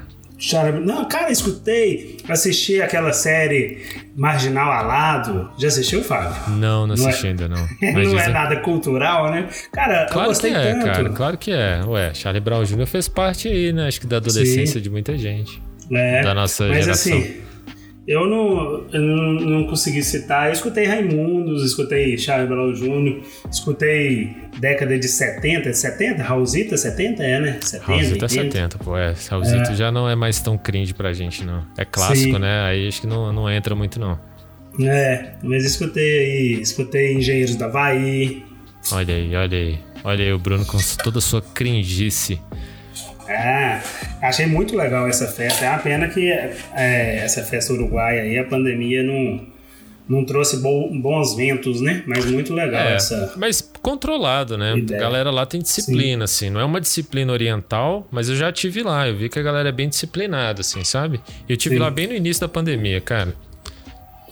Não, 0.83 1.07
cara, 1.07 1.31
escutei, 1.31 2.17
assisti 2.27 2.81
aquela 2.81 3.13
série 3.13 3.77
Marginal 4.15 4.71
Alado. 4.71 5.51
Já 5.57 5.67
assistiu, 5.67 6.03
Fábio? 6.03 6.35
Não, 6.57 6.87
não 6.87 6.95
Não 6.95 7.05
é- 7.05 7.09
assisti 7.09 7.27
ainda 7.27 7.47
não. 7.47 7.57
Não 7.81 8.19
é 8.19 8.27
nada 8.29 8.55
cultural, 8.57 9.29
né? 9.31 9.47
Cara, 9.71 10.03
eu 10.03 10.07
Claro 10.07 10.21
que 10.21 10.27
gostei 10.29 10.53
é, 10.53 10.73
tanto. 10.73 10.85
cara, 10.85 11.09
claro 11.09 11.37
que 11.37 11.51
é. 11.51 11.81
Ué, 11.85 12.13
Charlie 12.13 12.41
Brown 12.41 12.63
Jr. 12.63 12.85
fez 12.87 13.07
parte 13.07 13.47
aí, 13.47 13.71
né? 13.71 13.87
Acho 13.87 14.01
que 14.01 14.07
da 14.07 14.17
adolescência 14.17 14.75
Sim. 14.79 14.81
de 14.81 14.89
muita 14.89 15.17
gente. 15.17 15.61
É, 15.91 16.21
Da 16.23 16.33
nossa 16.33 16.67
mas 16.67 16.85
geração. 16.85 17.17
assim, 17.17 17.35
eu 18.07 18.27
não, 18.27 18.85
eu 18.91 19.01
não, 19.01 19.33
não 19.33 19.63
consegui 19.67 20.03
citar. 20.03 20.47
Eu 20.47 20.53
escutei 20.53 20.85
Raimundos, 20.85 21.63
escutei 21.63 22.17
Charlie 22.17 22.47
Brown 22.47 22.73
Jr., 22.73 23.21
escutei 23.51 24.35
década 24.59 24.97
de 24.97 25.07
70, 25.07 25.71
70? 25.73 26.23
Raulzita 26.23 26.77
70 26.77 27.23
é, 27.23 27.39
né? 27.39 27.59
70, 27.61 27.85
Raulzito 27.85 28.25
é 28.25 28.27
80. 28.27 28.51
70, 28.51 28.77
pô. 28.79 28.97
É, 28.97 29.13
Raulzito 29.29 29.71
É. 29.71 29.75
já 29.75 29.91
não 29.91 30.09
é 30.09 30.15
mais 30.15 30.39
tão 30.39 30.57
cringe 30.57 30.93
pra 30.93 31.13
gente, 31.13 31.43
não. 31.43 31.63
É 31.77 31.85
clássico, 31.85 32.33
Sim. 32.33 32.39
né? 32.39 32.61
Aí 32.65 32.87
acho 32.87 33.01
que 33.01 33.07
não, 33.07 33.31
não 33.31 33.49
entra 33.49 33.75
muito, 33.75 33.99
não. 33.99 34.19
É, 34.79 35.33
mas 35.43 35.65
escutei 35.65 36.03
aí, 36.03 36.61
escutei 36.61 37.13
Engenheiros 37.13 37.55
da 37.55 37.65
Havaí. 37.65 38.43
Olha 38.91 39.13
aí, 39.15 39.35
olha 39.35 39.57
aí. 39.57 39.79
Olha 40.03 40.23
aí 40.23 40.33
o 40.33 40.39
Bruno 40.39 40.65
com 40.65 40.77
toda 41.03 41.19
a 41.19 41.21
sua 41.21 41.41
cringice. 41.41 42.39
É, 43.31 43.81
achei 44.21 44.45
muito 44.45 44.75
legal 44.75 45.07
essa 45.07 45.27
festa. 45.27 45.65
É 45.65 45.69
uma 45.69 45.79
pena 45.79 46.07
que 46.07 46.31
é, 46.31 47.17
essa 47.23 47.43
festa 47.43 47.73
uruguaia 47.73 48.21
aí, 48.23 48.37
a 48.37 48.43
pandemia 48.43 49.03
não, 49.03 49.41
não 50.07 50.25
trouxe 50.25 50.57
bo- 50.57 50.89
bons 50.93 51.35
ventos, 51.35 51.81
né? 51.81 52.03
Mas 52.05 52.25
muito 52.25 52.53
legal 52.53 52.81
É, 52.81 52.95
essa. 52.95 53.33
mas 53.37 53.61
controlado, 53.81 54.57
né? 54.57 54.77
Ideia. 54.77 54.99
A 54.99 55.03
galera 55.03 55.31
lá 55.31 55.45
tem 55.45 55.61
disciplina, 55.61 56.25
assim. 56.25 56.49
Não 56.49 56.59
é 56.59 56.65
uma 56.65 56.81
disciplina 56.81 57.31
oriental, 57.31 58.07
mas 58.11 58.29
eu 58.29 58.35
já 58.35 58.51
tive 58.51 58.83
lá. 58.83 59.07
Eu 59.07 59.15
vi 59.15 59.29
que 59.29 59.39
a 59.39 59.43
galera 59.43 59.69
é 59.69 59.71
bem 59.71 59.89
disciplinada, 59.89 60.61
assim, 60.61 60.83
sabe? 60.83 61.19
Eu 61.47 61.55
tive 61.57 61.75
Sim. 61.75 61.81
lá 61.81 61.89
bem 61.89 62.07
no 62.07 62.13
início 62.13 62.41
da 62.41 62.47
pandemia, 62.49 62.99
cara. 63.01 63.33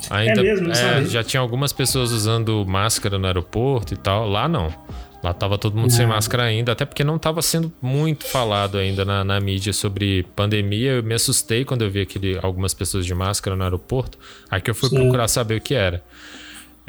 Ainda 0.09 0.39
É 0.39 0.43
mesmo? 0.43 0.71
É, 0.71 1.03
já 1.05 1.23
tinha 1.23 1.41
algumas 1.41 1.73
pessoas 1.73 2.11
usando 2.11 2.65
máscara 2.65 3.17
no 3.19 3.27
aeroporto 3.27 3.93
e 3.93 3.97
tal. 3.97 4.27
Lá 4.29 4.47
não. 4.47 4.73
Lá 5.21 5.33
tava 5.33 5.57
todo 5.57 5.77
mundo 5.77 5.91
sem 5.91 6.07
máscara 6.07 6.43
ainda, 6.43 6.71
até 6.71 6.85
porque 6.85 7.03
não 7.03 7.19
tava 7.19 7.41
sendo 7.41 7.71
muito 7.81 8.23
falado 8.25 8.77
ainda 8.77 9.03
na, 9.03 9.23
na 9.23 9.39
mídia 9.39 9.73
sobre 9.73 10.23
pandemia. 10.35 10.91
Eu 10.93 11.03
me 11.03 11.13
assustei 11.13 11.65
quando 11.65 11.83
eu 11.83 11.91
vi 11.91 12.01
aquele, 12.01 12.39
algumas 12.41 12.73
pessoas 12.73 13.05
de 13.05 13.13
máscara 13.13 13.55
no 13.55 13.63
aeroporto. 13.63 14.17
Aí 14.49 14.61
que 14.61 14.69
eu 14.69 14.75
fui 14.75 14.89
Sim. 14.89 14.95
procurar 14.95 15.27
saber 15.27 15.57
o 15.57 15.61
que 15.61 15.75
era. 15.75 16.01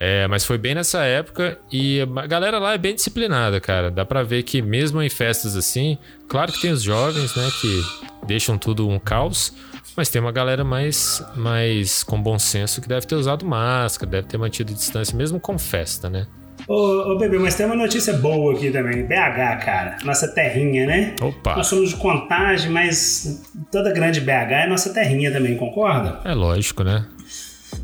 É, 0.03 0.27
mas 0.29 0.47
foi 0.47 0.57
bem 0.57 0.75
nessa 0.75 1.03
época 1.05 1.59
e 1.71 2.01
a 2.01 2.27
galera 2.27 2.59
lá 2.59 2.73
é 2.73 2.79
bem 2.79 2.95
disciplinada, 2.95 3.61
cara. 3.61 3.91
Dá 3.91 4.03
pra 4.03 4.23
ver 4.23 4.45
que 4.45 4.63
mesmo 4.63 5.03
em 5.03 5.11
festas 5.11 5.55
assim, 5.57 5.99
claro 6.27 6.53
que 6.53 6.63
tem 6.63 6.71
os 6.71 6.83
jovens, 6.83 7.37
né, 7.37 7.51
que 7.61 7.83
deixam 8.27 8.57
tudo 8.57 8.89
um 8.89 8.99
caos, 8.99 9.53
mas 9.95 10.09
tem 10.09 10.19
uma 10.19 10.33
galera 10.33 10.65
mais, 10.65 11.23
mais 11.37 12.03
com 12.03 12.21
bom 12.23 12.39
senso 12.39 12.81
que 12.81 12.89
deve 12.89 13.07
ter 13.07 13.15
usado 13.15 13.45
máscara, 13.45 14.11
deve 14.11 14.29
ter 14.29 14.39
mantido 14.39 14.73
distância, 14.73 15.15
mesmo 15.15 15.39
com 15.39 15.59
festa, 15.59 16.09
né? 16.09 16.27
Ô, 16.67 17.13
ô, 17.13 17.19
bebê, 17.19 17.39
mas 17.39 17.55
tem 17.55 17.67
uma 17.67 17.77
notícia 17.77 18.13
boa 18.15 18.55
aqui 18.55 18.71
também. 18.71 19.05
BH, 19.05 19.65
cara. 19.65 19.97
Nossa 20.05 20.29
terrinha, 20.29 20.87
né? 20.87 21.15
Opa! 21.21 21.57
Nós 21.57 21.67
somos 21.67 21.91
de 21.91 21.97
contagem, 21.97 22.71
mas 22.71 23.43
toda 23.71 23.93
grande 23.93 24.21
BH 24.21 24.53
é 24.53 24.67
nossa 24.69 24.93
terrinha 24.93 25.33
também, 25.33 25.57
concorda? 25.57 26.21
É 26.25 26.35
lógico, 26.35 26.83
né? 26.83 27.07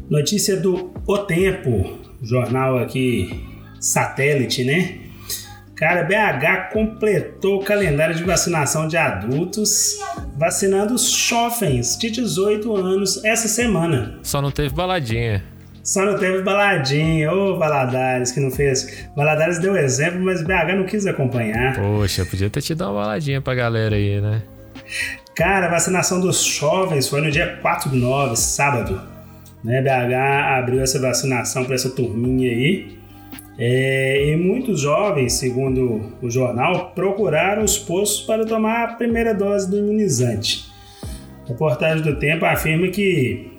Notícia 0.08 0.56
do 0.56 0.92
O 1.06 1.18
Tempo, 1.18 1.98
jornal 2.22 2.78
aqui 2.78 3.44
satélite, 3.80 4.64
né? 4.64 5.00
Cara, 5.76 6.04
BH 6.04 6.72
completou 6.72 7.60
o 7.60 7.64
calendário 7.64 8.14
de 8.14 8.22
vacinação 8.24 8.88
de 8.88 8.96
adultos, 8.96 9.98
vacinando 10.34 10.94
os 10.94 11.10
jovens 11.10 11.98
de 11.98 12.10
18 12.10 12.74
anos 12.74 13.22
essa 13.22 13.46
semana. 13.46 14.18
Só 14.22 14.40
não 14.40 14.50
teve 14.50 14.74
baladinha. 14.74 15.44
Só 15.86 16.04
não 16.04 16.18
teve 16.18 16.42
baladinha, 16.42 17.32
ô 17.32 17.56
Valadares 17.56 18.32
que 18.32 18.40
não 18.40 18.50
fez. 18.50 19.08
Valadares 19.14 19.60
deu 19.60 19.76
exemplo, 19.76 20.20
mas 20.20 20.42
BH 20.42 20.74
não 20.76 20.84
quis 20.84 21.06
acompanhar. 21.06 21.76
Poxa, 21.76 22.26
podia 22.26 22.50
ter 22.50 22.60
te 22.60 22.74
dado 22.74 22.90
uma 22.90 23.02
baladinha 23.02 23.40
pra 23.40 23.54
galera 23.54 23.94
aí, 23.94 24.20
né? 24.20 24.42
Cara, 25.36 25.66
a 25.66 25.70
vacinação 25.70 26.20
dos 26.20 26.42
jovens 26.42 27.08
foi 27.08 27.20
no 27.20 27.30
dia 27.30 27.58
4 27.62 27.88
de 27.88 27.98
9, 27.98 28.34
sábado. 28.34 29.00
Né, 29.62 29.80
BH 29.80 30.58
abriu 30.58 30.82
essa 30.82 31.00
vacinação 31.00 31.64
para 31.64 31.76
essa 31.76 31.90
turminha 31.90 32.50
aí. 32.50 32.98
É, 33.56 34.32
e 34.32 34.36
muitos 34.36 34.80
jovens, 34.80 35.34
segundo 35.34 36.12
o 36.20 36.28
jornal, 36.28 36.90
procuraram 36.96 37.62
os 37.62 37.78
postos 37.78 38.26
para 38.26 38.44
tomar 38.44 38.82
a 38.82 38.94
primeira 38.94 39.32
dose 39.32 39.70
do 39.70 39.78
imunizante. 39.78 40.66
A 41.44 41.48
reportagem 41.50 42.02
do 42.02 42.18
Tempo 42.18 42.44
afirma 42.44 42.88
que 42.88 43.55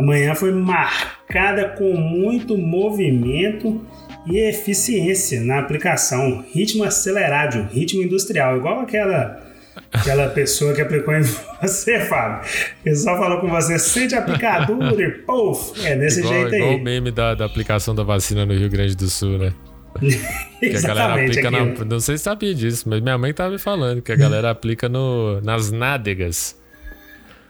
amanhã 0.00 0.34
foi 0.34 0.52
marcada 0.52 1.68
com 1.70 1.94
muito 1.94 2.56
movimento 2.56 3.80
e 4.26 4.38
eficiência 4.38 5.40
na 5.40 5.58
aplicação, 5.58 6.44
ritmo 6.52 6.84
acelerado, 6.84 7.68
ritmo 7.72 8.02
industrial, 8.02 8.56
igual 8.56 8.80
aquela 8.80 9.48
aquela 9.92 10.28
pessoa 10.30 10.74
que 10.74 10.80
aplicou 10.80 11.14
em 11.14 11.22
você, 11.22 12.00
Fábio. 12.00 12.48
Ele 12.84 12.96
só 12.96 13.16
falou 13.16 13.40
com 13.40 13.48
você, 13.48 13.78
sente 13.78 14.14
a 14.14 14.18
aplicadura 14.18 15.02
e 15.02 15.10
puf, 15.22 15.86
é 15.86 15.96
desse 15.96 16.20
igual, 16.20 16.34
jeito 16.34 16.54
aí. 16.54 16.60
Igual 16.60 16.76
o 16.76 16.82
meme 16.82 17.10
da, 17.10 17.34
da 17.34 17.44
aplicação 17.44 17.94
da 17.94 18.02
vacina 18.02 18.44
no 18.44 18.52
Rio 18.54 18.68
Grande 18.68 18.96
do 18.96 19.08
Sul, 19.08 19.38
né? 19.38 19.52
que 20.60 20.76
a 20.76 20.80
galera 20.80 21.14
aplica 21.14 21.50
na, 21.50 21.64
Não 21.84 21.98
sei 21.98 22.16
se 22.16 22.24
sabia 22.24 22.54
disso, 22.54 22.88
mas 22.88 23.00
minha 23.00 23.18
mãe 23.18 23.34
tava 23.34 23.50
me 23.50 23.58
falando 23.58 24.00
que 24.00 24.12
a 24.12 24.16
galera 24.16 24.50
aplica 24.50 24.88
no, 24.88 25.40
nas 25.40 25.70
nádegas. 25.72 26.59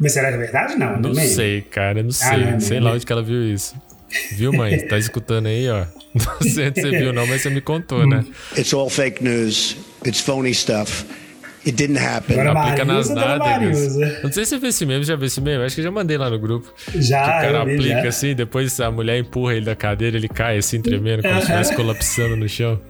Mas 0.00 0.12
será 0.12 0.28
que 0.28 0.34
é 0.34 0.38
verdade? 0.38 0.76
Não, 0.76 0.98
não 0.98 1.12
meme? 1.12 1.26
sei, 1.28 1.60
cara, 1.62 2.02
não 2.02 2.08
Ah, 2.10 2.12
sei. 2.12 2.38
não 2.38 2.48
é 2.56 2.60
sei 2.60 2.80
lá 2.80 2.92
onde 2.92 3.04
que 3.06 3.12
ela 3.12 3.22
viu 3.22 3.42
isso. 3.52 3.74
Viu, 4.32 4.52
mãe? 4.52 4.76
Tá 4.88 4.98
escutando 4.98 5.46
aí, 5.46 5.68
ó. 5.68 5.84
Não 6.40 6.50
sei 6.50 6.66
onde 6.66 6.80
você 6.80 6.90
viu, 6.90 7.12
não, 7.12 7.24
mas 7.28 7.42
você 7.42 7.50
me 7.50 7.60
contou, 7.60 8.04
né? 8.04 8.24
It's 8.58 8.72
all 8.74 8.90
fake 8.90 9.22
news. 9.22 9.76
It's 10.04 10.18
phony 10.20 10.52
stuff. 10.52 11.06
It 11.64 11.72
didn't 11.76 12.00
happen. 12.00 12.40
Agora 12.40 12.58
Aplica 12.58 12.84
nas 12.84 13.08
Mariusa, 13.08 13.14
dona 13.14 13.38
nádegas. 13.38 13.94
Mariusa. 13.96 14.20
Não 14.24 14.32
sei 14.32 14.44
se 14.44 14.50
você 14.50 14.58
viu 14.58 14.68
esse 14.70 14.84
meme, 14.86 15.04
já 15.04 15.14
viu 15.14 15.26
esse 15.26 15.40
meme? 15.40 15.62
Acho 15.64 15.76
que 15.76 15.80
eu 15.82 15.84
já 15.84 15.90
mandei 15.92 16.18
lá 16.18 16.28
no 16.28 16.40
grupo. 16.40 16.74
Já, 16.96 17.22
Que 17.22 17.28
o 17.28 17.52
cara 17.52 17.64
vi, 17.64 17.74
aplica 17.74 18.02
já. 18.02 18.08
assim, 18.08 18.34
depois 18.34 18.80
a 18.80 18.90
mulher 18.90 19.18
empurra 19.20 19.54
ele 19.54 19.66
da 19.66 19.76
cadeira, 19.76 20.16
ele 20.16 20.28
cai 20.28 20.58
assim, 20.58 20.80
tremendo, 20.82 21.22
como 21.22 21.34
se 21.34 21.40
estivesse 21.42 21.74
colapsando 21.76 22.34
no 22.34 22.48
chão. 22.48 22.80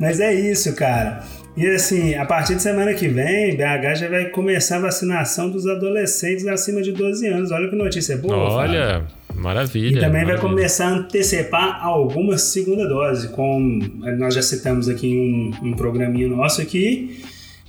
Mas 0.00 0.18
é 0.18 0.34
isso, 0.34 0.74
cara. 0.74 1.22
E 1.58 1.66
assim, 1.70 2.14
a 2.14 2.24
partir 2.24 2.54
de 2.54 2.62
semana 2.62 2.94
que 2.94 3.08
vem, 3.08 3.56
BH 3.56 3.96
já 3.96 4.08
vai 4.08 4.26
começar 4.26 4.76
a 4.76 4.82
vacinação 4.82 5.50
dos 5.50 5.66
adolescentes 5.66 6.46
acima 6.46 6.80
de 6.80 6.92
12 6.92 7.26
anos. 7.26 7.50
Olha 7.50 7.68
que 7.68 7.74
notícia 7.74 8.16
boa. 8.16 8.36
Olha, 8.36 9.02
maravilha. 9.34 9.88
E 9.88 10.00
também 10.00 10.24
vai 10.24 10.36
maravilha. 10.36 10.48
começar 10.50 10.86
a 10.86 10.90
antecipar 10.90 11.84
alguma 11.84 12.38
segunda 12.38 12.86
dose, 12.86 13.30
com 13.30 13.80
nós 14.16 14.36
já 14.36 14.42
citamos 14.42 14.88
aqui 14.88 15.08
em 15.08 15.18
um, 15.18 15.70
um 15.70 15.72
programinha 15.72 16.28
nosso 16.28 16.62
aqui, 16.62 17.24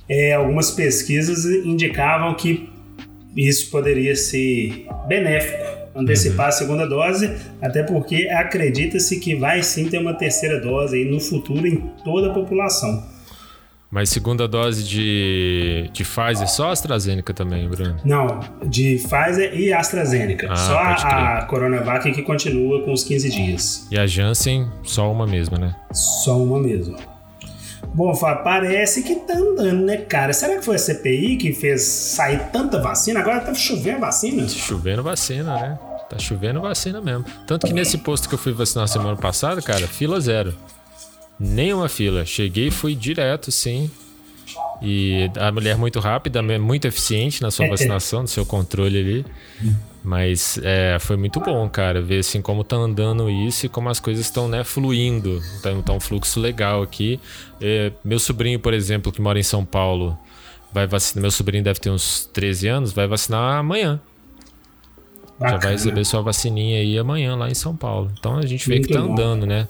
é, 0.08 0.34
algumas 0.34 0.70
pesquisas 0.70 1.44
indicavam 1.66 2.32
que 2.34 2.70
isso 3.36 3.72
poderia 3.72 4.14
ser 4.14 4.86
benéfico, 5.08 5.64
antecipar 5.96 6.46
a 6.46 6.52
segunda 6.52 6.86
dose, 6.86 7.28
até 7.60 7.82
porque 7.82 8.28
acredita-se 8.28 9.18
que 9.18 9.34
vai 9.34 9.64
sim 9.64 9.88
ter 9.88 9.98
uma 9.98 10.14
terceira 10.14 10.60
dose 10.60 10.96
aí 10.96 11.04
no 11.04 11.18
futuro 11.18 11.66
em 11.66 11.74
toda 12.04 12.30
a 12.30 12.32
população. 12.32 13.18
Mas 13.90 14.08
segunda 14.08 14.46
dose 14.46 14.84
de, 14.84 15.90
de 15.92 16.04
Pfizer, 16.04 16.48
só 16.48 16.70
AstraZeneca 16.70 17.34
também, 17.34 17.68
Bruno? 17.68 17.96
Não, 18.04 18.38
de 18.64 18.96
Pfizer 18.98 19.52
e 19.58 19.72
AstraZeneca. 19.72 20.46
Ah, 20.48 20.56
Só 20.56 20.78
a, 20.78 21.38
a 21.38 21.44
Coronavac 21.46 22.12
que 22.12 22.22
continua 22.22 22.84
com 22.84 22.92
os 22.92 23.02
15 23.02 23.30
dias. 23.30 23.88
E 23.90 23.98
a 23.98 24.06
Janssen, 24.06 24.70
só 24.84 25.10
uma 25.10 25.26
mesma, 25.26 25.58
né? 25.58 25.74
Só 25.92 26.38
uma 26.38 26.60
mesmo. 26.60 26.96
Bom, 27.92 28.14
Fábio, 28.14 28.44
parece 28.44 29.02
que 29.02 29.16
tá 29.16 29.34
andando, 29.34 29.84
né, 29.84 29.96
cara? 29.96 30.32
Será 30.32 30.56
que 30.56 30.64
foi 30.64 30.76
a 30.76 30.78
CPI 30.78 31.36
que 31.36 31.52
fez 31.52 31.82
sair 31.82 32.38
tanta 32.52 32.80
vacina? 32.80 33.18
Agora 33.18 33.40
tá 33.40 33.52
chovendo 33.52 33.98
vacina? 33.98 34.48
Chovendo 34.48 35.02
vacina, 35.02 35.54
né? 35.54 35.78
Tá 36.08 36.16
chovendo 36.16 36.60
vacina 36.60 37.00
mesmo. 37.00 37.24
Tanto 37.44 37.66
que 37.66 37.72
nesse 37.72 37.98
posto 37.98 38.28
que 38.28 38.34
eu 38.36 38.38
fui 38.38 38.52
vacinar 38.52 38.86
semana 38.86 39.16
passada, 39.16 39.60
cara, 39.60 39.88
fila 39.88 40.20
zero. 40.20 40.54
Nenhuma 41.40 41.88
fila. 41.88 42.26
Cheguei 42.26 42.68
e 42.68 42.70
fui 42.70 42.94
direto, 42.94 43.50
sim. 43.50 43.90
E 44.82 45.30
a 45.38 45.50
mulher 45.50 45.76
muito 45.78 45.98
rápida, 46.00 46.42
muito 46.42 46.86
eficiente 46.86 47.40
na 47.40 47.50
sua 47.50 47.66
vacinação, 47.68 48.22
no 48.22 48.28
seu 48.28 48.44
controle 48.44 48.98
ali. 48.98 49.26
Mas 50.02 50.58
é, 50.62 50.96
foi 50.98 51.16
muito 51.16 51.40
bom, 51.40 51.68
cara, 51.68 52.00
ver 52.00 52.20
assim 52.20 52.40
como 52.40 52.64
tá 52.64 52.76
andando 52.76 53.28
isso 53.30 53.66
e 53.66 53.68
como 53.68 53.88
as 53.90 54.00
coisas 54.00 54.24
estão, 54.24 54.48
né, 54.48 54.64
fluindo. 54.64 55.42
Então 55.58 55.82
tá 55.82 55.92
um 55.92 56.00
fluxo 56.00 56.40
legal 56.40 56.82
aqui. 56.82 57.20
É, 57.60 57.92
meu 58.02 58.18
sobrinho, 58.18 58.58
por 58.58 58.72
exemplo, 58.72 59.12
que 59.12 59.20
mora 59.20 59.38
em 59.38 59.42
São 59.42 59.64
Paulo, 59.64 60.18
vai 60.72 60.86
vacinar. 60.86 61.22
Meu 61.22 61.30
sobrinho 61.30 61.62
deve 61.62 61.80
ter 61.80 61.90
uns 61.90 62.28
13 62.32 62.68
anos, 62.68 62.92
vai 62.92 63.06
vacinar 63.06 63.58
amanhã. 63.58 64.00
Já 65.38 65.46
vai 65.46 65.52
Bacana. 65.52 65.72
receber 65.72 66.04
sua 66.04 66.22
vacininha 66.22 66.80
aí 66.80 66.98
amanhã 66.98 67.34
lá 67.36 67.50
em 67.50 67.54
São 67.54 67.76
Paulo. 67.76 68.10
Então 68.18 68.36
a 68.36 68.46
gente 68.46 68.66
vê 68.68 68.76
Muito 68.76 68.88
que 68.88 68.94
tá 68.94 69.00
bom. 69.02 69.12
andando, 69.12 69.46
né? 69.46 69.68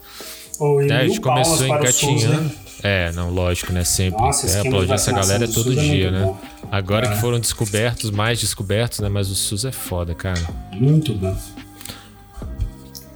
É, 0.88 0.92
a 0.96 1.06
gente 1.06 1.20
começou 1.20 1.66
palmas 1.68 1.80
para 1.80 1.88
o 1.90 1.92
SUS, 1.92 2.02
engatinhando. 2.22 2.42
né? 2.42 2.50
É, 2.82 3.12
não, 3.12 3.30
lógico, 3.30 3.72
né? 3.72 3.84
Sempre. 3.84 4.20
Nossa, 4.22 4.46
é, 4.46 4.60
aplaudir 4.60 4.92
essa 4.92 5.12
galera 5.12 5.44
é 5.44 5.46
do 5.46 5.52
todo 5.52 5.64
SUS 5.72 5.78
é 5.78 5.80
dia, 5.82 6.10
muito 6.10 6.18
né? 6.20 6.26
bom. 6.26 6.38
Agora 6.70 7.06
É. 7.06 7.10
que 7.10 7.20
foram 7.20 7.38
descobertos, 7.40 8.10
mais 8.10 8.40
descobertos, 8.40 9.00
né? 9.00 9.08
Mas 9.08 9.30
o 9.30 9.34
SUS 9.34 9.64
é 9.64 9.72
foda, 9.72 10.14
cara. 10.14 10.40
Muito 10.72 11.12
bom. 11.14 11.36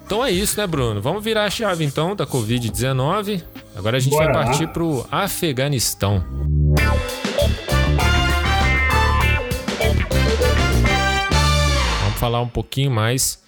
Então 0.06 0.24
é 0.24 0.30
isso, 0.30 0.58
né, 0.60 0.66
Bruno? 0.66 1.00
Vamos 1.00 1.24
virar 1.24 1.44
a 1.44 1.50
chave 1.50 1.82
então 1.84 2.14
da 2.14 2.26
Covid-19. 2.26 3.42
Agora 3.74 3.96
a 3.96 4.00
gente 4.00 4.12
Bora 4.12 4.32
vai 4.32 4.44
partir 4.44 4.66
pro 4.68 5.06
Afeganistão. 5.10 6.22
Vamos 12.02 12.18
falar 12.18 12.40
um 12.40 12.48
pouquinho 12.48 12.90
mais 12.90 13.38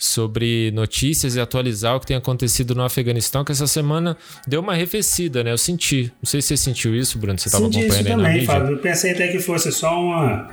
sobre 0.00 0.70
notícias 0.70 1.36
e 1.36 1.40
atualizar 1.40 1.94
o 1.94 2.00
que 2.00 2.06
tem 2.06 2.16
acontecido 2.16 2.74
no 2.74 2.82
Afeganistão, 2.82 3.44
que 3.44 3.52
essa 3.52 3.66
semana 3.66 4.16
deu 4.46 4.62
uma 4.62 4.72
arrefecida, 4.72 5.44
né? 5.44 5.52
Eu 5.52 5.58
senti. 5.58 6.10
Não 6.22 6.26
sei 6.28 6.40
se 6.40 6.48
você 6.48 6.56
sentiu 6.56 6.96
isso, 6.96 7.18
Bruno. 7.18 7.38
Você 7.38 7.48
estava 7.48 7.64
Senti 7.64 7.80
isso 7.80 7.92
acompanhando 7.92 8.06
aí 8.06 8.16
na 8.16 8.22
também, 8.22 8.40
mídia. 8.40 8.54
Fábio. 8.54 8.72
Eu 8.72 8.78
pensei 8.78 9.12
até 9.12 9.28
que 9.28 9.38
fosse 9.38 9.70
só 9.70 10.00
uma, 10.02 10.48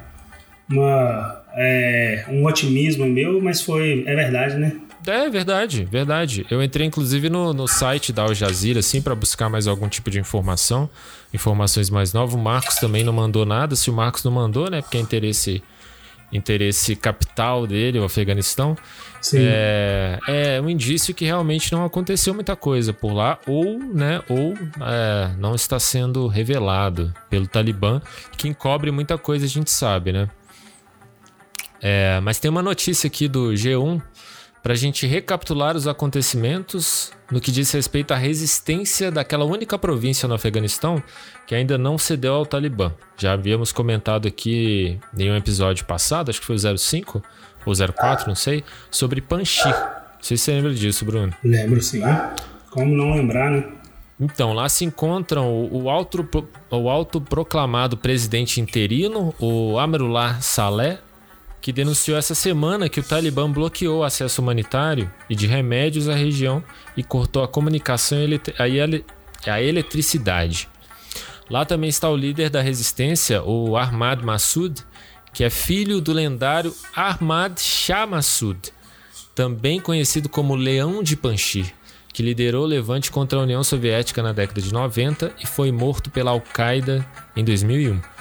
uma, 0.69 1.43
é, 1.55 2.25
um 2.29 2.45
otimismo 2.45 3.05
meu, 3.05 3.41
mas 3.41 3.62
foi. 3.62 4.03
É 4.05 4.13
verdade, 4.13 4.57
né? 4.57 4.73
É 5.07 5.29
verdade, 5.29 5.86
verdade. 5.86 6.45
Eu 6.51 6.62
entrei 6.62 6.86
inclusive 6.86 7.29
no, 7.29 7.53
no 7.53 7.69
site 7.69 8.12
da 8.12 8.23
Al 8.23 8.36
Jazeera, 8.36 8.79
assim, 8.79 9.01
para 9.01 9.15
buscar 9.15 9.47
mais 9.47 9.65
algum 9.65 9.88
tipo 9.88 10.12
de 10.12 10.19
informação, 10.19 10.89
informações 11.33 11.89
mais 11.89 12.12
novas. 12.12 12.36
O 12.36 12.38
Marcos 12.38 12.75
também 12.75 13.05
não 13.05 13.13
mandou 13.13 13.45
nada. 13.45 13.77
Se 13.77 13.89
o 13.89 13.93
Marcos 13.93 14.25
não 14.25 14.31
mandou, 14.33 14.69
né, 14.69 14.81
porque 14.81 14.97
é 14.97 14.99
interesse, 14.99 15.63
interesse 16.33 16.97
capital 16.97 17.65
dele, 17.65 17.99
o 17.99 18.03
Afeganistão, 18.03 18.75
Sim. 19.21 19.39
é, 19.41 20.19
é 20.27 20.62
um 20.62 20.69
indício 20.69 21.13
que 21.13 21.25
realmente 21.25 21.71
não 21.71 21.84
aconteceu 21.84 22.34
muita 22.34 22.56
coisa 22.56 22.93
por 22.93 23.13
lá, 23.13 23.39
ou, 23.47 23.80
né, 23.80 24.21
ou 24.30 24.53
é, 24.82 25.32
não 25.38 25.56
está 25.56 25.80
sendo 25.80 26.27
revelado 26.27 27.13
pelo 27.30 27.47
Talibã. 27.47 28.01
Quem 28.38 28.53
cobre 28.53 28.91
muita 28.91 29.17
coisa 29.17 29.45
a 29.45 29.49
gente 29.49 29.71
sabe, 29.71 30.12
né? 30.12 30.30
É, 31.82 32.19
mas 32.21 32.39
tem 32.39 32.49
uma 32.49 32.62
notícia 32.62 33.08
aqui 33.08 33.27
do 33.27 33.51
G1 33.51 34.01
para 34.67 34.73
a 34.73 34.77
gente 34.77 35.08
recapitular 35.08 35.77
os 35.77 35.88
acontecimentos 35.88 37.13
no 37.32 37.39
que 37.39 37.53
diz 37.53 37.71
respeito 37.71 38.13
à 38.13 38.17
resistência 38.17 39.10
daquela 39.10 39.45
única 39.45 39.80
província 39.80 40.27
no 40.27 40.36
Afeganistão 40.36 41.01
que 41.47 41.56
ainda 41.56 41.77
não 41.77 41.97
cedeu 41.97 42.34
ao 42.34 42.45
Talibã. 42.45 42.91
Já 43.17 43.32
havíamos 43.32 43.71
comentado 43.71 44.27
aqui 44.27 44.99
em 45.17 45.32
um 45.32 45.38
episódio 45.38 45.86
passado, 45.86 46.30
acho 46.30 46.41
que 46.41 46.45
foi 46.45 46.58
o 46.58 46.77
05 46.77 47.23
ou 47.65 47.73
04, 47.73 48.27
não 48.27 48.36
sei, 48.36 48.62
sobre 48.91 49.21
Panjshir. 49.21 49.71
Não 49.71 50.21
sei 50.21 50.36
se 50.36 50.43
você 50.43 50.51
lembra 50.51 50.73
disso, 50.73 51.06
Bruno. 51.06 51.34
Lembro 51.41 51.82
sim. 51.82 52.01
Como 52.69 52.93
não 52.93 53.15
lembrar, 53.15 53.49
né? 53.49 53.63
Então, 54.19 54.51
lá 54.51 54.67
se 54.67 54.84
encontram 54.84 55.47
o, 55.47 55.84
o, 55.84 55.89
auto, 55.89 56.27
o 56.69 56.89
autoproclamado 56.89 57.95
presidente 57.95 58.60
interino, 58.60 59.34
o 59.39 59.80
Amarullah 59.80 60.41
Saleh, 60.41 60.99
que 61.67 61.73
denunciou 61.73 62.17
essa 62.17 62.34
semana 62.34 62.88
que 62.88 63.01
o 63.01 63.03
Talibã 63.03 63.51
bloqueou 63.51 64.01
acesso 64.01 64.41
humanitário 64.41 65.12
e 65.30 65.36
de 65.36 65.45
remédios 65.45 66.08
à 66.08 66.15
região 66.15 66.63
e 66.95 67.03
cortou 67.03 67.43
a 67.43 67.47
comunicação 67.49 68.19
e 68.19 69.03
a 69.49 69.62
eletricidade. 69.62 70.69
Lá 71.49 71.65
também 71.65 71.89
está 71.89 72.10
o 72.10 72.15
líder 72.15 72.49
da 72.49 72.62
resistência, 72.62 73.43
o 73.43 73.75
Ahmad 73.75 74.23
Massoud, 74.23 74.82
que 75.34 75.43
é 75.43 75.49
filho 75.49 75.99
do 75.99 76.13
lendário 76.13 76.73
Ahmad 76.95 77.60
Shah 77.60 78.08
Massoud, 78.08 78.71
também 79.36 79.82
conhecido 79.82 80.30
como 80.30 80.56
Leão 80.56 81.03
de 81.03 81.17
Panjshir, 81.17 81.73
que 82.13 82.23
liderou 82.23 82.63
o 82.63 82.65
levante 82.65 83.12
contra 83.12 83.39
a 83.39 83.43
União 83.43 83.62
Soviética 83.62 84.23
na 84.23 84.32
década 84.32 84.62
de 84.62 84.71
90 84.71 85.34
e 85.43 85.45
foi 85.45 85.69
morto 85.73 86.10
pela 86.10 86.32
Al-Qaeda 86.32 87.06
em 87.36 87.43
2001. 87.43 88.16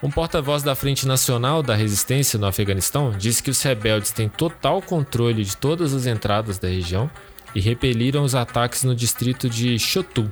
Um 0.00 0.10
porta-voz 0.10 0.62
da 0.62 0.76
Frente 0.76 1.08
Nacional 1.08 1.60
da 1.60 1.74
Resistência 1.74 2.38
no 2.38 2.46
Afeganistão 2.46 3.10
disse 3.10 3.42
que 3.42 3.50
os 3.50 3.60
rebeldes 3.60 4.12
têm 4.12 4.28
total 4.28 4.80
controle 4.80 5.42
de 5.42 5.56
todas 5.56 5.92
as 5.92 6.06
entradas 6.06 6.56
da 6.56 6.68
região 6.68 7.10
e 7.52 7.60
repeliram 7.60 8.22
os 8.22 8.36
ataques 8.36 8.84
no 8.84 8.94
distrito 8.94 9.50
de 9.50 9.76
Shotul. 9.76 10.30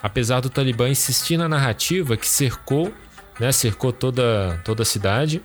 Apesar 0.00 0.40
do 0.40 0.48
Talibã 0.48 0.88
insistir 0.88 1.36
na 1.36 1.48
narrativa 1.48 2.16
que 2.16 2.28
cercou, 2.28 2.94
né, 3.40 3.50
cercou 3.50 3.92
toda, 3.92 4.60
toda 4.64 4.82
a 4.82 4.86
cidade 4.86 5.42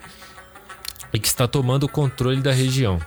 e 1.11 1.19
que 1.19 1.27
está 1.27 1.47
tomando 1.47 1.85
o 1.85 1.89
controle 1.89 2.41
da 2.41 2.51
região. 2.51 3.01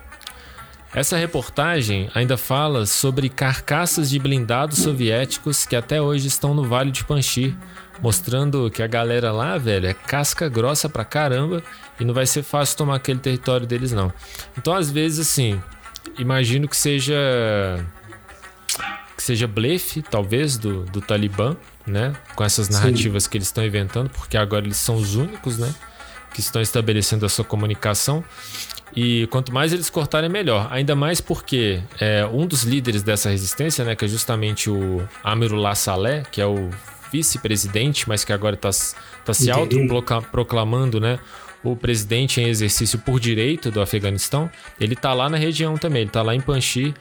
Essa 0.93 1.17
reportagem 1.17 2.11
ainda 2.13 2.37
fala 2.37 2.87
sobre 2.87 3.29
carcaças 3.29 4.11
de 4.11 4.19
blindados 4.19 4.79
soviéticos 4.79 5.65
que 5.65 5.77
até 5.77 6.03
hoje 6.03 6.27
estão 6.27 6.55
no 6.55 6.65
Vale 6.65 6.91
de 6.91 7.05
Panjshir, 7.05 7.55
mostrando 8.01 8.71
que 8.71 8.83
a 8.83 8.87
galera 8.87 9.33
lá, 9.33 9.59
velho, 9.59 9.87
é 9.87 9.95
casca 9.95 10.49
grossa 10.49 10.89
pra 10.89 11.05
caramba 11.05 11.63
e 11.99 12.05
não 12.05 12.15
vai 12.15 12.27
ser 12.27 12.43
fácil 12.43 12.77
tomar 12.77 12.97
aquele 12.97 13.19
território 13.19 13.67
deles 13.67 13.93
não. 13.93 14.13
Então, 14.57 14.75
às 14.75 14.91
vezes 14.91 15.29
assim, 15.29 15.61
imagino 16.19 16.69
que 16.69 16.77
seja 16.77 17.17
que 19.17 19.23
seja 19.23 19.49
blefe, 19.49 20.01
talvez, 20.01 20.57
do, 20.57 20.85
do 20.85 21.01
Talibã, 21.01 21.57
né? 21.85 22.15
Com 22.37 22.45
essas 22.45 22.69
narrativas 22.69 23.27
que 23.27 23.37
eles 23.37 23.49
estão 23.49 23.67
inventando, 23.67 24.09
porque 24.11 24.37
agora 24.37 24.65
eles 24.65 24.77
são 24.77 24.95
os 24.95 25.17
únicos, 25.17 25.59
né? 25.59 25.75
Que 26.33 26.39
estão 26.39 26.63
estabelecendo 26.63 27.27
a 27.27 27.29
sua 27.29 27.45
comunicação. 27.45 28.25
E 28.95 29.27
quanto 29.27 29.53
mais 29.53 29.73
eles 29.73 29.91
cortarem, 29.91 30.31
melhor. 30.31 30.69
Ainda 30.71 30.95
mais 30.95 31.21
porque 31.21 31.83
é, 32.01 32.25
um 32.27 32.47
dos 32.47 32.63
líderes 32.63 33.03
dessa 33.03 33.29
resistência, 33.29 33.85
né? 33.85 33.97
Que 33.97 34.05
é 34.05 34.09
justamente 34.09 34.71
o 34.71 35.03
Amirullah 35.25 35.75
Saleh, 35.75 36.25
que 36.31 36.41
é 36.41 36.47
o 36.47 36.71
vice-presidente, 37.11 38.09
mas 38.09 38.25
que 38.25 38.33
agora 38.33 38.55
está 38.55 38.71
tá 39.25 39.35
se 39.35 39.51
autoproclamando, 39.51 41.01
né? 41.01 41.19
O 41.63 41.75
presidente 41.75 42.41
em 42.41 42.49
exercício 42.49 42.99
por 42.99 43.19
direito 43.19 43.71
do 43.71 43.81
Afeganistão, 43.81 44.51
ele 44.81 44.95
tá 44.95 45.13
lá 45.13 45.29
na 45.29 45.37
região 45.37 45.77
também, 45.77 46.03
ele 46.03 46.11
tá 46.11 46.23
lá 46.23 46.35
em 46.35 46.41
Panjshir 46.41 46.95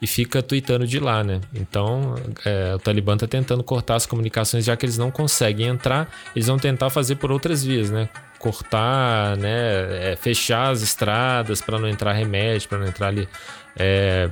e 0.00 0.06
fica 0.06 0.42
tweetando 0.42 0.86
de 0.86 1.00
lá, 1.00 1.24
né? 1.24 1.40
Então, 1.54 2.14
é, 2.44 2.74
o 2.74 2.78
Talibã 2.78 3.16
tá 3.16 3.26
tentando 3.26 3.62
cortar 3.62 3.96
as 3.96 4.06
comunicações, 4.06 4.64
já 4.64 4.76
que 4.76 4.84
eles 4.84 4.98
não 4.98 5.10
conseguem 5.10 5.66
entrar, 5.66 6.08
eles 6.36 6.46
vão 6.46 6.58
tentar 6.58 6.90
fazer 6.90 7.16
por 7.16 7.32
outras 7.32 7.64
vias, 7.64 7.90
né? 7.90 8.08
Cortar, 8.38 9.36
né? 9.36 10.12
É, 10.12 10.16
fechar 10.20 10.70
as 10.70 10.82
estradas 10.82 11.60
para 11.60 11.78
não 11.78 11.88
entrar 11.88 12.12
remédio, 12.12 12.68
para 12.68 12.78
não 12.78 12.86
entrar 12.86 13.08
ali 13.08 13.28
é, 13.76 14.30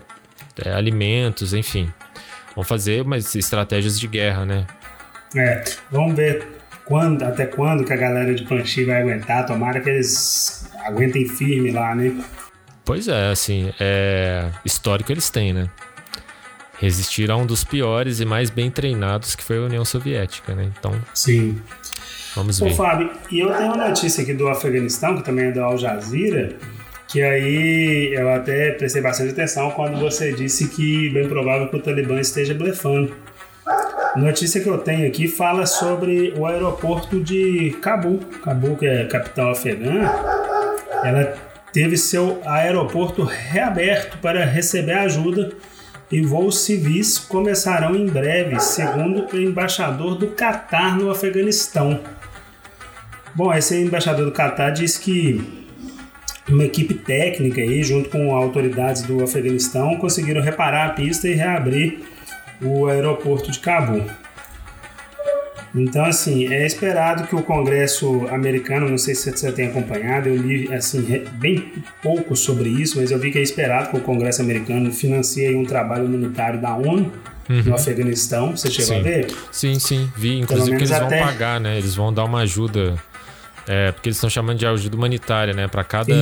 é, 0.62 0.72
alimentos, 0.72 1.54
enfim. 1.54 1.90
Vão 2.54 2.64
fazer 2.64 3.02
umas 3.02 3.34
estratégias 3.34 3.98
de 3.98 4.06
guerra, 4.06 4.44
né? 4.44 4.66
É, 5.34 5.64
vamos 5.90 6.14
ver 6.14 6.46
quando, 6.84 7.22
até 7.22 7.46
quando 7.46 7.84
que 7.84 7.92
a 7.92 7.96
galera 7.96 8.34
de 8.34 8.44
Panchi 8.44 8.84
vai 8.84 9.00
aguentar. 9.00 9.46
Tomara 9.46 9.80
que 9.80 9.88
eles 9.88 10.68
aguentem 10.84 11.26
firme 11.26 11.70
lá, 11.70 11.94
né? 11.94 12.12
Pois 12.84 13.08
é, 13.08 13.30
assim, 13.30 13.72
é... 13.78 14.50
histórico 14.64 15.12
eles 15.12 15.30
têm, 15.30 15.52
né? 15.52 15.68
Resistir 16.78 17.30
a 17.30 17.36
um 17.36 17.46
dos 17.46 17.62
piores 17.62 18.18
e 18.18 18.24
mais 18.24 18.50
bem 18.50 18.70
treinados 18.70 19.36
que 19.36 19.44
foi 19.44 19.58
a 19.58 19.60
União 19.60 19.84
Soviética, 19.84 20.54
né? 20.54 20.68
Então, 20.76 20.92
Sim. 21.14 21.60
vamos 22.34 22.60
Ô, 22.60 22.64
ver. 22.64 22.74
Fábio, 22.74 23.10
e 23.30 23.38
eu 23.38 23.52
tenho 23.54 23.72
uma 23.72 23.88
notícia 23.88 24.22
aqui 24.22 24.34
do 24.34 24.48
Afeganistão, 24.48 25.16
que 25.16 25.22
também 25.22 25.46
é 25.46 25.52
da 25.52 25.62
Al 25.62 25.78
Jazeera, 25.78 26.56
que 27.06 27.22
aí 27.22 28.12
eu 28.14 28.28
até 28.32 28.72
prestei 28.72 29.00
bastante 29.00 29.30
atenção 29.30 29.70
quando 29.70 30.00
você 30.00 30.32
disse 30.32 30.66
que 30.68 31.08
bem 31.10 31.28
provável 31.28 31.68
que 31.68 31.76
o 31.76 31.80
Talibã 31.80 32.18
esteja 32.18 32.52
blefando. 32.52 33.14
Notícia 34.16 34.61
que 34.61 34.68
eu 34.68 34.77
tenho 34.77 35.07
aqui 35.07 35.27
fala 35.27 35.64
sobre 35.64 36.35
o 36.37 36.44
aeroporto 36.44 37.18
de 37.18 37.70
Cabul. 37.81 38.18
Cabul, 38.42 38.77
que 38.77 38.87
é 38.87 39.07
capital 39.07 39.53
afegã, 39.53 40.03
ela 41.03 41.35
teve 41.72 41.96
seu 41.96 42.40
aeroporto 42.44 43.22
reaberto 43.22 44.18
para 44.18 44.44
receber 44.44 44.92
ajuda 44.92 45.53
e 46.11 46.20
voos 46.20 46.62
civis 46.64 47.18
começarão 47.18 47.96
em 47.96 48.07
breve, 48.07 48.61
segundo 48.61 49.27
o 49.33 49.40
embaixador 49.40 50.14
do 50.14 50.29
Catar 50.29 50.98
no 50.98 51.11
Afeganistão. 51.11 52.01
Bom, 53.35 53.53
esse 53.55 53.81
embaixador 53.81 54.27
do 54.27 54.33
Catar 54.33 54.70
diz 54.70 54.98
que 54.98 55.42
uma 56.46 56.64
equipe 56.64 56.92
técnica 56.92 57.62
aí, 57.62 57.83
junto 57.83 58.11
com 58.11 58.35
autoridades 58.37 59.01
do 59.03 59.25
Afeganistão, 59.25 59.96
conseguiram 59.96 60.42
reparar 60.42 60.88
a 60.88 60.90
pista 60.90 61.27
e 61.27 61.33
reabrir 61.33 62.01
o 62.62 62.87
aeroporto 62.87 63.51
de 63.51 63.59
Cabul. 63.59 64.05
Então, 65.75 66.05
assim, 66.05 66.53
é 66.53 66.66
esperado 66.66 67.27
que 67.27 67.35
o 67.35 67.42
Congresso 67.42 68.27
americano, 68.31 68.88
não 68.90 68.98
sei 68.98 69.14
se 69.14 69.31
você 69.35 69.51
tem 69.51 69.68
acompanhado, 69.68 70.29
eu 70.29 70.37
li 70.37 70.70
assim, 70.72 71.01
bem 71.33 71.72
pouco 72.03 72.37
sobre 72.37 72.68
isso, 72.68 73.01
mas 73.01 73.11
eu 73.11 73.18
vi 73.18 73.31
que 73.31 73.38
é 73.38 73.42
esperado 73.42 73.88
que 73.90 73.96
o 73.96 74.01
Congresso 74.01 74.42
americano 74.42 74.92
financie 74.92 75.55
um 75.57 75.64
trabalho 75.64 76.05
humanitário 76.05 76.61
da 76.61 76.77
ONU 76.77 77.11
no 77.48 77.57
Uhum. 77.68 77.75
Afeganistão. 77.75 78.55
Você 78.57 78.70
chegou 78.70 78.94
sim. 78.94 79.01
a 79.01 79.03
ver? 79.03 79.27
Sim, 79.51 79.79
sim, 79.79 80.12
vi. 80.16 80.38
Inclusive 80.40 80.77
que 80.77 80.83
eles 80.85 80.90
vão 80.90 81.07
até- 81.07 81.20
pagar, 81.20 81.59
né? 81.61 81.79
Eles 81.79 81.94
vão 81.94 82.12
dar 82.12 82.25
uma 82.25 82.40
ajuda. 82.40 82.94
É, 83.66 83.92
porque 83.92 84.09
eles 84.09 84.16
estão 84.16 84.29
chamando 84.31 84.59
de 84.59 84.66
ajuda 84.66 84.94
humanitária, 84.96 85.55
né? 85.55 85.68
Para 85.68 85.83
cada, 85.85 86.14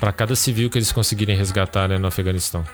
para 0.00 0.12
cada 0.12 0.36
civil 0.36 0.70
que 0.70 0.78
eles 0.78 0.92
conseguirem 0.92 1.36
resgatar 1.36 1.88
né, 1.88 1.98
no 1.98 2.06
Afeganistão. 2.06 2.64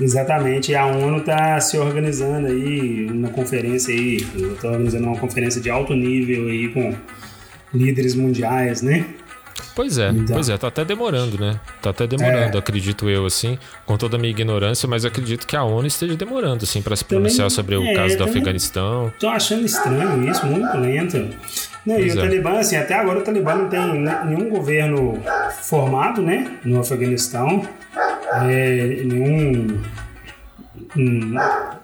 Exatamente, 0.00 0.70
e 0.72 0.76
a 0.76 0.86
ONU 0.86 1.18
está 1.18 1.60
se 1.60 1.76
organizando 1.76 2.46
aí, 2.46 3.06
uma 3.10 3.28
conferência 3.30 3.92
aí, 3.92 4.16
está 4.16 4.68
organizando 4.68 5.06
uma 5.08 5.16
conferência 5.18 5.60
de 5.60 5.68
alto 5.70 5.92
nível 5.94 6.46
aí 6.48 6.68
com 6.68 6.94
líderes 7.74 8.14
mundiais, 8.14 8.80
né? 8.82 9.04
Pois 9.74 9.96
é, 9.98 10.10
Então. 10.10 10.34
pois 10.34 10.48
é, 10.48 10.56
tá 10.56 10.68
até 10.68 10.84
demorando, 10.84 11.38
né? 11.38 11.60
Tá 11.80 11.90
até 11.90 12.04
demorando, 12.06 12.56
É. 12.56 12.58
acredito 12.60 13.08
eu, 13.08 13.24
assim, 13.26 13.56
com 13.86 13.96
toda 13.96 14.16
a 14.16 14.18
minha 14.20 14.30
ignorância, 14.30 14.88
mas 14.88 15.04
acredito 15.04 15.46
que 15.46 15.54
a 15.56 15.62
ONU 15.62 15.86
esteja 15.86 16.16
demorando, 16.16 16.64
assim, 16.64 16.82
para 16.82 16.96
se 16.96 17.04
pronunciar 17.04 17.48
sobre 17.50 17.76
o 17.76 17.84
é, 17.84 17.94
caso 17.94 18.14
do 18.14 18.18
também- 18.18 18.32
Afeganistão. 18.34 19.12
Tô 19.20 19.28
achando 19.28 19.64
estranho 19.66 20.28
isso, 20.28 20.44
muito 20.46 20.76
lento. 20.78 21.28
Não, 21.86 21.98
e 21.98 22.08
o 22.10 22.12
é. 22.12 22.14
Talibã, 22.22 22.58
assim, 22.58 22.76
até 22.76 22.94
agora 22.94 23.18
o 23.18 23.22
Talibã 23.22 23.54
não 23.54 23.68
tem 23.68 24.00
ne- 24.00 24.24
nenhum 24.26 24.48
governo 24.50 25.22
formado, 25.62 26.20
né, 26.22 26.46
no 26.64 26.80
Afeganistão, 26.80 27.62
é, 28.46 29.02
nenhum... 29.04 29.78
hum, 30.96 31.34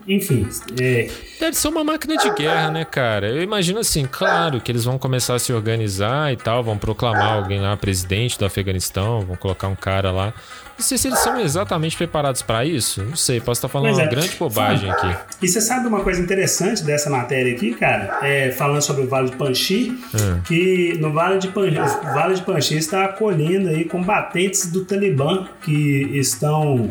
enfim, 0.06 0.46
é, 0.80 1.08
Deve 1.40 1.56
ser 1.56 1.68
uma 1.68 1.84
máquina 1.84 2.16
de 2.16 2.30
guerra, 2.30 2.70
né, 2.70 2.84
cara? 2.84 3.28
Eu 3.28 3.42
imagino 3.42 3.78
assim, 3.78 4.06
claro 4.10 4.60
que 4.60 4.70
eles 4.70 4.84
vão 4.84 4.98
começar 4.98 5.34
a 5.34 5.38
se 5.38 5.52
organizar 5.52 6.32
e 6.32 6.36
tal, 6.36 6.62
vão 6.62 6.78
proclamar 6.78 7.34
alguém 7.34 7.60
lá 7.60 7.76
presidente 7.76 8.38
do 8.38 8.44
Afeganistão, 8.44 9.20
vão 9.22 9.36
colocar 9.36 9.68
um 9.68 9.74
cara 9.74 10.10
lá. 10.10 10.32
Não 10.76 10.84
sei 10.84 10.98
se 10.98 11.06
eles 11.06 11.20
são 11.20 11.38
exatamente 11.40 11.96
preparados 11.96 12.42
para 12.42 12.64
isso. 12.64 13.00
Não 13.04 13.14
sei, 13.14 13.40
posso 13.40 13.58
estar 13.58 13.68
falando 13.68 13.90
Pois 13.94 13.98
uma 13.98 14.06
é. 14.06 14.10
grande 14.10 14.34
bobagem 14.36 14.90
aqui. 14.90 15.16
E 15.40 15.46
você 15.48 15.60
sabe 15.60 15.86
uma 15.86 16.00
coisa 16.00 16.20
interessante 16.20 16.82
dessa 16.82 17.08
matéria 17.08 17.54
aqui, 17.54 17.74
cara? 17.74 18.18
É, 18.22 18.50
falando 18.50 18.82
sobre 18.82 19.04
o 19.04 19.08
Vale 19.08 19.30
de 19.30 19.36
Panchi, 19.36 19.96
Hum. 20.14 20.40
que 20.44 20.96
no 21.00 21.12
Vale 21.12 21.38
de 21.38 21.48
Panchi, 21.48 21.78
o 21.78 22.14
Vale 22.14 22.34
de 22.34 22.42
Panchi 22.42 22.76
está 22.76 23.04
acolhendo 23.04 23.68
aí 23.68 23.84
combatentes 23.84 24.66
do 24.66 24.84
Talibã 24.84 25.46
que 25.62 26.10
estão 26.18 26.88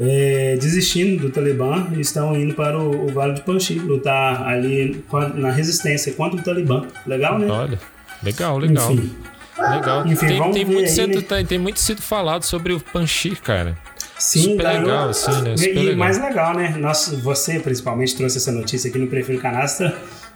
é, 0.00 0.56
desistindo 0.58 1.20
do 1.20 1.30
Talibã 1.30 1.88
e 1.94 2.00
estão 2.00 2.34
indo 2.34 2.54
para 2.54 2.78
o, 2.78 3.06
o 3.06 3.08
Vale 3.12 3.34
de 3.34 3.42
Panchi 3.42 3.74
lutar 3.74 4.46
ali 4.46 5.04
na 5.34 5.50
resistência 5.50 6.12
contra 6.14 6.40
o 6.40 6.42
Talibã. 6.42 6.86
Legal, 7.06 7.38
né? 7.38 7.46
Olha, 7.48 7.78
legal, 8.22 8.58
legal. 8.58 8.92
Enfim. 8.92 9.14
Legal. 9.58 10.06
Enfim, 10.06 10.26
tem, 10.26 10.38
vamos 10.38 10.56
tem 10.56 10.64
ver 10.64 10.72
muito 10.72 10.86
aí, 10.86 10.94
sido, 10.94 11.14
né? 11.16 11.20
tem, 11.20 11.46
tem 11.46 11.58
muito 11.58 11.78
sido 11.78 12.00
falado 12.00 12.44
sobre 12.44 12.72
o 12.72 12.80
Panjshir, 12.80 13.42
cara. 13.42 13.76
Sim, 14.18 14.42
super 14.52 14.62
ganhou. 14.62 14.82
legal, 14.82 15.08
assim, 15.10 15.42
né? 15.42 15.54
E, 15.54 15.58
Super 15.58 15.76
e 15.76 15.78
legal. 15.80 15.96
mais 15.96 16.18
legal, 16.18 16.54
né? 16.54 16.74
Nós, 16.78 17.08
você, 17.22 17.58
principalmente, 17.58 18.16
trouxe 18.16 18.38
essa 18.38 18.52
notícia 18.52 18.88
aqui 18.88 18.98
no 18.98 19.06
Prefiro 19.06 19.38
Canastra 19.38 19.94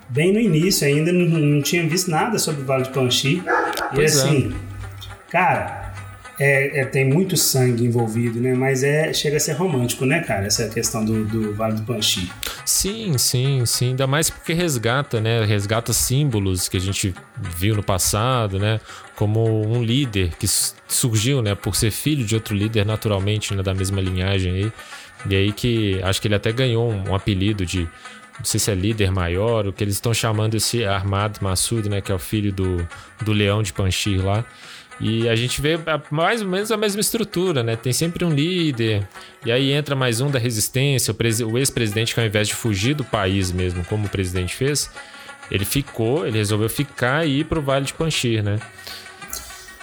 bem 0.09 0.33
no 0.33 0.41
início, 0.41 0.87
ainda 0.87 1.13
não, 1.13 1.27
não 1.27 1.63
tinha 1.63 1.87
visto 1.89 2.11
nada 2.11 2.39
sobre 2.39 2.63
o 2.63 2.65
Vale 2.65 2.85
de 2.85 2.91
Panchi. 2.91 3.43
E 3.93 3.95
Pois 3.95 4.17
é. 4.17 4.21
assim, 4.21 4.55
cara, 5.31 5.84
é, 6.39 6.81
é- 6.81 6.85
tem 6.85 7.05
muito 7.05 7.37
sangue 7.37 7.85
envolvido, 7.85 8.41
né? 8.41 8.55
Mas 8.55 8.83
é, 8.83 9.13
chega 9.13 9.37
a 9.37 9.41
ser 9.41 9.53
romântico, 9.53 10.05
né, 10.05 10.21
cara? 10.21 10.47
Essa 10.47 10.69
questão 10.69 11.05
do, 11.05 11.25
do 11.25 11.55
Vale 11.55 11.75
do 11.77 11.83
Panchi. 11.83 12.31
Sim, 12.65 13.17
sim, 13.19 13.65
sim. 13.67 13.89
Ainda 13.91 14.07
mais 14.07 14.31
porque 14.31 14.53
resgata, 14.53 15.21
né? 15.21 15.45
Resgata 15.45 15.93
símbolos 15.93 16.69
que 16.69 16.77
a 16.77 16.81
gente 16.81 17.15
viu 17.57 17.77
no 17.77 17.83
passado, 17.83 18.59
né? 18.59 18.81
Como 19.15 19.67
um 19.67 19.83
líder 19.83 20.33
que 20.39 20.47
surgiu, 20.89 21.41
né? 21.43 21.55
Por 21.55 21.77
ser 21.77 21.91
filho 21.91 22.25
de 22.25 22.35
outro 22.35 22.55
líder 22.55 22.85
naturalmente, 22.85 23.55
né? 23.55 23.63
Da 23.63 23.75
mesma 23.75 24.01
linhagem 24.01 24.53
aí. 24.53 24.73
E 25.29 25.35
aí 25.35 25.53
que 25.53 26.01
acho 26.03 26.21
que 26.21 26.29
ele 26.29 26.35
até 26.35 26.53
ganhou 26.53 26.91
um, 26.91 27.11
um 27.11 27.15
apelido 27.15 27.65
de. 27.65 27.89
Não 28.37 28.45
sei 28.45 28.59
se 28.59 28.69
é 28.69 28.75
líder 28.75 29.13
maior, 29.13 29.65
o 29.69 29.73
que 29.73 29.85
eles 29.85 29.95
estão 29.95 30.13
chamando 30.13 30.57
esse 30.57 30.85
Armad 30.85 31.37
Massoud, 31.41 31.89
né? 31.89 32.01
Que 32.01 32.11
é 32.11 32.15
o 32.15 32.19
filho 32.19 32.53
do, 32.53 32.87
do 33.23 33.33
leão 33.33 33.63
de 33.63 33.73
Panchir 33.73 34.25
lá. 34.25 34.45
E 35.01 35.29
a 35.29 35.35
gente 35.35 35.61
vê 35.61 35.79
mais 36.11 36.41
ou 36.41 36.49
menos 36.49 36.71
a 36.71 36.77
mesma 36.77 37.01
estrutura, 37.01 37.63
né? 37.63 37.75
Tem 37.75 37.93
sempre 37.93 38.25
um 38.25 38.31
líder, 38.31 39.07
e 39.45 39.51
aí 39.51 39.73
entra 39.73 39.97
mais 39.97 40.21
um 40.21 40.31
da 40.31 40.39
resistência, 40.39 41.11
o, 41.11 41.15
presi- 41.15 41.45
o 41.45 41.59
ex-presidente 41.59 42.15
que 42.15 42.21
ao 42.21 42.27
invés 42.27 42.49
de 42.49 42.55
fugir 42.55 42.95
do 42.95 43.05
país 43.05 43.51
mesmo, 43.51 43.85
como 43.85 44.07
o 44.07 44.09
presidente 44.09 44.55
fez, 44.55 44.89
ele 45.51 45.65
ficou, 45.65 46.27
ele 46.27 46.39
resolveu 46.39 46.69
ficar 46.69 47.27
e 47.27 47.41
ir 47.41 47.45
pro 47.45 47.61
Vale 47.61 47.85
de 47.85 47.93
Panchir, 47.93 48.43
né? 48.43 48.59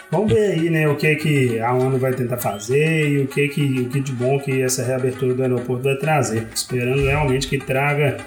Vamos 0.10 0.34
ver 0.34 0.52
aí, 0.52 0.70
né, 0.70 0.90
o 0.90 0.96
que 0.98 1.16
que 1.16 1.60
a 1.60 1.74
ONU 1.74 1.98
vai 1.98 2.14
tentar 2.14 2.38
fazer 2.38 3.10
e 3.10 3.20
o 3.20 3.28
que 3.28 3.48
que, 3.48 3.82
o 3.82 3.90
que 3.90 4.02
de 4.02 4.12
bom 4.12 4.40
que 4.40 4.62
essa 4.62 4.84
reabertura 4.84 5.34
do 5.34 5.42
aeroporto 5.42 5.84
vai 5.84 5.96
trazer. 5.96 6.48
Esperando 6.54 7.02
realmente 7.06 7.48
que 7.48 7.58
traga 7.58 8.18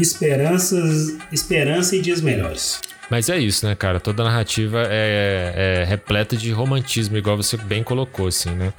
esperanças, 0.00 1.16
esperança 1.32 1.96
e 1.96 2.00
dias 2.00 2.20
melhores. 2.20 2.80
Mas 3.10 3.30
é 3.30 3.38
isso, 3.38 3.66
né, 3.66 3.74
cara? 3.74 3.98
Toda 3.98 4.22
narrativa 4.22 4.82
é, 4.86 5.80
é 5.80 5.84
repleta 5.84 6.36
de 6.36 6.52
romantismo, 6.52 7.16
igual 7.16 7.38
você 7.38 7.56
bem 7.56 7.82
colocou, 7.82 8.26
assim, 8.26 8.50
né? 8.50 8.72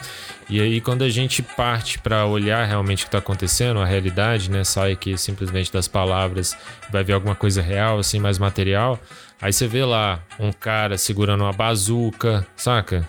E 0.47 0.61
aí, 0.61 0.79
quando 0.79 1.03
a 1.03 1.09
gente 1.09 1.41
parte 1.41 1.97
para 1.97 2.25
olhar 2.27 2.63
realmente 2.65 3.03
o 3.03 3.05
que 3.05 3.11
tá 3.11 3.17
acontecendo, 3.17 3.79
a 3.79 3.85
realidade, 3.85 4.51
né? 4.51 4.63
Sai 4.63 4.91
aqui 4.91 5.17
simplesmente 5.17 5.73
das 5.73 5.87
palavras, 5.87 6.55
vai 6.91 7.03
ver 7.03 7.13
alguma 7.13 7.35
coisa 7.35 7.59
real, 7.59 7.97
assim, 7.97 8.19
mais 8.19 8.37
material. 8.37 8.99
Aí 9.41 9.51
você 9.51 9.67
vê 9.67 9.83
lá 9.83 10.23
um 10.39 10.51
cara 10.51 10.95
segurando 10.95 11.43
uma 11.43 11.53
bazuca, 11.53 12.45
saca? 12.55 13.07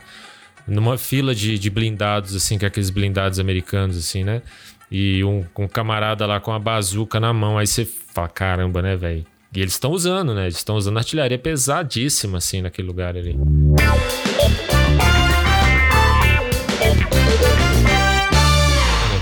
Numa 0.66 0.96
fila 0.96 1.34
de, 1.34 1.58
de 1.58 1.68
blindados, 1.68 2.34
assim, 2.34 2.56
que 2.56 2.64
é 2.64 2.68
aqueles 2.68 2.88
blindados 2.88 3.38
americanos, 3.38 3.98
assim, 3.98 4.24
né? 4.24 4.40
E 4.90 5.22
um, 5.22 5.44
um 5.58 5.68
camarada 5.68 6.26
lá 6.26 6.40
com 6.40 6.52
a 6.52 6.58
bazuca 6.58 7.20
na 7.20 7.32
mão. 7.32 7.56
Aí 7.56 7.66
você 7.66 7.84
fala, 7.84 8.28
caramba, 8.28 8.82
né, 8.82 8.96
velho? 8.96 9.24
E 9.54 9.60
eles 9.60 9.74
estão 9.74 9.90
usando, 9.92 10.34
né? 10.34 10.44
Eles 10.44 10.56
estão 10.56 10.76
usando 10.76 10.96
artilharia 10.96 11.38
pesadíssima, 11.38 12.38
assim, 12.38 12.62
naquele 12.62 12.88
lugar 12.88 13.16
ali. 13.16 13.36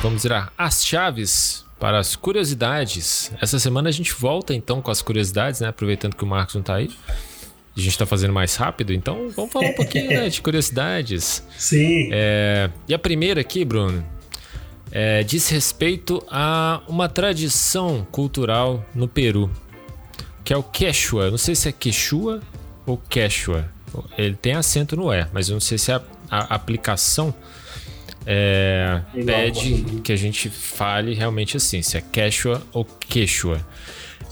Vamos 0.03 0.23
virar 0.23 0.53
as 0.57 0.85
chaves 0.85 1.65
para 1.79 1.99
as 1.99 2.17
curiosidades. 2.17 3.33
Essa 3.41 3.59
semana 3.59 3.89
a 3.89 3.93
gente 3.93 4.13
volta 4.13 4.55
então 4.55 4.83
com 4.83 4.91
as 4.91 5.03
curiosidades, 5.03 5.61
né? 5.61 5.69
Aproveitando 5.69 6.15
que 6.15 6.25
o 6.25 6.27
Marcos 6.27 6.55
não 6.55 6.63
tá 6.63 6.77
aí. 6.77 6.91
A 7.77 7.81
gente 7.81 7.97
tá 7.97 8.05
fazendo 8.05 8.33
mais 8.33 8.57
rápido, 8.57 8.93
então 8.93 9.31
vamos 9.37 9.53
falar 9.53 9.69
um 9.69 9.75
pouquinho 9.75 10.09
né, 10.09 10.29
de 10.29 10.43
curiosidades. 10.43 11.45
Sim. 11.57 12.09
É, 12.11 12.69
e 12.89 12.95
a 12.95 12.99
primeira 12.99 13.41
aqui, 13.41 13.65
Bruno, 13.65 14.05
é, 14.91 15.23
diz 15.23 15.49
respeito 15.49 16.23
a 16.31 16.81
uma 16.89 17.09
tradição 17.09 18.07
cultural 18.11 18.85
no 18.95 19.07
Peru, 19.07 19.51
que 20.45 20.53
é 20.53 20.57
o 20.57 20.63
Quechua. 20.63 21.31
Não 21.31 21.39
sei 21.39 21.55
se 21.55 21.69
é 21.69 21.73
Quechua 21.73 22.41
ou 22.87 22.97
Quechua. 22.97 23.69
Ele 24.17 24.35
tem 24.35 24.55
acento 24.55 24.97
no 24.97 25.13
E, 25.13 25.27
mas 25.33 25.49
eu 25.49 25.55
não 25.55 25.61
sei 25.61 25.79
se 25.79 25.93
a, 25.93 26.03
a 26.31 26.55
aplicação 26.55 27.35
é, 28.27 29.01
pede 29.25 30.01
que 30.03 30.13
a 30.13 30.17
gente 30.17 30.51
fale 30.51 31.15
realmente 31.15 31.57
assim, 31.57 31.81
se 31.81 31.97
é 31.97 32.01
Quechua 32.01 32.63
ou 32.73 32.85
Quechua. 32.85 33.65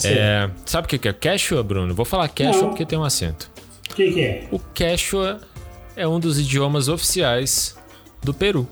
É, 0.04 0.50
sabe 0.66 0.86
o 0.86 0.88
que 0.88 1.08
é 1.08 1.12
Quechua, 1.12 1.62
Bruno? 1.62 1.94
Vou 1.94 2.04
falar 2.04 2.28
Quechua 2.28 2.62
Não. 2.62 2.68
porque 2.68 2.84
tem 2.84 2.98
um 2.98 3.04
acento. 3.04 3.50
O 3.90 3.94
que 3.94 4.12
que 4.12 4.20
é? 4.20 4.48
O 4.50 4.58
Quechua 4.58 5.40
é 5.96 6.06
um 6.06 6.20
dos 6.20 6.38
idiomas 6.38 6.88
oficiais 6.88 7.76
do 8.22 8.34
Peru. 8.34 8.68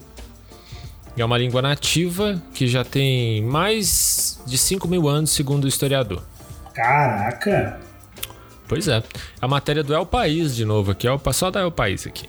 É 1.16 1.24
uma 1.24 1.38
língua 1.38 1.62
nativa 1.62 2.42
que 2.52 2.66
já 2.66 2.84
tem 2.84 3.42
mais 3.42 4.40
de 4.46 4.58
5 4.58 4.88
mil 4.88 5.08
anos, 5.08 5.30
segundo 5.30 5.64
o 5.64 5.68
historiador. 5.68 6.22
Caraca! 6.74 7.80
Pois 8.66 8.88
é. 8.88 9.02
A 9.40 9.46
matéria 9.46 9.84
do 9.84 9.94
El 9.94 10.06
País, 10.06 10.56
de 10.56 10.64
novo, 10.64 10.90
aqui, 10.90 11.06
é 11.06 11.12
o 11.12 11.20
só 11.32 11.50
da 11.50 11.60
El 11.60 11.70
País 11.70 12.06
aqui. 12.06 12.28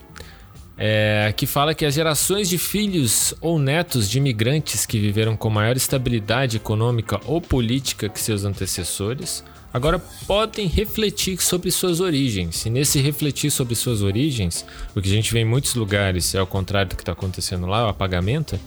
É, 0.78 1.34
que 1.36 1.48
fala 1.48 1.74
que 1.74 1.86
as 1.86 1.94
gerações 1.94 2.50
de 2.50 2.58
filhos 2.58 3.34
ou 3.40 3.58
netos 3.58 4.10
de 4.10 4.18
imigrantes 4.18 4.86
que 4.86 5.00
viveram 5.00 5.38
com 5.38 5.50
maior 5.50 5.78
estabilidade 5.78 6.58
econômica 6.58 7.20
ou 7.26 7.40
política 7.40 8.10
que 8.10 8.20
seus 8.20 8.44
antecessores 8.44 9.44
agora 9.76 10.00
podem 10.26 10.68
refletir 10.68 11.38
sobre 11.44 11.70
suas 11.70 12.00
origens. 12.00 12.66
E 12.66 12.70
nesse 12.70 13.02
refletir 13.02 13.52
sobre 13.52 13.76
suas 13.76 14.02
origens, 14.02 14.66
o 14.96 15.02
que 15.02 15.10
a 15.10 15.12
gente 15.12 15.34
vê 15.34 15.42
em 15.42 15.46
muitos 15.46 15.76
lugares 15.76 16.34
é 16.34 16.40
ao 16.40 16.48
contrário 16.48 16.92
do 16.92 16.96
que 16.96 17.02
está 17.02 17.12
acontecendo 17.12 17.68
lá, 17.68 17.86
o 17.86 17.90
apagamento. 17.90 18.58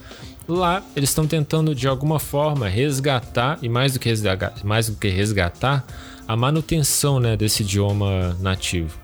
Lá 0.47 0.83
eles 0.95 1.09
estão 1.09 1.25
tentando 1.25 1.73
de 1.73 1.87
alguma 1.87 2.19
forma 2.19 2.67
resgatar 2.67 3.57
e 3.59 3.67
mais 3.67 3.93
do 3.93 3.99
que 3.99 4.07
resgatar, 4.07 4.53
mais 4.63 4.87
do 4.87 4.97
que 4.97 5.07
resgatar 5.07 5.83
a 6.27 6.35
manutenção 6.35 7.19
né, 7.19 7.35
desse 7.35 7.63
idioma 7.63 8.37
nativo. 8.39 8.95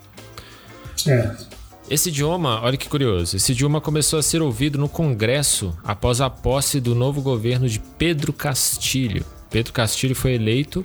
Certo. 0.95 1.47
Esse 1.89 2.09
idioma, 2.09 2.61
olha 2.61 2.77
que 2.77 2.87
curioso, 2.87 3.35
esse 3.35 3.51
idioma 3.51 3.81
começou 3.81 4.19
a 4.19 4.23
ser 4.23 4.43
ouvido 4.43 4.77
no 4.77 4.87
Congresso 4.87 5.75
após 5.83 6.21
a 6.21 6.29
posse 6.29 6.79
do 6.79 6.93
novo 6.93 7.19
governo 7.19 7.67
de 7.67 7.79
Pedro 7.79 8.31
Castilho. 8.31 9.25
Pedro 9.49 9.73
Castilho 9.73 10.13
foi 10.13 10.33
eleito 10.33 10.83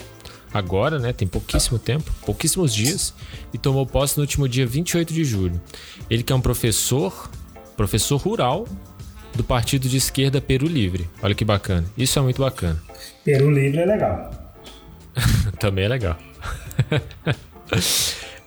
agora, 0.52 0.98
né? 0.98 1.12
Tem 1.12 1.26
pouquíssimo 1.26 1.78
tempo, 1.78 2.12
pouquíssimos 2.24 2.74
dias, 2.74 3.14
e 3.52 3.58
tomou 3.58 3.86
posse 3.86 4.16
no 4.16 4.22
último 4.22 4.48
dia 4.48 4.66
28 4.66 5.12
de 5.12 5.24
julho. 5.24 5.60
Ele 6.08 6.22
que 6.22 6.32
é 6.32 6.36
um 6.36 6.40
professor, 6.40 7.30
professor 7.76 8.16
rural 8.16 8.66
do 9.34 9.44
partido 9.44 9.88
de 9.88 9.96
esquerda 9.96 10.40
Peru 10.40 10.66
Livre. 10.66 11.08
Olha 11.22 11.34
que 11.34 11.44
bacana. 11.44 11.86
Isso 11.96 12.18
é 12.18 12.22
muito 12.22 12.40
bacana. 12.40 12.80
Peru 13.24 13.50
Livre 13.50 13.80
é 13.80 13.86
legal. 13.86 14.54
Também 15.58 15.84
é 15.84 15.88
legal. 15.88 16.18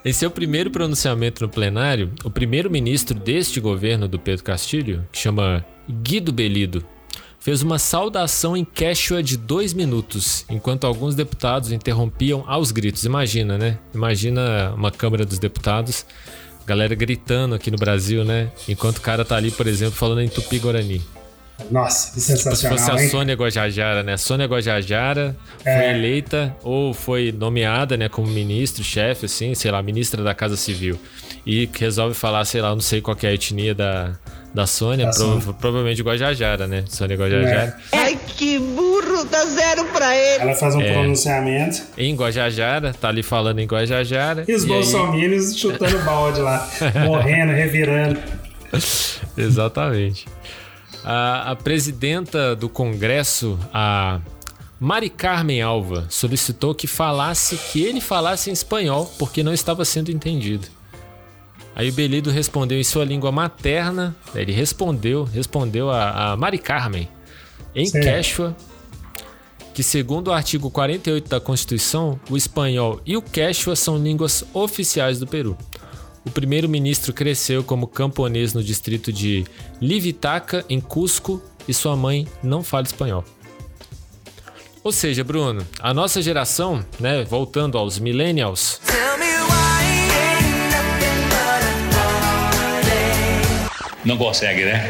Em 0.05 0.11
seu 0.11 0.29
primeiro 0.29 0.69
pronunciamento 0.69 1.43
no 1.43 1.49
plenário, 1.49 2.11
o 2.25 2.29
primeiro-ministro 2.29 3.17
deste 3.17 3.61
governo 3.61 4.05
do 4.05 4.19
Pedro 4.19 4.43
Castilho, 4.43 5.07
que 5.09 5.17
chama 5.17 5.65
Guido 5.89 6.33
Belido, 6.33 6.85
fez 7.43 7.61
uma 7.61 7.77
saudação 7.77 8.55
em 8.55 8.63
quechua 8.63 9.21
de 9.21 9.35
dois 9.35 9.73
minutos, 9.73 10.45
enquanto 10.49 10.87
alguns 10.87 11.13
deputados 11.13 11.73
interrompiam 11.73 12.45
aos 12.47 12.71
gritos. 12.71 13.03
Imagina, 13.03 13.57
né? 13.57 13.77
Imagina 13.93 14.73
uma 14.77 14.89
Câmara 14.89 15.25
dos 15.25 15.39
Deputados, 15.39 16.05
galera 16.65 16.95
gritando 16.95 17.53
aqui 17.53 17.69
no 17.69 17.77
Brasil, 17.77 18.23
né? 18.23 18.49
Enquanto 18.67 18.99
o 18.99 19.01
cara 19.01 19.25
tá 19.25 19.35
ali, 19.35 19.51
por 19.51 19.67
exemplo, 19.67 19.95
falando 19.95 20.21
em 20.21 20.29
tupi-guarani. 20.29 21.01
Nossa, 21.69 22.07
que 22.13 22.19
Tipo, 22.19 22.21
se 22.21 22.37
sensacional, 22.39 22.77
fosse 22.77 22.91
a? 22.91 23.09
Sônia 23.09 23.35
Guajajara, 23.35 24.03
né? 24.03 24.17
Sônia 24.17 24.47
Guajajara 24.47 25.35
foi 25.61 25.71
É. 25.71 25.97
eleita 25.97 26.55
ou 26.63 26.93
foi 26.93 27.31
nomeada, 27.31 27.95
né, 27.97 28.09
como 28.09 28.27
ministro, 28.27 28.83
chefe, 28.83 29.25
assim, 29.27 29.53
sei 29.53 29.69
lá, 29.69 29.81
ministra 29.83 30.23
da 30.23 30.33
Casa 30.33 30.55
Civil. 30.57 30.97
E 31.45 31.69
resolve 31.77 32.15
falar, 32.15 32.43
sei 32.45 32.61
lá, 32.61 32.69
não 32.69 32.81
sei 32.81 33.01
qual 33.01 33.17
é 33.21 33.27
a 33.27 33.33
etnia 33.33 33.75
da, 33.75 34.17
da 34.53 34.67
Sônia, 34.67 35.07
Da 35.07 35.11
prova- 35.13 35.39
Sônia. 35.41 35.53
provavelmente 35.59 36.01
Guajajara, 36.03 36.67
né? 36.67 36.83
Sônia 36.87 37.17
Guajajara. 37.17 37.75
Ai, 37.91 38.19
que 38.37 38.59
burro, 38.59 39.23
dá 39.25 39.45
zero 39.45 39.85
pra 39.85 40.15
ele. 40.15 40.43
Ela 40.43 40.53
faz 40.55 40.75
um 40.75 40.81
É. 40.81 40.91
pronunciamento. 40.93 41.81
Em 41.97 42.15
Guajajara, 42.15 42.93
tá 42.93 43.07
ali 43.09 43.23
falando 43.23 43.59
em 43.59 43.65
Guajajara. 43.65 44.45
E 44.47 44.53
os 44.53 44.61
aí- 44.63 44.67
bolsominions 44.67 45.57
chutando 45.57 45.97
balde 46.05 46.39
lá, 46.41 46.69
morrendo, 47.05 47.51
revirando. 47.53 48.19
Exatamente. 49.37 50.27
A, 51.03 51.51
a 51.51 51.55
presidenta 51.55 52.55
do 52.55 52.69
Congresso, 52.69 53.59
a 53.73 54.19
Mari 54.79 55.09
Carmen 55.09 55.61
Alva, 55.61 56.05
solicitou 56.09 56.73
que 56.75 56.87
falasse, 56.87 57.57
que 57.71 57.83
ele 57.83 57.99
falasse 58.01 58.49
em 58.49 58.53
espanhol, 58.53 59.11
porque 59.17 59.43
não 59.43 59.53
estava 59.53 59.83
sendo 59.85 60.11
entendido. 60.11 60.67
Aí 61.75 61.89
o 61.89 61.93
Belido 61.93 62.29
respondeu 62.29 62.79
em 62.79 62.83
sua 62.83 63.03
língua 63.03 63.31
materna, 63.31 64.15
ele 64.35 64.51
respondeu, 64.51 65.23
respondeu 65.23 65.89
a, 65.89 66.33
a 66.33 66.37
Mari 66.37 66.59
Carmen 66.59 67.09
em 67.75 67.87
Certo. 67.87 68.03
quechua, 68.03 68.55
que 69.73 69.81
segundo 69.81 70.27
o 70.27 70.31
artigo 70.31 70.69
48 70.69 71.27
da 71.27 71.39
Constituição, 71.39 72.19
o 72.29 72.37
espanhol 72.37 73.01
e 73.05 73.17
o 73.17 73.21
quechua 73.21 73.75
são 73.75 73.97
línguas 73.97 74.45
oficiais 74.53 75.19
do 75.19 75.25
Peru. 75.25 75.57
O 76.25 76.29
primeiro-ministro 76.29 77.11
cresceu 77.11 77.63
como 77.63 77.87
camponês 77.87 78.53
no 78.53 78.63
distrito 78.63 79.11
de 79.11 79.43
Livitaca, 79.81 80.63
em 80.69 80.79
Cusco, 80.79 81.41
e 81.67 81.73
sua 81.73 81.95
mãe 81.95 82.27
não 82.41 82.63
fala 82.63 82.85
espanhol. 82.85 83.23
Ou 84.83 84.91
seja, 84.91 85.23
Bruno, 85.23 85.65
a 85.79 85.93
nossa 85.93 86.21
geração, 86.21 86.85
né, 86.99 87.23
voltando 87.23 87.77
aos 87.77 87.99
millennials, 87.99 88.81
Não 94.05 94.17
consegue, 94.17 94.65
né? 94.65 94.89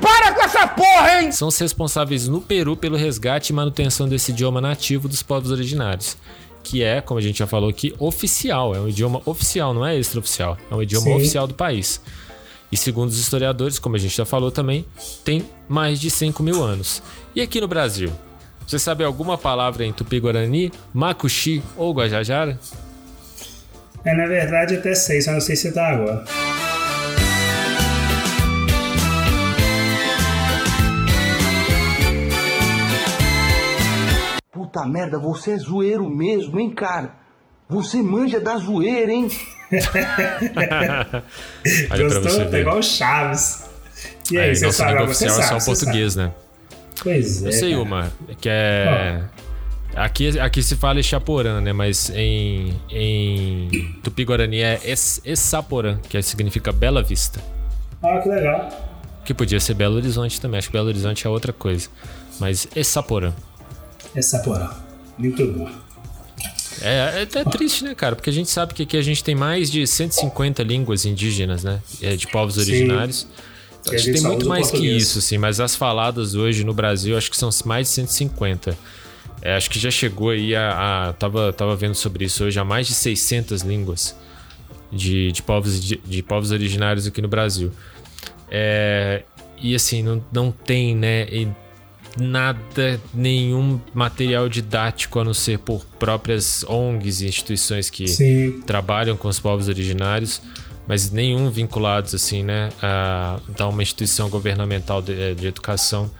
Para 0.00 0.32
com 0.32 0.42
essa 0.42 0.68
porra, 0.68 1.22
hein? 1.22 1.32
são 1.32 1.48
os 1.48 1.58
responsáveis 1.58 2.28
no 2.28 2.40
Peru 2.40 2.76
pelo 2.76 2.96
resgate 2.96 3.52
e 3.52 3.54
manutenção 3.54 4.08
desse 4.08 4.30
idioma 4.30 4.60
nativo 4.60 5.08
dos 5.08 5.22
povos 5.22 5.50
originários, 5.50 6.16
que 6.62 6.84
é, 6.84 7.00
como 7.00 7.18
a 7.18 7.22
gente 7.22 7.40
já 7.40 7.46
falou 7.46 7.68
aqui, 7.68 7.92
oficial, 7.98 8.76
é 8.76 8.80
um 8.80 8.88
idioma 8.88 9.20
oficial, 9.24 9.74
não 9.74 9.84
é 9.84 9.98
extraoficial, 9.98 10.56
é 10.70 10.74
um 10.74 10.82
idioma 10.82 11.06
Sim. 11.06 11.14
oficial 11.14 11.46
do 11.48 11.54
país. 11.54 12.00
E 12.70 12.76
segundo 12.76 13.08
os 13.08 13.18
historiadores, 13.18 13.80
como 13.80 13.96
a 13.96 13.98
gente 13.98 14.16
já 14.16 14.24
falou 14.24 14.52
também, 14.52 14.86
tem 15.24 15.44
mais 15.68 16.00
de 16.00 16.08
5 16.08 16.40
mil 16.44 16.62
anos. 16.62 17.02
E 17.34 17.40
aqui 17.40 17.60
no 17.60 17.66
Brasil? 17.66 18.12
Você 18.70 18.78
sabe 18.78 19.02
alguma 19.02 19.36
palavra 19.36 19.84
em 19.84 19.92
Tupi-Guarani, 19.92 20.70
Macuxi 20.94 21.60
ou 21.76 21.92
Guajajara? 21.92 22.56
É, 24.04 24.14
na 24.14 24.26
verdade, 24.26 24.76
até 24.76 24.94
sei, 24.94 25.20
só 25.20 25.32
não 25.32 25.40
sei 25.40 25.56
se 25.56 25.72
tá 25.72 25.88
agora. 25.88 26.24
Puta 34.52 34.86
merda, 34.86 35.18
você 35.18 35.50
é 35.50 35.58
zoeiro 35.58 36.08
mesmo, 36.08 36.60
hein, 36.60 36.70
cara? 36.70 37.10
Você 37.68 38.00
manja 38.00 38.38
da 38.38 38.56
zoeira, 38.56 39.10
hein? 39.10 39.28
Olha 41.90 42.04
Gostou? 42.04 42.48
Tá 42.48 42.60
igual 42.60 42.78
o 42.78 42.82
Chaves. 42.84 43.64
E 44.30 44.38
aí, 44.38 44.50
Aí, 44.50 44.56
você 44.56 44.66
nossa 44.66 44.78
sabe 44.78 44.90
língua 44.92 45.06
oficial 45.06 45.30
é 45.30 45.32
só 45.32 45.42
sabe, 45.42 45.60
o 45.60 45.64
português, 45.64 46.12
sabe. 46.12 46.28
né? 46.28 46.34
Pois 47.02 47.42
é. 47.44 47.48
Eu 47.48 47.52
sei 47.52 47.70
cara. 47.70 47.82
uma, 47.82 48.12
que 48.40 48.48
é. 48.48 49.22
Aqui, 49.94 50.38
aqui 50.38 50.62
se 50.62 50.76
fala 50.76 51.00
Echaporã, 51.00 51.60
né? 51.60 51.72
Mas 51.72 52.10
em, 52.10 52.78
em 52.90 53.68
Tupi-Guarani 54.02 54.60
é 54.60 54.80
Es- 54.84 55.20
Essaporã, 55.24 55.98
que 56.08 56.20
significa 56.22 56.70
Bela 56.72 57.02
Vista. 57.02 57.40
Ah, 58.02 58.18
que 58.20 58.28
legal. 58.28 58.68
Que 59.24 59.34
podia 59.34 59.58
ser 59.58 59.74
Belo 59.74 59.96
Horizonte 59.96 60.40
também. 60.40 60.58
Acho 60.58 60.68
que 60.68 60.72
Belo 60.72 60.88
Horizonte 60.88 61.26
é 61.26 61.30
outra 61.30 61.52
coisa. 61.52 61.88
Mas 62.38 62.68
Essaporã. 62.76 63.32
Essa 64.14 64.38
porra. 64.40 64.76
Muito 65.18 65.44
bom. 65.52 65.68
É, 66.82 67.18
é 67.18 67.22
até 67.22 67.44
triste, 67.44 67.84
né, 67.84 67.94
cara? 67.94 68.14
Porque 68.16 68.30
a 68.30 68.32
gente 68.32 68.48
sabe 68.48 68.72
que 68.72 68.84
aqui 68.84 68.96
a 68.96 69.02
gente 69.02 69.22
tem 69.22 69.34
mais 69.34 69.70
de 69.70 69.86
150 69.86 70.62
línguas 70.62 71.04
indígenas, 71.04 71.62
né? 71.64 71.80
É, 72.00 72.16
de 72.16 72.26
povos 72.28 72.54
Sim. 72.54 72.60
originários. 72.60 73.26
A 73.36 73.49
acho 73.88 74.04
que 74.04 74.12
tem 74.12 74.22
muito 74.22 74.46
mais 74.46 74.70
que 74.70 74.86
isso, 74.86 75.18
assim. 75.18 75.38
Mas 75.38 75.60
as 75.60 75.74
faladas 75.74 76.34
hoje 76.34 76.64
no 76.64 76.74
Brasil, 76.74 77.16
acho 77.16 77.30
que 77.30 77.36
são 77.36 77.50
mais 77.64 77.88
de 77.88 77.94
150. 77.94 78.76
É, 79.42 79.56
acho 79.56 79.70
que 79.70 79.78
já 79.78 79.90
chegou 79.90 80.30
aí 80.30 80.54
a, 80.54 81.08
a- 81.08 81.12
tava, 81.14 81.52
tava 81.52 81.74
vendo 81.74 81.94
sobre 81.94 82.24
isso 82.26 82.44
hoje, 82.44 82.58
a 82.58 82.64
mais 82.64 82.86
de 82.86 82.94
600 82.94 83.62
línguas 83.62 84.14
de, 84.92 85.32
de, 85.32 85.42
povos, 85.42 85.82
de, 85.82 85.96
de 86.04 86.22
povos 86.22 86.50
originários 86.50 87.06
aqui 87.06 87.22
no 87.22 87.28
Brasil. 87.28 87.72
É, 88.50 89.22
e 89.60 89.74
assim, 89.74 90.02
não, 90.02 90.22
não 90.32 90.50
tem, 90.50 90.94
né? 90.94 91.26
nada, 92.18 93.00
nenhum 93.14 93.80
material 93.94 94.48
didático 94.48 95.20
a 95.20 95.24
não 95.24 95.34
ser 95.34 95.58
por 95.58 95.84
próprias 95.98 96.64
ONGs 96.64 97.20
e 97.20 97.26
instituições 97.28 97.88
que 97.88 98.08
Sim. 98.08 98.60
trabalham 98.66 99.16
com 99.16 99.28
os 99.28 99.38
povos 99.38 99.68
originários, 99.68 100.42
mas 100.90 101.08
nenhum 101.12 101.48
vinculados 101.48 102.16
assim, 102.16 102.42
né, 102.42 102.70
a, 102.82 103.38
a 103.56 103.66
uma 103.68 103.80
instituição 103.80 104.28
governamental 104.28 105.00
de, 105.00 105.36
de 105.36 105.46
educação 105.46 106.10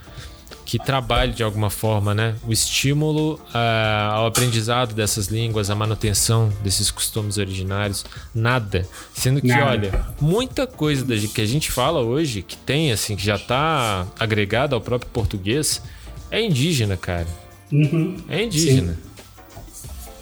que 0.65 0.79
trabalhe 0.79 1.33
de 1.33 1.43
alguma 1.43 1.71
forma, 1.71 2.15
né, 2.15 2.37
o 2.47 2.53
estímulo 2.53 3.41
ah, 3.53 4.11
ao 4.15 4.27
aprendizado 4.27 4.95
dessas 4.95 5.27
línguas, 5.27 5.71
a 5.71 5.75
manutenção 5.75 6.53
desses 6.63 6.89
costumes 6.89 7.37
originários, 7.37 8.05
nada. 8.33 8.87
Sendo 9.13 9.41
que, 9.41 9.49
Nada. 9.49 9.67
olha, 9.73 10.07
muita 10.21 10.69
coisa 10.69 11.05
da- 11.05 11.17
que 11.17 11.41
a 11.41 11.47
gente 11.47 11.69
fala 11.69 11.99
hoje, 12.03 12.41
que 12.41 12.57
tem 12.57 12.93
assim, 12.93 13.17
que 13.17 13.25
já 13.25 13.35
está 13.35 14.07
agregada 14.21 14.77
ao 14.77 14.81
próprio 14.81 15.11
português, 15.11 15.83
é 16.31 16.41
indígena, 16.41 16.97
cara. 16.97 17.27
Uhum. 17.73 18.19
É 18.29 18.45
indígena. 18.45 18.97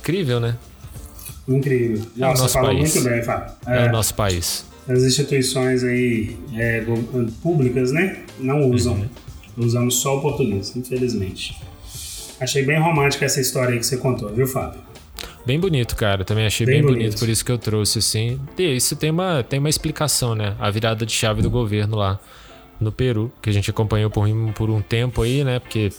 Incrível, 0.01 0.41
né? 0.41 0.57
Incrível. 1.49 2.03
É 2.17 2.21
Não, 2.21 2.29
o 2.29 2.33
nosso 2.33 2.49
falou 2.51 2.71
país. 2.75 2.95
muito 2.95 3.09
bem, 3.09 3.23
Fábio. 3.23 3.53
É. 3.67 3.87
o 3.87 3.93
nosso 3.93 4.15
país. 4.15 4.67
As 4.89 5.03
instituições 5.03 5.83
aí 5.85 6.37
é, 6.55 6.85
públicas, 7.43 7.91
né? 7.93 8.19
Não 8.39 8.71
usam. 8.71 8.95
Uhum. 8.95 9.09
Usamos 9.65 9.97
só 9.97 10.19
o 10.19 10.21
português, 10.21 10.75
infelizmente. 10.77 11.57
Achei 12.41 12.63
bem 12.65 12.79
romântica 12.79 13.25
essa 13.25 13.41
história 13.41 13.73
aí 13.73 13.79
que 13.79 13.87
você 13.87 13.97
contou, 13.97 14.29
viu, 14.33 14.47
Fábio? 14.47 14.81
Bem 15.45 15.59
bonito, 15.59 15.97
cara. 15.97 16.25
Também 16.25 16.47
achei 16.47 16.65
Bem 16.67 16.77
bem, 16.77 16.83
bonito. 16.83 16.99
bonito. 17.03 17.19
por 17.19 17.29
isso 17.29 17.45
que 17.45 17.51
eu 17.51 17.59
trouxe, 17.59 17.99
assim. 17.99 18.39
E 18.57 18.77
isso 18.77 18.95
tem 18.95 19.11
uma, 19.11 19.43
tem 19.43 19.59
uma 19.59 19.69
explicação, 19.69 20.35
né? 20.35 20.55
A 20.59 20.71
virada 20.71 21.05
de 21.05 21.13
chave 21.13 21.43
do 21.43 21.51
governo 21.51 21.97
lá 21.97 22.21
no 22.81 22.93
Peru, 22.93 23.33
que 23.43 23.51
a 23.51 23.53
gente 23.53 23.69
acompanhou 23.71 24.09
por, 24.11 24.27
um- 24.29 24.53
por 24.53 24.71
um 24.71 24.81
tempo 24.81 25.23
aí, 25.23 25.43
né? 25.43 25.59
Porque 25.59 25.91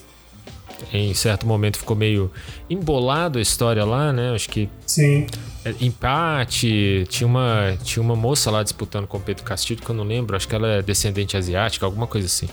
em 0.93 1.13
certo 1.13 1.45
momento 1.45 1.77
ficou 1.77 1.95
meio 1.95 2.31
embolado 2.69 3.39
a 3.39 3.41
história 3.41 3.83
lá, 3.85 4.11
né? 4.11 4.33
Acho 4.33 4.49
que 4.49 4.69
Sim. 4.85 5.27
é, 5.63 5.73
empate. 5.81 7.05
Tinha 7.09 7.27
uma, 7.27 7.77
tinha 7.83 8.01
uma 8.01 8.15
moça 8.15 8.49
lá 8.49 8.63
disputando 8.63 9.07
com 9.07 9.17
o 9.17 9.21
Pedro 9.21 9.43
Castilho, 9.43 9.81
que 9.81 9.89
eu 9.89 9.95
não 9.95 10.03
lembro. 10.03 10.35
Acho 10.35 10.47
que 10.47 10.55
ela 10.55 10.67
é 10.67 10.81
descendente 10.81 11.35
asiática, 11.37 11.85
alguma 11.85 12.07
coisa 12.07 12.27
assim. 12.27 12.47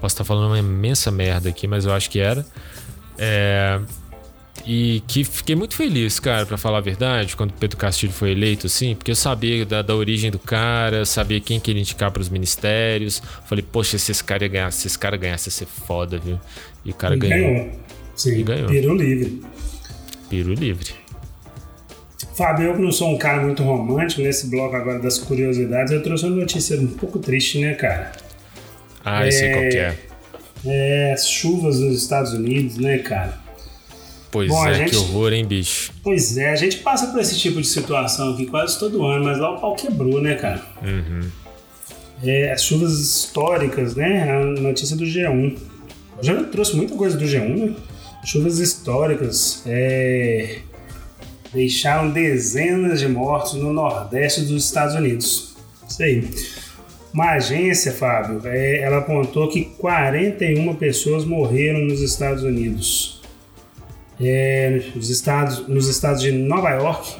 Posso 0.00 0.14
estar 0.14 0.24
falando 0.24 0.48
uma 0.48 0.58
imensa 0.58 1.10
merda 1.10 1.48
aqui, 1.48 1.66
mas 1.66 1.86
eu 1.86 1.92
acho 1.92 2.10
que 2.10 2.18
era. 2.18 2.44
É, 3.16 3.80
e 4.66 5.02
que 5.06 5.24
fiquei 5.24 5.54
muito 5.54 5.74
feliz, 5.76 6.18
cara, 6.18 6.46
pra 6.46 6.56
falar 6.56 6.78
a 6.78 6.80
verdade, 6.80 7.36
quando 7.36 7.50
o 7.50 7.54
Pedro 7.54 7.76
Castilho 7.76 8.12
foi 8.12 8.30
eleito, 8.30 8.66
assim, 8.66 8.94
porque 8.94 9.10
eu 9.10 9.16
sabia 9.16 9.66
da, 9.66 9.82
da 9.82 9.94
origem 9.94 10.30
do 10.30 10.38
cara, 10.38 11.04
sabia 11.04 11.38
quem 11.40 11.60
que 11.60 11.70
ele 11.70 11.80
indicar 11.80 12.10
pros 12.10 12.28
ministérios. 12.30 13.22
Falei, 13.46 13.64
poxa, 13.70 13.98
se 13.98 14.10
esse 14.10 14.24
cara 14.24 14.48
ganhar, 14.48 14.70
se 14.72 14.86
esse 14.86 14.98
cara 14.98 15.16
ganhasse, 15.16 15.48
ia 15.48 15.52
ser 15.52 15.66
foda, 15.66 16.18
viu? 16.18 16.40
E 16.84 16.90
o 16.90 16.94
cara 16.94 17.14
E 17.14 17.18
ganhou. 17.18 17.70
Sim, 18.16 18.38
E 18.38 18.42
ganhou. 18.42 18.68
Peru 18.68 18.94
livre. 18.94 19.42
Piro 20.30 20.54
livre. 20.54 20.94
Fábio, 22.34 22.66
eu 22.66 22.74
que 22.74 22.82
não 22.82 22.90
sou 22.90 23.14
um 23.14 23.18
cara 23.18 23.42
muito 23.42 23.62
romântico 23.62 24.22
nesse 24.22 24.48
bloco 24.48 24.74
agora 24.74 24.98
das 24.98 25.18
curiosidades, 25.18 25.92
eu 25.92 26.02
trouxe 26.02 26.24
uma 26.24 26.34
notícia 26.34 26.80
um 26.80 26.88
pouco 26.88 27.18
triste, 27.18 27.60
né, 27.60 27.74
cara? 27.74 28.12
Ah, 29.04 29.24
eu 29.24 29.30
sei 29.30 29.52
qual 29.52 29.68
que 29.68 29.76
é. 29.76 29.98
É, 30.66 31.12
as 31.12 31.28
chuvas 31.28 31.78
nos 31.78 32.02
Estados 32.02 32.32
Unidos, 32.32 32.78
né, 32.78 32.98
cara? 32.98 33.43
Pois 34.34 34.48
Bom, 34.48 34.66
é, 34.66 34.74
gente- 34.74 34.90
que 34.90 34.96
horror, 34.96 35.32
hein, 35.32 35.44
bicho? 35.44 35.92
Pois 36.02 36.36
é, 36.36 36.50
a 36.50 36.56
gente 36.56 36.78
passa 36.78 37.06
por 37.06 37.20
esse 37.20 37.38
tipo 37.38 37.60
de 37.60 37.68
situação 37.68 38.32
aqui 38.34 38.46
quase 38.46 38.76
todo 38.80 39.06
ano, 39.06 39.24
mas 39.24 39.38
lá 39.38 39.54
o 39.54 39.60
pau 39.60 39.76
quebrou, 39.76 40.20
né, 40.20 40.34
cara? 40.34 40.60
Uhum. 40.82 41.20
É, 42.20 42.50
as 42.50 42.64
chuvas 42.64 42.98
históricas, 42.98 43.94
né? 43.94 44.28
A 44.28 44.44
notícia 44.60 44.96
do 44.96 45.04
G1. 45.04 45.56
Eu 46.18 46.24
já 46.24 46.42
trouxe 46.42 46.74
muita 46.74 46.96
coisa 46.96 47.16
do 47.16 47.24
G1, 47.24 47.56
né? 47.56 47.74
Chuvas 48.24 48.58
históricas 48.58 49.62
é, 49.66 50.58
deixaram 51.52 52.10
dezenas 52.10 52.98
de 52.98 53.06
mortos 53.06 53.54
no 53.54 53.72
nordeste 53.72 54.40
dos 54.40 54.64
Estados 54.64 54.96
Unidos. 54.96 55.54
Isso 55.88 56.02
aí. 56.02 56.28
Uma 57.12 57.34
agência, 57.34 57.92
Fábio, 57.92 58.40
é, 58.46 58.80
ela 58.80 58.98
apontou 58.98 59.46
que 59.48 59.66
41 59.78 60.74
pessoas 60.74 61.24
morreram 61.24 61.78
nos 61.84 62.00
Estados 62.00 62.42
Unidos. 62.42 63.22
É, 64.20 64.80
nos, 64.94 65.10
estados, 65.10 65.66
nos 65.68 65.88
estados 65.88 66.22
de 66.22 66.30
Nova 66.30 66.70
York, 66.70 67.16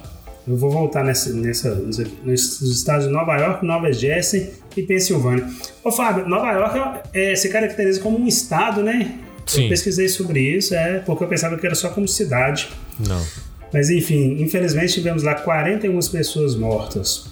eu 0.47 0.57
vou 0.57 0.71
voltar 0.71 1.03
nessa, 1.03 1.33
nessa, 1.33 1.75
nos 1.75 2.61
estados 2.63 3.07
de 3.07 3.13
Nova 3.13 3.37
York, 3.37 3.65
Nova 3.65 3.93
Jersey 3.93 4.53
e 4.77 4.83
Pensilvânia. 4.83 5.49
Ô 5.83 5.91
Fábio, 5.91 6.29
Nova 6.29 6.53
York 6.53 7.09
é, 7.13 7.35
se 7.35 7.49
caracteriza 7.49 8.01
como 8.01 8.19
um 8.19 8.27
estado, 8.27 8.83
né? 8.83 9.19
Sim. 9.47 9.65
Eu 9.65 9.69
pesquisei 9.71 10.09
sobre 10.09 10.41
isso, 10.41 10.75
é, 10.75 11.01
porque 11.01 11.25
eu 11.25 11.29
pensava 11.29 11.57
que 11.57 11.67
era 11.67 11.75
só 11.75 11.89
como 11.91 12.07
cidade. 12.07 12.69
Não. 13.01 13.23
Mas 13.73 13.91
enfim, 13.91 14.37
infelizmente 14.41 14.95
tivemos 14.95 15.23
lá 15.23 15.35
41 15.35 15.99
pessoas 16.11 16.55
mortas 16.55 17.27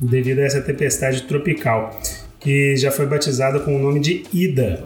devido 0.00 0.40
a 0.40 0.42
essa 0.42 0.60
tempestade 0.60 1.22
tropical, 1.22 1.98
que 2.40 2.76
já 2.76 2.90
foi 2.90 3.06
batizada 3.06 3.60
com 3.60 3.76
o 3.76 3.78
nome 3.78 4.00
de 4.00 4.24
Ida. 4.32 4.84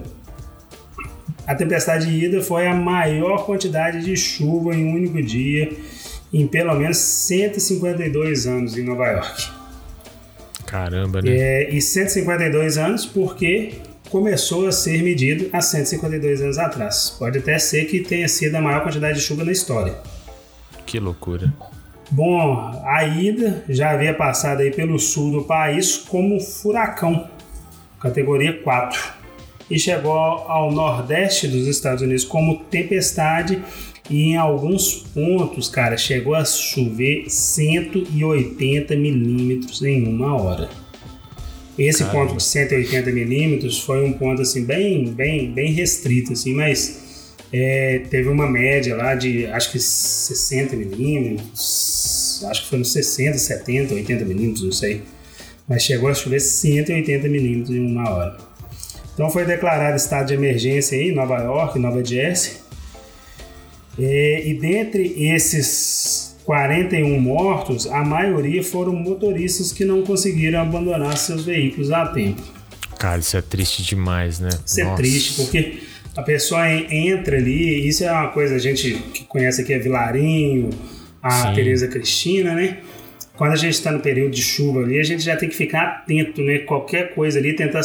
A 1.48 1.54
tempestade 1.54 2.10
Ida 2.10 2.42
foi 2.42 2.66
a 2.66 2.74
maior 2.74 3.46
quantidade 3.46 4.04
de 4.04 4.14
chuva 4.14 4.74
em 4.74 4.84
um 4.84 4.94
único 4.94 5.22
dia 5.22 5.72
em 6.30 6.46
pelo 6.46 6.74
menos 6.74 6.98
152 6.98 8.46
anos 8.46 8.76
em 8.76 8.84
Nova 8.84 9.06
York. 9.06 9.48
Caramba, 10.66 11.22
né? 11.22 11.30
É, 11.30 11.70
e 11.74 11.80
152 11.80 12.76
anos 12.76 13.06
porque 13.06 13.76
começou 14.10 14.68
a 14.68 14.72
ser 14.72 15.02
medido 15.02 15.48
há 15.50 15.62
152 15.62 16.42
anos 16.42 16.58
atrás. 16.58 17.16
Pode 17.18 17.38
até 17.38 17.58
ser 17.58 17.86
que 17.86 18.00
tenha 18.00 18.28
sido 18.28 18.54
a 18.54 18.60
maior 18.60 18.82
quantidade 18.82 19.18
de 19.18 19.24
chuva 19.24 19.42
na 19.42 19.52
história. 19.52 19.94
Que 20.84 21.00
loucura. 21.00 21.50
Bom, 22.10 22.82
a 22.84 23.04
ida 23.04 23.64
já 23.70 23.92
havia 23.92 24.12
passado 24.12 24.60
aí 24.60 24.70
pelo 24.70 24.98
sul 24.98 25.32
do 25.32 25.44
país 25.44 25.96
como 25.96 26.38
furacão, 26.40 27.26
categoria 27.98 28.52
4, 28.62 29.17
e 29.70 29.78
chegou 29.78 30.12
ao 30.12 30.72
nordeste 30.72 31.46
dos 31.46 31.66
Estados 31.66 32.02
Unidos 32.02 32.24
como 32.24 32.64
tempestade 32.64 33.62
e 34.10 34.30
em 34.30 34.36
alguns 34.36 34.94
pontos, 34.94 35.68
cara, 35.68 35.96
chegou 35.96 36.34
a 36.34 36.44
chover 36.44 37.28
180 37.28 38.96
milímetros 38.96 39.82
em 39.82 40.06
uma 40.06 40.34
hora. 40.34 40.70
Esse 41.78 42.02
Caramba. 42.04 42.26
ponto 42.26 42.36
de 42.38 42.42
180 42.42 43.12
milímetros 43.12 43.78
foi 43.78 44.04
um 44.04 44.12
ponto 44.12 44.42
assim 44.42 44.64
bem, 44.64 45.12
bem, 45.12 45.52
bem 45.52 45.72
restrito, 45.72 46.32
assim, 46.32 46.54
mas 46.54 47.36
é, 47.52 48.02
teve 48.10 48.28
uma 48.28 48.50
média 48.50 48.96
lá 48.96 49.14
de 49.14 49.46
acho 49.46 49.70
que 49.72 49.78
60 49.78 50.74
milímetros, 50.74 52.44
acho 52.48 52.62
que 52.62 52.68
foi 52.68 52.78
nos 52.78 52.92
60, 52.92 53.38
70, 53.38 53.94
80 53.94 54.24
milímetros, 54.24 54.64
não 54.64 54.72
sei. 54.72 55.02
Mas 55.68 55.82
chegou 55.82 56.08
a 56.08 56.14
chover 56.14 56.40
180 56.40 57.28
milímetros 57.28 57.76
em 57.76 57.80
uma 57.80 58.10
hora. 58.10 58.38
Então 59.18 59.28
foi 59.30 59.44
declarado 59.44 59.96
estado 59.96 60.28
de 60.28 60.34
emergência 60.34 60.94
em 60.94 61.12
Nova 61.12 61.38
York, 61.38 61.76
Nova 61.76 62.04
Jersey. 62.04 62.52
É, 63.98 64.46
e 64.46 64.54
dentre 64.54 65.12
esses 65.34 66.36
41 66.44 67.18
mortos, 67.20 67.88
a 67.88 68.04
maioria 68.04 68.62
foram 68.62 68.92
motoristas 68.94 69.72
que 69.72 69.84
não 69.84 70.02
conseguiram 70.02 70.60
abandonar 70.60 71.16
seus 71.16 71.44
veículos 71.44 71.90
a 71.90 72.06
tempo. 72.06 72.40
Cara, 72.96 73.18
isso 73.18 73.36
é 73.36 73.42
triste 73.42 73.82
demais, 73.82 74.38
né? 74.38 74.50
Isso 74.64 74.80
é 74.80 74.84
Nossa. 74.84 74.96
triste, 74.98 75.34
porque 75.42 75.78
a 76.16 76.22
pessoa 76.22 76.70
en- 76.70 76.86
entra 77.10 77.38
ali, 77.38 77.88
isso 77.88 78.04
é 78.04 78.12
uma 78.12 78.28
coisa, 78.28 78.54
a 78.54 78.58
gente 78.60 78.92
que 79.12 79.24
conhece 79.24 79.62
aqui 79.62 79.72
é 79.72 79.80
Vilarinho, 79.80 80.70
a 81.20 81.30
Sim. 81.48 81.54
Tereza 81.56 81.88
Cristina, 81.88 82.54
né? 82.54 82.78
Quando 83.36 83.52
a 83.52 83.56
gente 83.56 83.74
está 83.74 83.90
no 83.90 83.98
período 83.98 84.30
de 84.30 84.42
chuva 84.42 84.82
ali, 84.84 85.00
a 85.00 85.02
gente 85.02 85.24
já 85.24 85.36
tem 85.36 85.48
que 85.48 85.56
ficar 85.56 85.82
atento, 85.82 86.40
né? 86.40 86.58
Qualquer 86.58 87.14
coisa 87.16 87.40
ali, 87.40 87.52
tentar 87.54 87.82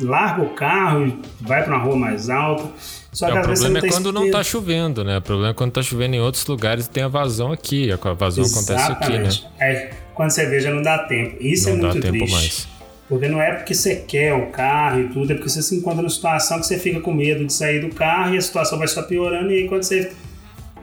larga 0.00 0.42
o 0.42 0.50
carro 0.50 1.06
e 1.06 1.18
vai 1.40 1.62
para 1.64 1.74
uma 1.76 1.82
rua 1.84 1.96
mais 1.96 2.28
alta. 2.30 2.64
Só 3.12 3.28
É, 3.28 3.30
que 3.32 3.36
o 3.36 3.40
às 3.40 3.46
vezes 3.46 3.60
você 3.60 3.70
problema 3.70 3.86
é 3.86 3.90
quando 3.90 4.12
não 4.12 4.22
certeza. 4.22 4.38
tá 4.38 4.44
chovendo, 4.44 5.04
né? 5.04 5.18
O 5.18 5.22
problema 5.22 5.50
é 5.50 5.54
quando 5.54 5.72
tá 5.72 5.82
chovendo 5.82 6.14
em 6.16 6.20
outros 6.20 6.44
lugares 6.46 6.86
e 6.86 6.90
tem 6.90 7.02
a 7.02 7.08
vazão 7.08 7.50
aqui. 7.52 7.90
A 7.90 7.96
vazão 8.12 8.44
acontece 8.44 8.92
aqui, 8.92 9.12
né? 9.12 9.26
Exatamente. 9.26 9.46
É, 9.58 9.90
quando 10.14 10.30
você 10.30 10.46
vê, 10.46 10.60
já 10.60 10.70
não 10.70 10.82
dá 10.82 10.98
tempo. 11.04 11.36
Isso 11.40 11.68
Não 11.70 11.76
é 11.76 11.80
dá 11.80 11.88
muito 11.88 12.02
tempo 12.02 12.18
triste. 12.18 12.32
mais. 12.34 12.68
Porque 13.08 13.28
não 13.28 13.40
é 13.40 13.52
porque 13.52 13.72
você 13.72 13.96
quer 13.96 14.34
o 14.34 14.46
carro 14.46 15.00
e 15.00 15.08
tudo, 15.08 15.30
é 15.32 15.34
porque 15.36 15.48
você 15.48 15.62
se 15.62 15.76
encontra 15.76 16.02
numa 16.02 16.10
situação 16.10 16.58
que 16.58 16.66
você 16.66 16.76
fica 16.78 16.98
com 17.00 17.14
medo 17.14 17.44
de 17.46 17.52
sair 17.52 17.80
do 17.80 17.94
carro 17.94 18.34
e 18.34 18.38
a 18.38 18.40
situação 18.40 18.78
vai 18.78 18.88
só 18.88 19.02
piorando. 19.02 19.52
E 19.52 19.58
aí 19.62 19.68
quando 19.68 19.84
você 19.84 20.10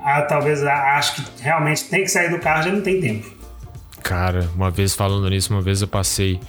ah, 0.01 0.21
talvez 0.21 0.63
ah, 0.63 0.95
acha 0.97 1.21
que 1.21 1.41
realmente 1.41 1.83
tem 1.85 2.01
que 2.03 2.07
sair 2.09 2.29
do 2.29 2.39
carro, 2.39 2.63
já 2.63 2.71
não 2.71 2.81
tem 2.81 3.01
tempo. 3.01 3.29
Cara, 4.01 4.49
uma 4.55 4.71
vez 4.71 4.95
falando 4.95 5.29
nisso, 5.29 5.53
uma 5.53 5.61
vez 5.61 5.81
eu 5.81 5.87
passei 5.87 6.39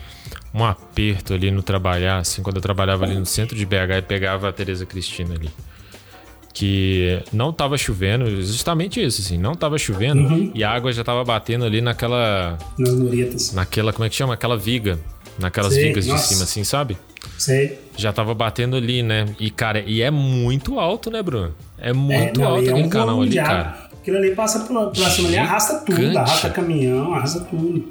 um 0.54 0.64
aperto 0.64 1.34
ali 1.34 1.50
no 1.50 1.62
trabalhar, 1.62 2.18
assim, 2.18 2.42
quando 2.42 2.56
eu 2.56 2.62
trabalhava 2.62 3.04
ali 3.04 3.16
no 3.16 3.26
centro 3.26 3.56
de 3.56 3.66
BH 3.66 3.98
e 3.98 4.02
pegava 4.02 4.48
a 4.48 4.52
Tereza 4.52 4.86
Cristina 4.86 5.34
ali. 5.34 5.50
Que 6.52 7.20
não 7.32 7.52
tava 7.52 7.76
chovendo, 7.76 8.30
justamente 8.40 9.04
isso, 9.04 9.20
assim, 9.20 9.36
não 9.36 9.56
tava 9.56 9.76
chovendo 9.76 10.20
Uhum. 10.22 10.52
e 10.54 10.62
a 10.62 10.70
água 10.70 10.92
já 10.92 11.02
tava 11.02 11.24
batendo 11.24 11.64
ali 11.64 11.80
naquela. 11.80 12.56
Nas 12.78 12.94
muretas. 12.94 13.52
Naquela, 13.52 13.92
como 13.92 14.04
é 14.04 14.08
que 14.08 14.14
chama? 14.14 14.34
Aquela 14.34 14.56
viga. 14.56 14.98
Naquelas 15.36 15.74
Sei, 15.74 15.88
vigas 15.88 16.06
nossa. 16.06 16.22
de 16.22 16.28
cima, 16.28 16.44
assim, 16.44 16.62
sabe? 16.62 16.96
Sei. 17.36 17.76
Já 17.96 18.12
tava 18.12 18.32
batendo 18.34 18.76
ali, 18.76 19.02
né? 19.02 19.26
E, 19.40 19.50
cara, 19.50 19.82
e 19.84 20.00
é 20.00 20.12
muito 20.12 20.78
alto, 20.78 21.10
né, 21.10 21.20
Bruno? 21.24 21.52
É 21.76 21.92
muito 21.92 22.38
não, 22.40 22.46
alto 22.50 22.66
é 22.66 22.68
aquele 22.68 22.86
um 22.86 22.88
canal 22.88 23.20
ali, 23.20 23.34
cara. 23.34 23.88
Aquilo 24.00 24.18
ali 24.18 24.32
passa 24.32 24.60
por, 24.60 24.90
por 24.90 24.96
cima 25.10 25.26
ali, 25.28 25.38
arrasta 25.38 25.78
tudo, 25.80 26.16
arrasta 26.16 26.50
caminhão, 26.50 27.12
arrasta 27.14 27.40
tudo. 27.40 27.88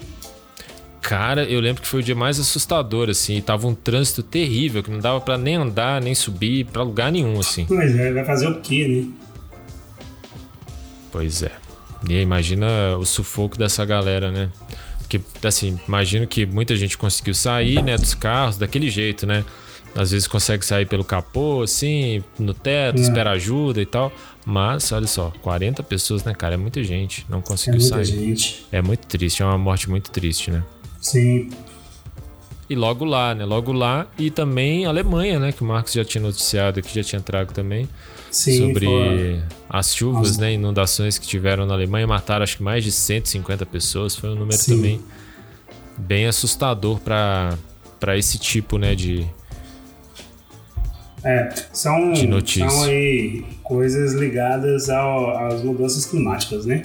Cara, 1.03 1.43
eu 1.43 1.59
lembro 1.59 1.81
que 1.81 1.87
foi 1.87 1.99
o 1.99 2.03
dia 2.03 2.15
mais 2.15 2.39
assustador, 2.39 3.09
assim. 3.09 3.39
Tava 3.41 3.67
um 3.67 3.75
trânsito 3.75 4.23
terrível, 4.23 4.81
que 4.81 4.89
não 4.89 4.99
dava 4.99 5.19
pra 5.19 5.37
nem 5.37 5.55
andar, 5.55 6.01
nem 6.01 6.15
subir 6.15 6.65
pra 6.65 6.81
lugar 6.81 7.11
nenhum, 7.11 7.37
assim. 7.39 7.65
Pois 7.65 7.93
é, 7.95 8.11
vai 8.13 8.23
fazer 8.23 8.47
o 8.47 8.61
quê, 8.61 8.87
né? 8.87 9.13
Pois 11.11 11.43
é. 11.43 11.51
E 12.09 12.13
aí, 12.15 12.21
imagina 12.21 12.97
o 12.97 13.05
sufoco 13.05 13.57
dessa 13.57 13.83
galera, 13.85 14.31
né? 14.31 14.49
Porque, 14.99 15.19
assim, 15.45 15.77
imagino 15.87 16.25
que 16.25 16.45
muita 16.45 16.75
gente 16.75 16.97
conseguiu 16.97 17.33
sair, 17.33 17.81
né, 17.83 17.97
dos 17.97 18.13
carros 18.13 18.57
daquele 18.57 18.89
jeito, 18.89 19.27
né? 19.27 19.43
Às 19.95 20.09
vezes 20.11 20.25
consegue 20.27 20.65
sair 20.65 20.87
pelo 20.87 21.03
capô, 21.03 21.61
assim, 21.61 22.23
no 22.39 22.53
teto, 22.53 22.97
É. 22.97 23.01
espera 23.01 23.31
ajuda 23.31 23.79
e 23.81 23.85
tal. 23.85 24.11
Mas, 24.45 24.91
olha 24.91 25.05
só, 25.05 25.31
40 25.41 25.83
pessoas, 25.83 26.23
né, 26.23 26.33
cara? 26.33 26.55
É 26.55 26.57
muita 26.57 26.81
gente. 26.83 27.25
Não 27.29 27.41
conseguiu 27.41 27.79
É 27.79 27.81
muita 27.83 27.95
sair. 28.05 28.05
gente. 28.05 28.65
É 28.71 28.81
muito 28.81 29.05
triste, 29.05 29.43
é 29.43 29.45
uma 29.45 29.57
morte 29.57 29.87
muito 29.89 30.09
triste, 30.09 30.49
né? 30.49 30.63
Sim. 31.03 31.49
E 32.69 32.75
logo 32.75 33.03
lá, 33.05 33.35
né? 33.35 33.45
Logo 33.45 33.71
lá. 33.73 34.07
E 34.17 34.31
também 34.31 34.85
a 34.85 34.89
Alemanha, 34.89 35.37
né? 35.37 35.51
Que 35.51 35.61
o 35.61 35.65
Marcos 35.65 35.93
já 35.93 36.03
tinha 36.03 36.21
noticiado 36.21 36.79
aqui, 36.79 36.95
já 36.95 37.03
tinha 37.03 37.21
trago 37.21 37.53
também. 37.53 37.87
Sim, 38.31 38.57
sobre 38.57 38.85
foi. 38.85 39.41
as 39.69 39.93
chuvas, 39.93 40.31
As- 40.31 40.37
né? 40.37 40.53
Inundações 40.53 41.19
que 41.19 41.27
tiveram 41.27 41.65
na 41.67 41.73
Alemanha. 41.73 42.07
Mataram 42.07 42.41
acho 42.43 42.57
que 42.57 42.63
mais 42.63 42.83
de 42.83 42.91
150 42.91 43.65
pessoas. 43.65 44.15
Foi 44.15 44.29
um 44.29 44.35
número 44.35 44.57
Sim. 44.57 44.75
também 44.77 45.01
bem 45.97 46.25
assustador 46.25 46.99
para 47.01 47.57
esse 48.17 48.39
tipo, 48.39 48.77
né? 48.79 48.95
De, 48.95 49.27
É, 51.23 51.49
são, 51.71 52.13
são 52.15 52.83
aí 52.83 53.45
coisas 53.63 54.13
ligadas 54.13 54.89
ao- 54.89 55.47
às 55.47 55.61
mudanças 55.63 56.05
climáticas, 56.05 56.65
né? 56.65 56.81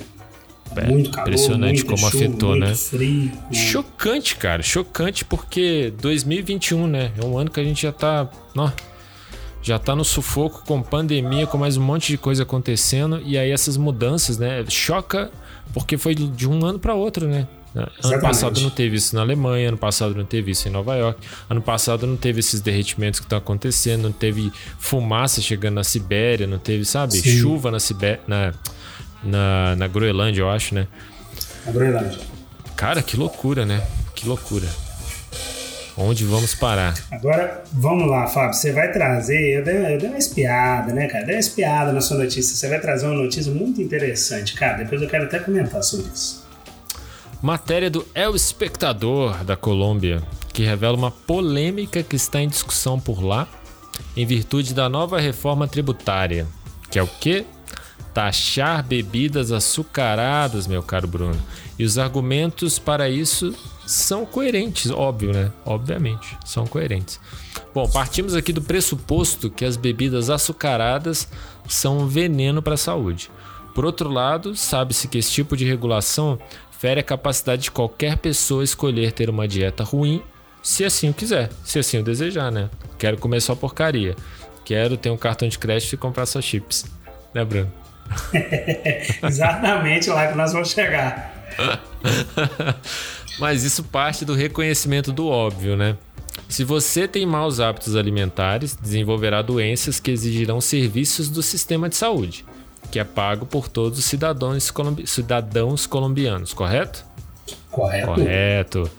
É, 0.76 0.86
muito 0.86 1.10
calor, 1.10 1.28
impressionante 1.28 1.84
como 1.84 1.98
chuva, 1.98 2.08
afetou, 2.08 2.56
né? 2.56 2.74
frio. 2.74 3.32
Chocante, 3.52 4.36
cara. 4.36 4.62
Chocante 4.62 5.24
porque 5.24 5.92
2021, 6.00 6.86
né? 6.86 7.12
É 7.20 7.24
um 7.24 7.38
ano 7.38 7.50
que 7.50 7.60
a 7.60 7.64
gente 7.64 7.82
já 7.82 7.92
tá. 7.92 8.28
Ó, 8.56 8.70
já 9.62 9.78
tá 9.78 9.94
no 9.94 10.04
sufoco 10.04 10.62
com 10.66 10.80
pandemia, 10.82 11.46
com 11.46 11.58
mais 11.58 11.76
um 11.76 11.82
monte 11.82 12.08
de 12.08 12.18
coisa 12.18 12.42
acontecendo. 12.42 13.20
E 13.24 13.36
aí 13.36 13.50
essas 13.50 13.76
mudanças, 13.76 14.38
né? 14.38 14.64
Choca 14.68 15.30
porque 15.72 15.98
foi 15.98 16.14
de 16.14 16.48
um 16.48 16.64
ano 16.64 16.78
para 16.78 16.94
outro, 16.94 17.26
né? 17.26 17.46
Ano 17.74 17.90
Exatamente. 17.98 18.22
passado 18.22 18.60
não 18.60 18.70
teve 18.70 18.96
isso 18.96 19.14
na 19.14 19.20
Alemanha, 19.20 19.68
ano 19.68 19.76
passado 19.76 20.14
não 20.14 20.24
teve 20.24 20.50
isso 20.50 20.66
em 20.66 20.70
Nova 20.70 20.96
York, 20.96 21.20
ano 21.50 21.60
passado 21.60 22.06
não 22.06 22.16
teve 22.16 22.40
esses 22.40 22.60
derretimentos 22.60 23.20
que 23.20 23.26
estão 23.26 23.38
acontecendo, 23.38 24.04
não 24.04 24.12
teve 24.12 24.50
fumaça 24.78 25.40
chegando 25.40 25.74
na 25.74 25.84
Sibéria, 25.84 26.46
não 26.46 26.58
teve, 26.58 26.84
sabe, 26.84 27.12
Sim. 27.12 27.38
chuva 27.38 27.70
na 27.70 27.78
Sibéria, 27.78 28.20
na, 28.26 28.54
na, 29.22 29.76
na 29.76 29.86
Groenlândia, 29.86 30.42
eu 30.42 30.50
acho, 30.50 30.74
né? 30.74 30.86
É 31.66 31.70
verdade. 31.70 32.18
Cara, 32.76 33.02
que 33.02 33.16
loucura, 33.16 33.66
né? 33.66 33.82
Que 34.14 34.28
loucura. 34.28 34.66
Onde 35.96 36.24
vamos 36.24 36.54
parar? 36.54 36.94
Agora, 37.10 37.64
vamos 37.72 38.08
lá, 38.08 38.28
Fábio. 38.28 38.54
Você 38.54 38.70
vai 38.70 38.92
trazer. 38.92 39.58
Eu 39.58 39.64
dei, 39.64 39.94
eu 39.94 39.98
dei 39.98 40.08
uma 40.08 40.18
espiada, 40.18 40.92
né, 40.92 41.08
cara? 41.08 41.24
Dei 41.24 41.34
uma 41.34 41.40
espiada 41.40 41.92
na 41.92 42.00
sua 42.00 42.18
notícia. 42.18 42.54
Você 42.54 42.68
vai 42.68 42.80
trazer 42.80 43.06
uma 43.06 43.16
notícia 43.16 43.52
muito 43.52 43.82
interessante, 43.82 44.54
cara. 44.54 44.78
Depois 44.78 45.02
eu 45.02 45.08
quero 45.08 45.24
até 45.24 45.40
comentar 45.40 45.82
sobre 45.82 46.06
isso. 46.06 46.46
Matéria 47.42 47.90
do 47.90 48.06
El 48.14 48.36
Espectador 48.36 49.44
da 49.44 49.56
Colômbia, 49.56 50.22
que 50.52 50.62
revela 50.62 50.96
uma 50.96 51.10
polêmica 51.10 52.02
que 52.02 52.14
está 52.14 52.40
em 52.40 52.48
discussão 52.48 53.00
por 53.00 53.20
lá, 53.22 53.48
em 54.16 54.24
virtude 54.24 54.74
da 54.74 54.88
nova 54.88 55.20
reforma 55.20 55.66
tributária, 55.66 56.46
que 56.90 56.98
é 56.98 57.02
o 57.02 57.08
quê? 57.20 57.44
Taxar 58.14 58.82
bebidas 58.84 59.52
açucaradas, 59.52 60.66
meu 60.66 60.82
caro 60.82 61.06
Bruno. 61.06 61.40
E 61.78 61.84
os 61.84 61.98
argumentos 61.98 62.78
para 62.78 63.08
isso 63.08 63.54
são 63.86 64.26
coerentes, 64.26 64.90
óbvio, 64.90 65.32
né? 65.32 65.52
Obviamente, 65.64 66.36
são 66.44 66.66
coerentes. 66.66 67.20
Bom, 67.72 67.88
partimos 67.88 68.34
aqui 68.34 68.52
do 68.52 68.62
pressuposto 68.62 69.50
que 69.50 69.64
as 69.64 69.76
bebidas 69.76 70.30
açucaradas 70.30 71.28
são 71.68 71.98
um 71.98 72.06
veneno 72.06 72.60
para 72.60 72.74
a 72.74 72.78
saúde. 72.78 73.30
Por 73.74 73.84
outro 73.84 74.10
lado, 74.10 74.56
sabe-se 74.56 75.06
que 75.06 75.18
esse 75.18 75.30
tipo 75.30 75.56
de 75.56 75.64
regulação 75.64 76.38
fere 76.78 77.00
a 77.00 77.04
capacidade 77.04 77.62
de 77.62 77.70
qualquer 77.70 78.16
pessoa 78.16 78.64
escolher 78.64 79.12
ter 79.12 79.30
uma 79.30 79.46
dieta 79.46 79.84
ruim, 79.84 80.22
se 80.62 80.84
assim 80.84 81.10
o 81.10 81.14
quiser, 81.14 81.50
se 81.64 81.78
assim 81.78 81.98
o 81.98 82.02
desejar, 82.02 82.50
né? 82.50 82.68
Quero 82.98 83.18
comer 83.18 83.40
só 83.40 83.54
porcaria. 83.54 84.16
Quero 84.64 84.96
ter 84.96 85.10
um 85.10 85.16
cartão 85.16 85.48
de 85.48 85.58
crédito 85.58 85.92
e 85.92 85.96
comprar 85.96 86.26
só 86.26 86.40
chips. 86.40 86.84
Né, 87.32 87.44
Bruno? 87.44 87.72
Exatamente 89.22 90.10
lá 90.10 90.28
que 90.28 90.36
nós 90.36 90.52
vamos 90.52 90.70
chegar. 90.70 91.34
Mas 93.38 93.62
isso 93.64 93.84
parte 93.84 94.24
do 94.24 94.34
reconhecimento 94.34 95.12
do 95.12 95.28
óbvio, 95.28 95.76
né? 95.76 95.96
Se 96.48 96.64
você 96.64 97.06
tem 97.06 97.26
maus 97.26 97.60
hábitos 97.60 97.94
alimentares, 97.94 98.74
desenvolverá 98.74 99.42
doenças 99.42 100.00
que 100.00 100.10
exigirão 100.10 100.60
serviços 100.60 101.28
do 101.28 101.42
sistema 101.42 101.88
de 101.88 101.96
saúde, 101.96 102.44
que 102.90 102.98
é 102.98 103.04
pago 103.04 103.44
por 103.44 103.68
todos 103.68 103.98
os 103.98 104.04
cidadãos, 104.04 104.70
colombi- 104.70 105.06
cidadãos 105.06 105.86
colombianos, 105.86 106.52
correto? 106.52 107.04
Correto. 107.70 108.06
Correto. 108.06 108.90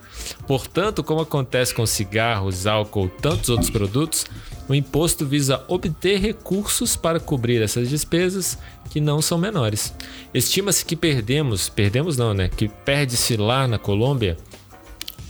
Portanto, 0.45 1.03
como 1.03 1.21
acontece 1.21 1.73
com 1.73 1.85
cigarros, 1.85 2.67
álcool 2.67 3.05
e 3.07 3.21
tantos 3.21 3.49
outros 3.49 3.69
produtos, 3.69 4.25
O 4.69 4.75
imposto 4.75 5.25
visa 5.25 5.63
obter 5.67 6.19
recursos 6.19 6.95
para 6.95 7.19
cobrir 7.19 7.59
essas 7.59 7.89
despesas 7.89 8.55
que 8.91 9.01
não 9.01 9.19
são 9.19 9.35
menores. 9.35 9.91
Estima-se 10.31 10.85
que 10.85 10.95
perdemos, 10.95 11.67
perdemos 11.67 12.15
não, 12.15 12.35
né? 12.35 12.49
Que 12.49 12.67
perde-se 12.67 13.35
lá 13.35 13.67
na 13.67 13.79
Colômbia 13.79 14.37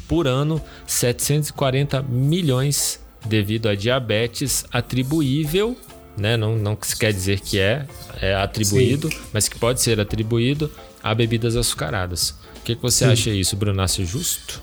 por 0.10 0.28
ano 0.28 0.62
740 0.86 2.02
milhões 2.02 3.00
devido 3.26 3.70
a 3.70 3.76
diabetes 3.76 4.66
atribuível, 4.72 5.78
né? 6.18 6.36
Não, 6.36 6.58
não 6.58 6.78
se 6.82 6.98
quer 6.98 7.14
dizer 7.14 7.40
que 7.40 7.60
é, 7.60 7.88
é 8.22 8.36
atribuído, 8.36 9.10
mas 9.32 9.48
que 9.48 9.58
pode 9.58 9.82
ser 9.82 10.02
atribuído 10.02 10.70
a 11.02 11.16
bebidas 11.16 11.56
açucaradas. 11.56 12.32
O 12.58 12.62
que, 12.66 12.76
que 12.76 12.82
você 12.82 13.06
Sim. 13.06 13.12
acha 13.12 13.30
isso, 13.30 13.56
Bruno? 13.56 13.82
Acha 13.82 14.04
justo? 14.04 14.62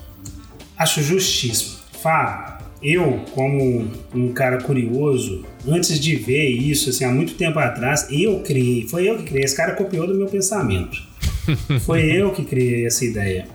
Acho 0.77 1.01
justíssimo. 1.01 1.77
Fábio, 1.99 2.56
eu, 2.81 3.21
como 3.33 3.87
um 4.13 4.31
cara 4.33 4.61
curioso, 4.61 5.45
antes 5.67 5.99
de 5.99 6.15
ver 6.15 6.47
isso, 6.47 6.89
assim, 6.89 7.05
há 7.05 7.11
muito 7.11 7.33
tempo 7.35 7.57
atrás, 7.59 8.07
eu 8.11 8.39
criei, 8.41 8.87
foi 8.87 9.09
eu 9.09 9.17
que 9.17 9.23
criei, 9.23 9.43
esse 9.43 9.55
cara 9.55 9.73
copiou 9.73 10.07
do 10.07 10.15
meu 10.15 10.27
pensamento. 10.27 11.05
Foi 11.85 12.03
eu 12.03 12.31
que 12.31 12.43
criei 12.43 12.85
essa 12.85 13.05
ideia. 13.05 13.47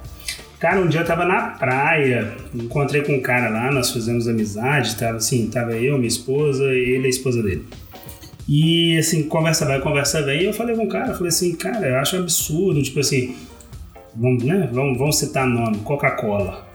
Cara, 0.58 0.80
um 0.80 0.86
dia 0.86 1.00
eu 1.00 1.04
tava 1.04 1.24
na 1.24 1.48
praia, 1.48 2.36
encontrei 2.54 3.02
com 3.02 3.14
um 3.14 3.20
cara 3.20 3.48
lá, 3.50 3.70
nós 3.70 3.90
fizemos 3.90 4.28
amizade, 4.28 4.96
tava 4.96 5.16
assim, 5.16 5.48
tava 5.48 5.72
eu, 5.72 5.96
minha 5.96 6.08
esposa, 6.08 6.64
ele 6.72 7.02
e 7.02 7.06
a 7.06 7.10
esposa 7.10 7.42
dele. 7.42 7.66
E 8.48 8.96
assim, 8.96 9.24
conversa 9.24 9.66
vai, 9.66 9.80
conversa 9.80 10.22
vem, 10.22 10.42
e 10.42 10.44
eu 10.46 10.54
falei 10.54 10.74
com 10.76 10.84
o 10.84 10.88
cara, 10.88 11.14
falei 11.14 11.28
assim, 11.28 11.54
cara, 11.54 11.86
eu 11.86 11.96
acho 11.98 12.16
absurdo, 12.16 12.82
tipo 12.82 13.00
assim, 13.00 13.34
vamos, 14.14 14.44
né, 14.44 14.68
vamos, 14.72 14.98
vamos 14.98 15.18
citar 15.18 15.46
nome, 15.46 15.78
Coca-Cola. 15.78 16.71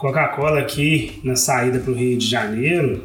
Coca-Cola 0.00 0.60
aqui 0.60 1.20
na 1.22 1.36
saída 1.36 1.78
para 1.78 1.90
o 1.92 1.94
Rio 1.94 2.16
de 2.16 2.26
Janeiro, 2.26 3.04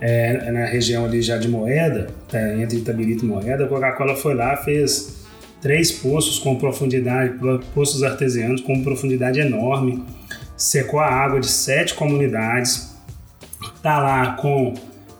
é, 0.00 0.50
na 0.50 0.66
região 0.66 1.04
ali 1.04 1.22
já 1.22 1.38
de 1.38 1.48
Moeda, 1.48 2.08
tá, 2.28 2.58
entre 2.58 2.78
Itabirito 2.78 3.24
e 3.24 3.28
Moeda, 3.28 3.64
a 3.64 3.68
Coca-Cola 3.68 4.16
foi 4.16 4.34
lá, 4.34 4.56
fez 4.56 5.24
três 5.62 5.92
poços 5.92 6.38
com 6.40 6.56
profundidade, 6.56 7.34
poços 7.72 8.02
artesianos 8.02 8.60
com 8.60 8.82
profundidade 8.82 9.38
enorme, 9.38 10.02
secou 10.56 10.98
a 10.98 11.06
água 11.06 11.38
de 11.38 11.46
sete 11.46 11.94
comunidades, 11.94 12.94
tá 13.80 13.98
lá 14.00 14.32
com 14.32 14.74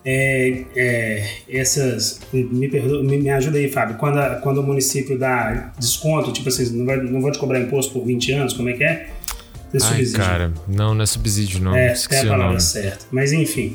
é, 0.05 0.65
é, 0.77 1.27
essas. 1.49 2.21
Me, 2.33 2.69
perdoa, 2.69 3.03
me, 3.03 3.17
me 3.17 3.31
ajuda 3.31 3.57
aí, 3.57 3.71
Fábio. 3.71 3.97
Quando, 3.97 4.19
a- 4.19 4.35
quando 4.43 4.59
o 4.59 4.63
município 4.63 5.19
dá 5.19 5.73
desconto, 5.79 6.31
tipo 6.31 6.49
assim, 6.49 6.77
não, 6.77 6.85
vai, 6.85 6.99
não 6.99 7.23
vou 7.23 7.33
te 7.33 7.39
cobrar 7.39 7.59
imposto 7.59 7.93
por 7.95 8.05
20 8.05 8.33
anos, 8.33 8.53
como 8.53 8.69
é 8.69 8.73
que 8.75 8.85
é? 8.85 9.09
Tem 9.79 9.81
Ai, 9.83 9.97
subsídio. 9.97 10.21
cara, 10.21 10.53
não, 10.69 10.95
não 10.95 11.03
é 11.03 11.07
subsídio, 11.07 11.61
não. 11.61 11.75
É, 11.75 11.93
Esqueci 11.93 12.27
a 12.27 12.31
palavra 12.31 12.61
certa. 12.61 13.07
Mas 13.11 13.33
enfim. 13.33 13.75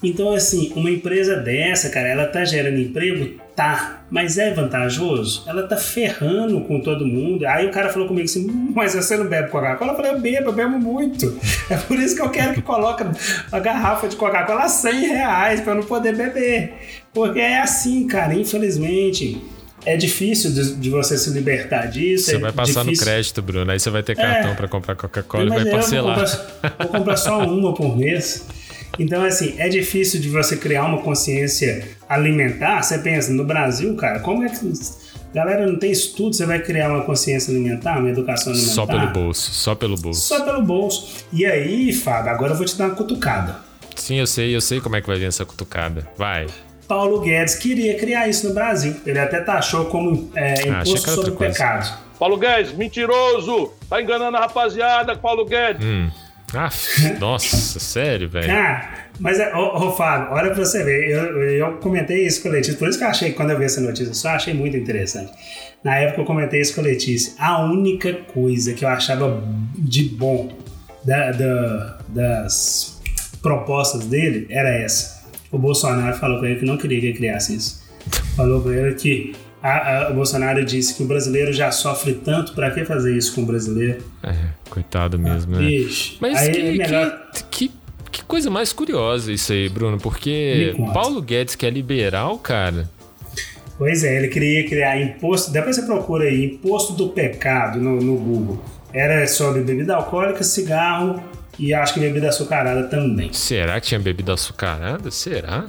Então, 0.00 0.32
assim, 0.32 0.70
uma 0.76 0.90
empresa 0.90 1.34
dessa, 1.36 1.88
cara, 1.88 2.06
ela 2.08 2.26
tá 2.26 2.44
gerando 2.44 2.78
emprego? 2.78 3.40
Tá. 3.56 4.04
Mas 4.10 4.36
é 4.38 4.52
vantajoso? 4.52 5.42
Ela 5.46 5.66
tá 5.66 5.76
ferrando 5.76 6.60
com 6.60 6.78
todo 6.78 7.04
mundo. 7.06 7.44
Aí 7.46 7.66
o 7.66 7.70
cara 7.70 7.88
falou 7.88 8.06
comigo 8.06 8.26
assim, 8.26 8.48
"Hum, 8.48 8.70
mas 8.74 8.94
você 8.94 9.16
não 9.16 9.26
bebe 9.26 9.48
Coca-Cola? 9.48 9.92
Eu 9.92 9.96
falei, 9.96 10.12
eu 10.12 10.20
bebo, 10.20 10.50
eu 10.50 10.52
bebo 10.52 10.78
muito. 10.78 11.36
É 11.70 11.76
por 11.78 11.98
isso 11.98 12.14
que 12.14 12.20
eu 12.22 12.28
quero 12.28 12.52
que 12.54 12.60
coloque 12.62 13.02
a 13.50 13.58
garrafa 13.58 14.06
de 14.06 14.14
Coca-Cola 14.16 14.64
a 14.64 14.68
100 14.68 15.06
reais 15.08 15.60
pra 15.62 15.72
eu 15.72 15.76
não 15.78 15.84
poder 15.84 16.14
beber. 16.14 16.74
Porque 17.12 17.40
é 17.40 17.60
assim, 17.60 18.06
cara, 18.06 18.34
infelizmente. 18.34 19.42
É 19.86 19.96
difícil 19.96 20.52
de, 20.52 20.76
de 20.76 20.90
você 20.90 21.18
se 21.18 21.30
libertar 21.30 21.86
disso. 21.86 22.26
Você 22.26 22.36
é 22.36 22.38
vai 22.38 22.52
passar 22.52 22.82
difícil. 22.84 23.04
no 23.04 23.10
crédito, 23.12 23.42
Bruno. 23.42 23.70
Aí 23.70 23.78
você 23.78 23.90
vai 23.90 24.02
ter 24.02 24.12
É. 24.12 24.14
cartão 24.14 24.54
pra 24.54 24.66
comprar 24.68 24.94
Coca-Cola 24.96 25.44
e 25.44 25.48
vai 25.64 25.70
parcelar. 25.70 26.16
Vou 26.16 26.26
comprar, 26.26 26.76
vou 26.78 26.88
comprar 26.88 27.16
só 27.16 27.38
uma 27.46 27.74
por 27.74 27.96
mês. 27.96 28.46
Então, 28.98 29.24
assim, 29.24 29.54
é 29.58 29.68
difícil 29.68 30.20
de 30.20 30.28
você 30.28 30.56
criar 30.56 30.84
uma 30.86 31.02
consciência 31.02 31.86
alimentar. 32.08 32.82
Você 32.82 32.98
pensa, 32.98 33.32
no 33.32 33.44
Brasil, 33.44 33.94
cara, 33.96 34.20
como 34.20 34.44
é 34.44 34.48
que. 34.48 34.72
Galera, 35.34 35.66
não 35.66 35.76
tem 35.76 35.90
estudo, 35.90 36.34
você 36.36 36.46
vai 36.46 36.60
criar 36.62 36.90
uma 36.92 37.02
consciência 37.02 37.52
alimentar, 37.52 37.98
uma 37.98 38.08
educação 38.08 38.52
alimentar? 38.52 38.72
Só 38.74 38.86
pelo 38.86 39.06
bolso, 39.08 39.50
só 39.52 39.74
pelo 39.74 39.96
bolso. 39.96 40.20
Só 40.20 40.44
pelo 40.44 40.62
bolso. 40.62 41.24
E 41.32 41.44
aí, 41.44 41.92
Fábio, 41.92 42.30
agora 42.30 42.52
eu 42.52 42.56
vou 42.56 42.64
te 42.64 42.78
dar 42.78 42.86
uma 42.86 42.94
cutucada. 42.94 43.56
Sim, 43.96 44.16
eu 44.20 44.26
sei, 44.28 44.54
eu 44.54 44.60
sei 44.60 44.80
como 44.80 44.94
é 44.94 45.00
que 45.00 45.08
vai 45.08 45.18
vir 45.18 45.26
essa 45.26 45.44
cutucada. 45.44 46.06
Vai. 46.16 46.46
Paulo 46.86 47.20
Guedes 47.20 47.54
queria 47.56 47.96
criar 47.98 48.28
isso 48.28 48.48
no 48.48 48.54
Brasil. 48.54 48.94
Ele 49.06 49.18
até 49.18 49.40
taxou 49.40 49.86
como 49.86 50.30
é, 50.34 50.54
Ah, 50.70 50.82
imposto 50.82 51.06
era 51.08 51.14
sobre 51.16 51.30
coisa. 51.32 51.52
pecado. 51.52 51.98
Paulo 52.18 52.36
Guedes, 52.36 52.72
mentiroso! 52.72 53.72
Tá 53.88 54.00
enganando 54.00 54.36
a 54.36 54.40
rapaziada, 54.40 55.16
Paulo 55.16 55.44
Guedes. 55.44 55.84
Hum. 55.84 56.10
Ah, 56.54 56.68
nossa, 57.18 57.80
sério, 57.80 58.28
velho. 58.28 58.46
Cara, 58.46 59.06
mas, 59.18 59.40
é- 59.40 59.52
ô, 59.54 59.76
ô 59.88 59.92
Fábio, 59.92 60.32
olha 60.32 60.50
pra 60.52 60.64
você 60.64 60.84
ver, 60.84 61.10
eu, 61.10 61.42
eu 61.42 61.72
comentei 61.78 62.24
isso 62.26 62.40
com 62.42 62.48
a 62.48 62.52
Letícia, 62.52 62.78
por 62.78 62.88
isso 62.88 62.96
que 62.98 63.04
eu 63.04 63.08
achei, 63.08 63.32
quando 63.32 63.50
eu 63.50 63.58
vi 63.58 63.64
essa 63.64 63.80
notícia, 63.80 64.10
eu 64.10 64.14
só 64.14 64.28
achei 64.30 64.54
muito 64.54 64.76
interessante. 64.76 65.32
Na 65.82 65.96
época 65.96 66.20
eu 66.22 66.24
comentei 66.24 66.60
isso 66.60 66.74
com 66.74 66.80
a 66.80 66.84
Letícia. 66.84 67.34
A 67.38 67.62
única 67.64 68.12
coisa 68.32 68.72
que 68.72 68.84
eu 68.84 68.88
achava 68.88 69.42
de 69.76 70.04
bom 70.04 70.56
da- 71.04 71.32
da- 71.32 71.98
das 72.08 73.00
propostas 73.42 74.06
dele 74.06 74.46
era 74.48 74.68
essa. 74.70 75.13
O 75.54 75.58
Bolsonaro 75.58 76.16
falou 76.16 76.38
com 76.40 76.46
ele 76.46 76.58
que 76.58 76.64
não 76.66 76.76
queria 76.76 77.00
que 77.00 77.06
ele 77.06 77.16
criasse 77.16 77.54
isso. 77.56 77.82
Falou 78.36 78.60
com 78.60 78.70
ele 78.72 78.94
que 78.94 79.32
a- 79.62 80.06
a- 80.06 80.10
o 80.10 80.14
Bolsonaro 80.14 80.64
disse 80.64 80.94
que 80.94 81.02
o 81.02 81.06
brasileiro 81.06 81.52
já 81.52 81.70
sofre 81.70 82.14
tanto, 82.14 82.52
pra 82.54 82.70
que 82.70 82.84
fazer 82.84 83.16
isso 83.16 83.34
com 83.34 83.42
o 83.42 83.46
brasileiro? 83.46 84.02
É, 84.22 84.34
coitado 84.68 85.18
mesmo, 85.18 85.56
né? 85.56 85.64
Bicho, 85.66 86.16
Mas 86.20 86.36
aí 86.38 86.50
que, 86.52 86.60
é 86.60 86.72
melhor- 86.72 87.30
que, 87.32 87.68
que, 87.68 87.72
que 88.10 88.24
coisa 88.24 88.50
mais 88.50 88.72
curiosa 88.72 89.32
isso 89.32 89.52
aí, 89.52 89.68
Bruno, 89.68 89.98
porque. 89.98 90.74
Paulo 90.92 91.22
Guedes, 91.22 91.54
que 91.54 91.64
é 91.64 91.70
liberal, 91.70 92.36
cara. 92.38 92.90
Pois 93.78 94.04
é, 94.04 94.16
ele 94.18 94.28
queria 94.28 94.68
criar 94.68 95.00
imposto. 95.00 95.50
Depois 95.50 95.74
você 95.76 95.82
procura 95.82 96.24
aí, 96.24 96.44
imposto 96.44 96.92
do 96.92 97.08
pecado 97.08 97.80
no, 97.80 97.96
no 98.00 98.16
Google. 98.16 98.62
Era 98.92 99.26
sobre 99.26 99.62
bebida 99.62 99.96
alcoólica, 99.96 100.44
cigarro 100.44 101.20
e 101.58 101.72
acho 101.74 101.94
que 101.94 102.00
bebida 102.00 102.28
açucarada 102.28 102.84
também. 102.88 103.32
Será 103.32 103.80
que 103.80 103.86
tinha 103.88 104.00
bebida 104.00 104.34
açucarada? 104.34 105.10
Será? 105.10 105.64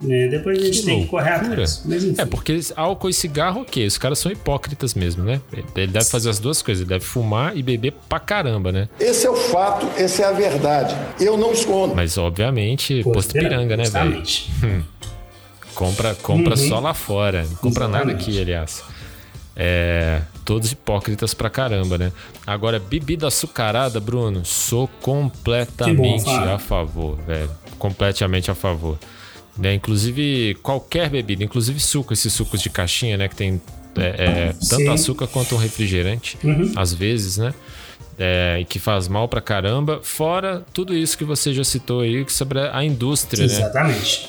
né? 0.00 0.26
Depois 0.26 0.58
a 0.58 0.64
gente 0.64 0.80
Que 0.80 0.84
tem 0.86 1.02
que 1.02 1.06
correr 1.08 1.30
atrás. 1.30 1.82
Mas 1.84 2.02
enfim. 2.02 2.20
É, 2.20 2.24
porque 2.24 2.58
álcool 2.74 3.08
e 3.08 3.12
cigarro, 3.14 3.60
ok. 3.60 3.86
Os 3.86 3.96
caras 3.96 4.18
são 4.18 4.32
hipócritas 4.32 4.94
mesmo, 4.94 5.22
né? 5.22 5.40
Ele 5.76 5.86
deve 5.92 6.06
fazer 6.06 6.28
as 6.28 6.40
duas 6.40 6.60
coisas. 6.60 6.82
Ele 6.82 6.88
deve 6.88 7.04
fumar 7.04 7.56
e 7.56 7.62
beber 7.62 7.94
pra 8.08 8.18
caramba, 8.18 8.72
né? 8.72 8.88
Esse 8.98 9.28
é 9.28 9.30
o 9.30 9.36
fato, 9.36 9.86
essa 9.96 10.22
é 10.22 10.24
a 10.26 10.32
verdade. 10.32 10.96
Eu 11.20 11.36
não 11.36 11.52
escondo. 11.52 11.94
Mas, 11.94 12.18
obviamente, 12.18 13.00
posto 13.04 13.32
Piranga, 13.32 13.76
né, 13.76 13.84
velho? 13.84 14.22
Hum. 14.64 14.82
Compra, 15.72 16.14
compra 16.16 16.58
Uhum. 16.58 16.68
só 16.68 16.80
lá 16.80 16.94
fora. 16.94 17.44
Não 17.44 17.54
compra 17.56 17.86
nada 17.86 18.06
Exatamente. 18.10 18.30
aqui, 18.30 18.40
aliás. 18.40 18.82
É, 19.54 20.20
todos 20.44 20.72
hipócritas 20.72 21.34
pra 21.34 21.48
caramba, 21.50 21.96
né? 21.98 22.12
Agora, 22.46 22.78
bebida 22.78 23.26
açucarada, 23.28 24.00
Bruno, 24.00 24.44
sou 24.44 24.88
completamente 25.00 26.24
bom, 26.24 26.32
a 26.54 26.58
favor, 26.58 27.16
velho. 27.26 27.50
Completamente 27.78 28.50
a 28.50 28.54
favor. 28.54 28.98
Né? 29.56 29.74
Inclusive, 29.74 30.56
qualquer 30.62 31.10
bebida, 31.10 31.44
inclusive 31.44 31.78
suco, 31.80 32.12
esses 32.12 32.32
sucos 32.32 32.60
de 32.62 32.70
caixinha, 32.70 33.16
né? 33.16 33.28
Que 33.28 33.36
tem 33.36 33.60
é, 33.96 34.02
é, 34.02 34.54
tanto 34.70 34.90
açúcar 34.90 35.26
quanto 35.26 35.54
um 35.54 35.58
refrigerante, 35.58 36.38
Uhum. 36.42 36.72
às 36.76 36.94
vezes, 36.94 37.36
né? 37.36 37.52
É, 38.18 38.58
e 38.60 38.64
que 38.64 38.78
faz 38.78 39.08
mal 39.08 39.28
pra 39.28 39.40
caramba. 39.40 40.00
Fora 40.02 40.64
tudo 40.72 40.94
isso 40.94 41.16
que 41.18 41.24
você 41.24 41.52
já 41.52 41.64
citou 41.64 42.00
aí 42.00 42.24
sobre 42.28 42.60
a 42.60 42.84
indústria, 42.84 43.46
né? 43.46 43.52
Exatamente. 43.52 44.28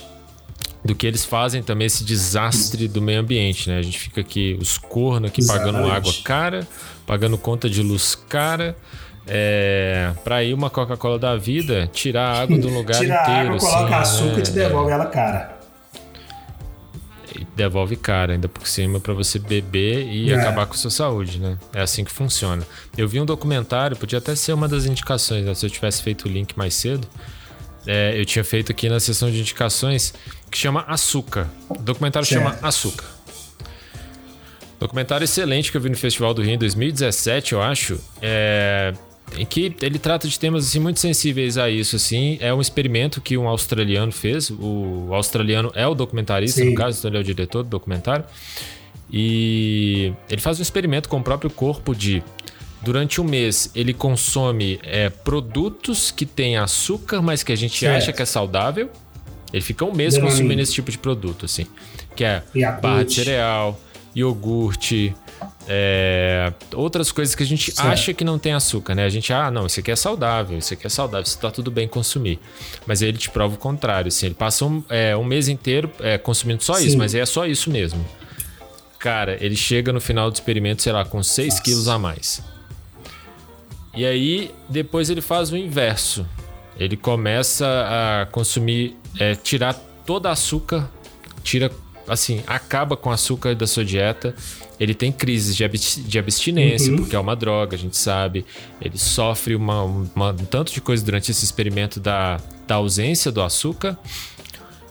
Do 0.84 0.94
que 0.94 1.08
eles 1.08 1.24
fazem 1.24 1.64
também 1.64 1.88
esse 1.88 2.04
desastre 2.04 2.88
do 2.88 3.02
meio 3.02 3.20
ambiente, 3.22 3.70
né? 3.70 3.78
A 3.78 3.82
gente 3.82 3.98
fica 4.00 4.22
aqui, 4.22 4.58
os 4.62 4.78
cornos 4.78 5.30
aqui 5.30 5.46
pagando 5.46 5.80
Exatamente. 5.80 5.96
água 5.96 6.14
cara, 6.24 6.68
pagando 7.08 7.38
conta 7.38 7.70
de 7.70 7.82
luz 7.82 8.16
cara, 8.28 8.76
é, 9.26 10.12
pra 10.26 10.44
ir 10.44 10.54
uma 10.54 10.70
Coca-Cola 10.70 11.18
da 11.18 11.38
vida 11.38 11.90
tirar 11.94 12.28
a 12.28 12.42
água 12.42 12.58
do 12.58 12.68
lugar 12.74 13.00
Tira 13.00 13.22
inteiro. 13.22 13.48
água, 13.56 13.60
coloca 13.60 13.98
assim, 13.98 14.16
açúcar 14.18 14.34
né? 14.34 14.40
e 14.40 14.42
te 14.44 14.52
devolve 14.52 14.92
ela 14.92 15.06
cara. 15.06 15.54
E 17.36 17.48
devolve 17.56 17.96
cara 17.96 18.34
ainda 18.34 18.48
por 18.50 18.68
cima 18.68 19.00
pra 19.00 19.14
você 19.14 19.40
beber 19.40 20.06
e 20.08 20.32
É. 20.32 20.36
acabar 20.36 20.66
com 20.68 20.74
a 20.74 20.78
sua 20.78 20.92
saúde, 20.92 21.40
né? 21.40 21.58
É 21.74 21.82
assim 21.82 22.04
que 22.04 22.12
funciona. 22.12 22.64
Eu 22.98 23.08
vi 23.08 23.20
um 23.22 23.26
documentário, 23.26 23.96
podia 23.98 24.20
até 24.20 24.36
ser 24.36 24.54
uma 24.54 24.68
das 24.68 24.86
indicações, 24.86 25.46
né? 25.46 25.54
Se 25.56 25.66
eu 25.66 25.70
tivesse 25.70 26.04
feito 26.04 26.26
o 26.26 26.30
link 26.30 26.56
mais 26.58 26.74
cedo, 26.76 27.08
é, 27.86 28.20
eu 28.20 28.26
tinha 28.26 28.44
feito 28.44 28.72
aqui 28.72 28.90
na 28.90 29.00
seção 29.00 29.30
de 29.30 29.40
indicações 29.40 30.14
que 30.50 30.58
chama 30.58 30.86
Açúcar. 30.88 31.50
O 31.70 31.80
documentário 31.82 32.28
Certo. 32.28 32.42
chama 32.44 32.60
Açúcar. 32.62 33.06
Documentário 34.80 35.24
excelente 35.24 35.72
que 35.72 35.78
eu 35.78 35.82
vi 35.82 35.90
no 35.90 35.96
Festival 35.96 36.34
do 36.34 36.42
Rio 36.42 36.56
em 36.56 36.58
2017, 36.58 37.54
eu 37.54 37.62
acho. 37.62 38.00
É, 38.22 38.94
em 39.38 39.46
que 39.46 39.76
ele 39.82 39.98
trata 39.98 40.28
de 40.28 40.38
temas 40.38 40.68
assim, 40.68 40.80
muito 40.80 41.00
sensíveis 41.00 41.58
a 41.58 41.70
isso. 41.70 41.96
Assim. 41.96 42.38
É 42.40 42.54
um 42.54 42.62
experimento 42.62 43.22
que 43.22 43.38
um 43.38 43.48
australiano 43.48 44.12
fez. 44.12 44.50
O 44.50 45.10
australiano 45.12 45.72
é 45.74 45.88
o 45.88 45.96
documentarista, 45.96 46.62
Sim. 46.62 46.70
no 46.72 46.76
caso, 46.76 47.00
então 47.00 47.10
ele 47.10 47.18
é 47.18 47.22
o 47.22 47.24
diretor 47.24 47.64
do 47.64 47.70
documentário. 47.70 48.26
E 49.12 50.12
ele 50.30 50.42
faz 50.42 50.60
um 50.60 50.62
experimento 50.62 51.08
com 51.08 51.18
o 51.18 51.24
próprio 51.24 51.50
corpo 51.50 51.96
de. 51.96 52.24
Durante 52.84 53.22
um 53.22 53.24
mês, 53.24 53.72
ele 53.74 53.94
consome 53.94 54.80
é, 54.84 55.10
produtos 55.10 56.12
que 56.12 56.26
têm 56.26 56.58
açúcar, 56.58 57.22
mas 57.22 57.42
que 57.44 57.52
a 57.52 57.56
gente 57.56 57.80
Certo. 57.80 57.98
acha 57.98 58.12
que 58.14 58.22
é 58.22 58.26
saudável. 58.26 58.90
Ele 59.54 59.62
fica 59.62 59.86
um 59.86 59.94
mês 59.94 60.16
Denominho. 60.16 60.36
consumindo 60.36 60.62
esse 60.62 60.74
tipo 60.74 60.92
de 60.92 60.98
produto, 60.98 61.46
assim. 61.46 61.66
Que 62.16 62.24
é 62.26 62.44
Yakult. 62.56 62.82
barra 62.82 63.04
de 63.06 63.14
cereal, 63.14 63.80
iogurte, 64.16 65.16
é, 65.68 66.52
outras 66.74 67.12
coisas 67.12 67.34
que 67.36 67.44
a 67.44 67.46
gente 67.46 67.72
Certo. 67.72 67.88
acha 67.88 68.14
que 68.14 68.24
não 68.24 68.38
tem 68.38 68.54
açúcar, 68.54 68.96
né? 68.96 69.06
A 69.06 69.10
gente, 69.10 69.32
ah, 69.32 69.50
não, 69.50 69.66
isso 69.66 69.80
aqui 69.80 69.92
é 69.92 69.96
saudável, 69.96 70.58
isso 70.58 70.74
aqui 70.74 70.86
é 70.86 70.90
saudável, 70.90 71.24
isso 71.24 71.38
tá 71.38 71.50
tudo 71.52 71.72
bem 71.72 71.88
consumir. 71.88 72.40
Mas 72.86 73.02
aí 73.02 73.10
ele 73.10 73.18
te 73.18 73.30
prova 73.30 73.56
o 73.56 73.58
contrário, 73.58 74.10
assim. 74.10 74.26
Ele 74.28 74.36
passa 74.36 74.66
um, 74.66 74.84
é, 74.90 75.16
um 75.16 75.24
mês 75.24 75.48
inteiro 75.48 75.90
é, 76.00 76.18
consumindo 76.18 76.64
só 76.64 76.74
Sim. 76.76 76.88
isso, 76.88 76.98
mas 76.98 77.16
aí 77.16 77.22
é 77.22 77.26
só 77.26 77.46
isso 77.46 77.70
mesmo. 77.70 78.04
Cara, 79.00 79.38
ele 79.44 79.56
chega 79.56 79.92
no 79.94 80.02
final 80.02 80.30
do 80.32 80.34
experimento, 80.34 80.82
sei 80.82 80.92
lá, 80.94 81.06
com 81.06 81.22
6 81.22 81.60
quilos 81.60 81.88
a 81.88 81.98
mais. 82.00 82.42
E 83.96 84.06
aí, 84.06 84.52
depois 84.68 85.10
ele 85.10 85.22
faz 85.22 85.52
o 85.52 85.58
inverso. 85.58 86.26
Ele 86.78 86.98
começa 86.98 87.66
a 87.68 88.26
consumir, 88.28 88.98
é, 89.20 89.36
tirar 89.36 89.74
todo 90.06 90.26
açúcar, 90.28 90.90
tira, 91.44 91.72
assim, 92.08 92.42
acaba 92.48 92.98
com 92.98 93.10
o 93.10 93.14
açúcar 93.14 93.54
da 93.56 93.68
sua 93.68 93.86
dieta. 93.86 94.36
Ele 94.80 94.96
tem 94.96 95.12
crises 95.12 95.56
de, 95.56 95.64
abs- 95.64 96.02
de 96.04 96.18
abstinência, 96.18 96.92
Uhum. 96.92 96.98
porque 96.98 97.16
é 97.16 97.20
uma 97.20 97.36
droga, 97.36 97.76
a 97.76 97.80
gente 97.80 97.96
sabe. 97.96 98.44
Ele 98.82 98.98
sofre 98.98 99.56
uma, 99.56 99.84
uma- 99.84 100.32
um 100.32 100.46
tanto 100.46 100.74
de 100.74 100.82
coisa 100.82 101.06
durante 101.06 101.30
esse 101.30 101.46
experimento 101.46 102.00
da, 102.00 102.40
da 102.68 102.76
ausência 102.76 103.32
do 103.32 103.42
açúcar. 103.42 103.98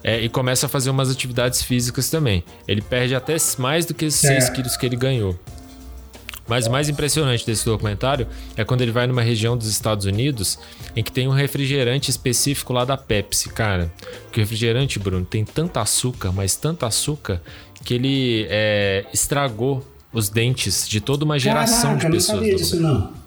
É, 0.05 0.21
e 0.21 0.29
começa 0.29 0.67
a 0.67 0.69
fazer 0.69 0.91
umas 0.91 1.11
atividades 1.11 1.63
físicas 1.63 2.09
também. 2.11 2.43
Ele 2.67 2.81
perde 2.83 3.15
até 3.15 3.37
mais 3.59 3.85
do 3.87 3.95
que 3.95 4.11
6 4.11 4.49
É. 4.49 4.51
quilos 4.53 4.77
que 4.77 4.87
ele 4.87 4.97
ganhou. 4.97 5.39
Mas 6.53 6.67
o 6.67 6.71
mais 6.71 6.87
impressionante 6.87 7.47
desse 7.47 7.65
documentário 7.65 8.27
é 8.59 8.63
quando 8.63 8.83
ele 8.83 8.91
vai 8.91 9.07
numa 9.07 9.23
região 9.23 9.57
dos 9.57 9.69
Estados 9.69 10.05
Unidos 10.05 10.59
em 10.95 11.03
que 11.03 11.11
tem 11.11 11.27
um 11.27 11.31
refrigerante 11.31 12.11
específico 12.11 12.75
lá 12.75 12.85
da 12.85 12.95
Pepsi, 12.95 13.49
cara. 13.49 13.91
Que 14.31 14.39
o 14.39 14.43
refrigerante, 14.43 14.99
Bruno, 14.99 15.25
tem 15.25 15.47
tanto 15.47 15.79
açúcar, 15.79 16.31
mas 16.31 16.55
tanto 16.55 16.85
açúcar, 16.85 17.41
que 17.83 17.95
ele 17.95 18.47
é, 18.51 19.07
estragou 19.15 19.83
os 20.13 20.29
dentes 20.29 20.87
de 20.87 21.01
toda 21.01 21.25
uma 21.25 21.39
geração 21.39 21.97
Caraca, 21.97 22.01
de 22.01 22.05
eu 22.05 22.11
não 22.11 22.17
pessoas. 22.19 22.39
sabia 22.39 22.57
disso, 22.57 22.81
não. 22.81 23.22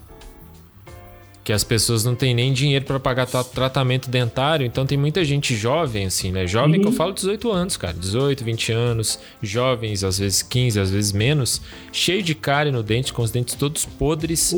Que 1.45 1.53
as 1.53 1.63
pessoas 1.63 2.03
não 2.03 2.15
têm 2.15 2.33
nem 2.33 2.51
dinheiro 2.51 2.83
para 2.85 2.99
pagar 2.99 3.27
tra- 3.27 3.43
tratamento 3.43 4.09
dentário, 4.09 4.65
então 4.65 4.83
tem 4.83 4.97
muita 4.97 5.23
gente 5.23 5.55
jovem, 5.55 6.07
assim, 6.07 6.31
né? 6.31 6.47
Jovem 6.47 6.79
que 6.81 6.87
eu 6.87 6.89
Uhum. 6.89 6.95
falo 6.97 7.13
18 7.13 7.51
anos, 7.51 7.77
cara. 7.77 7.93
18, 7.93 8.43
20 8.43 8.71
anos, 8.71 9.19
jovens, 9.43 10.03
às 10.03 10.17
vezes 10.17 10.41
15, 10.41 10.79
às 10.79 10.89
vezes 10.89 11.11
menos, 11.11 11.61
cheio 11.91 12.23
de 12.23 12.33
cárie 12.33 12.71
no 12.71 12.81
dente, 12.81 13.13
com 13.13 13.21
os 13.21 13.29
dentes 13.29 13.53
todos 13.53 13.85
podres 13.85 14.51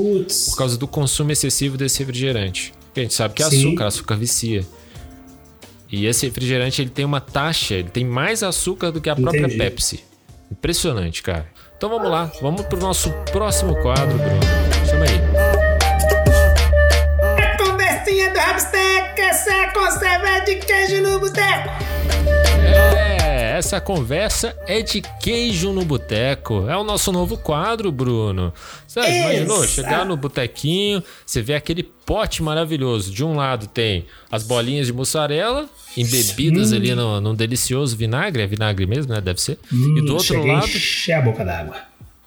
por 0.50 0.56
causa 0.58 0.78
do 0.78 0.88
consumo 0.88 1.30
excessivo 1.30 1.76
desse 1.78 2.00
refrigerante. 2.00 2.74
Porque 2.86 3.02
a 3.02 3.04
gente 3.04 3.14
sabe 3.16 3.34
que 3.34 3.44
é 3.44 3.50
Sim. 3.50 3.68
açúcar, 3.68 3.88
açúcar 3.88 4.16
vicia. 4.16 4.66
E 5.92 6.06
esse 6.06 6.26
refrigerante 6.26 6.82
ele 6.82 6.90
tem 6.90 7.04
uma 7.04 7.20
taxa, 7.20 7.74
ele 7.76 7.90
tem 7.90 8.06
mais 8.06 8.44
açúcar 8.44 8.92
do 8.92 9.02
que 9.02 9.10
a 9.10 9.16
própria 9.16 9.42
Entendi. 9.42 9.58
Pepsi. 9.58 10.00
Impressionante, 10.50 11.22
cara. 11.22 11.48
Então 11.76 11.90
vamos 11.90 12.10
lá, 12.10 12.32
vamos 12.42 12.62
pro 12.66 12.80
nosso 12.80 13.12
próximo 13.34 13.76
quadro, 13.82 14.18
Bruno. 14.18 14.77
Do 18.38 18.42
Rabstack, 18.42 19.20
essa 19.20 19.52
é 19.52 19.68
conserva 19.72 20.46
de 20.46 20.56
queijo 20.58 21.02
no 21.02 21.20
boteco. 21.20 21.70
É, 22.64 23.58
essa 23.58 23.82
conversa 23.82 24.56
é 24.68 24.82
de 24.84 25.02
queijo 25.20 25.72
no 25.74 25.84
boteco. 25.84 26.70
É 26.70 26.78
o 26.78 26.84
nosso 26.84 27.12
novo 27.12 27.36
quadro, 27.36 27.92
Bruno. 27.92 28.54
Você 28.88 29.00
imaginou? 29.00 29.68
Chegar 29.68 30.06
no 30.06 30.16
botequinho, 30.16 31.04
você 31.26 31.42
vê 31.42 31.56
aquele 31.56 31.82
pote 31.82 32.44
maravilhoso. 32.44 33.12
De 33.12 33.24
um 33.24 33.36
lado 33.36 33.66
tem 33.66 34.06
as 34.32 34.44
bolinhas 34.44 34.86
de 34.86 34.94
mussarela, 34.94 35.68
embebidas 35.98 36.72
Hum. 36.72 36.76
ali 36.76 36.94
no, 36.94 37.20
num 37.20 37.34
delicioso 37.34 37.98
vinagre. 37.98 38.44
É 38.44 38.48
vinagre 38.48 38.86
mesmo, 38.86 39.14
né? 39.14 39.20
Deve 39.20 39.42
ser. 39.42 39.58
Hum, 39.74 39.96
e 39.98 40.02
do 40.06 40.14
outro 40.14 40.28
cheguei 40.36 40.52
a 40.52 40.60
lado. 40.60 40.68
encher 40.68 41.14
a 41.14 41.22
boca 41.22 41.44
d'água. 41.44 41.76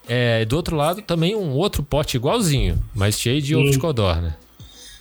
É, 0.08 0.44
do 0.44 0.56
outro 0.56 0.74
lado 0.74 1.02
também 1.02 1.36
um 1.36 1.50
outro 1.52 1.84
pote 1.84 2.16
igualzinho, 2.16 2.82
mas 2.92 3.16
cheio 3.20 3.40
de 3.40 3.54
ovo 3.54 3.68
Hum. 3.68 3.70
de 3.70 3.78
codorna. 3.78 4.36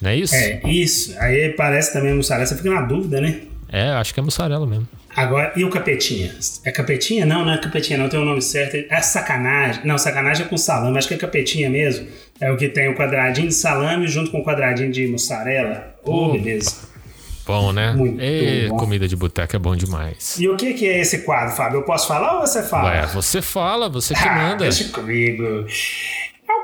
Não 0.00 0.10
é 0.10 0.16
isso? 0.16 0.34
É, 0.34 0.60
isso. 0.64 1.14
Aí 1.18 1.50
parece 1.50 1.92
também 1.92 2.14
mussarela. 2.14 2.46
Você 2.46 2.56
fica 2.56 2.70
na 2.70 2.82
dúvida, 2.82 3.20
né? 3.20 3.40
É, 3.72 3.90
acho 3.90 4.12
que 4.14 4.20
é 4.20 4.22
mussarela 4.22 4.66
mesmo. 4.66 4.88
Agora, 5.14 5.52
e 5.56 5.64
o 5.64 5.70
capetinha? 5.70 6.34
É 6.64 6.70
capetinha? 6.70 7.26
Não, 7.26 7.44
não 7.44 7.52
é 7.52 7.58
capetinha, 7.58 7.98
não 7.98 8.08
tem 8.08 8.18
o 8.18 8.24
nome 8.24 8.40
certo. 8.40 8.76
É 8.88 9.00
sacanagem. 9.00 9.82
Não, 9.84 9.98
sacanagem 9.98 10.46
é 10.46 10.48
com 10.48 10.56
salame, 10.56 10.96
acho 10.98 11.08
que 11.08 11.14
é 11.14 11.16
capetinha 11.18 11.68
mesmo. 11.68 12.06
É 12.40 12.50
o 12.50 12.56
que 12.56 12.68
tem 12.68 12.88
o 12.88 12.94
quadradinho 12.96 13.48
de 13.48 13.54
salame 13.54 14.06
junto 14.08 14.30
com 14.30 14.38
o 14.38 14.44
quadradinho 14.44 14.90
de 14.90 15.06
mussarela. 15.08 15.94
Ô, 16.04 16.26
Hum. 16.28 16.32
beleza. 16.32 16.88
Bom, 17.46 17.72
né? 17.72 17.92
Muito 17.92 18.22
e 18.22 18.68
bom. 18.68 18.76
comida 18.76 19.08
de 19.08 19.16
boteco 19.16 19.56
é 19.56 19.58
bom 19.58 19.74
demais. 19.74 20.36
E 20.38 20.48
o 20.48 20.56
que, 20.56 20.72
que 20.74 20.86
é 20.86 21.00
esse 21.00 21.18
quadro, 21.22 21.56
Fábio? 21.56 21.78
Eu 21.78 21.82
posso 21.82 22.06
falar 22.06 22.34
ou 22.38 22.46
você 22.46 22.62
fala? 22.62 22.90
Ué, 22.90 23.06
você 23.06 23.42
fala, 23.42 23.88
você 23.88 24.14
que 24.14 24.20
Ah, 24.28 24.34
manda. 24.36 24.56
deixa 24.58 24.84
comigo. 24.90 25.66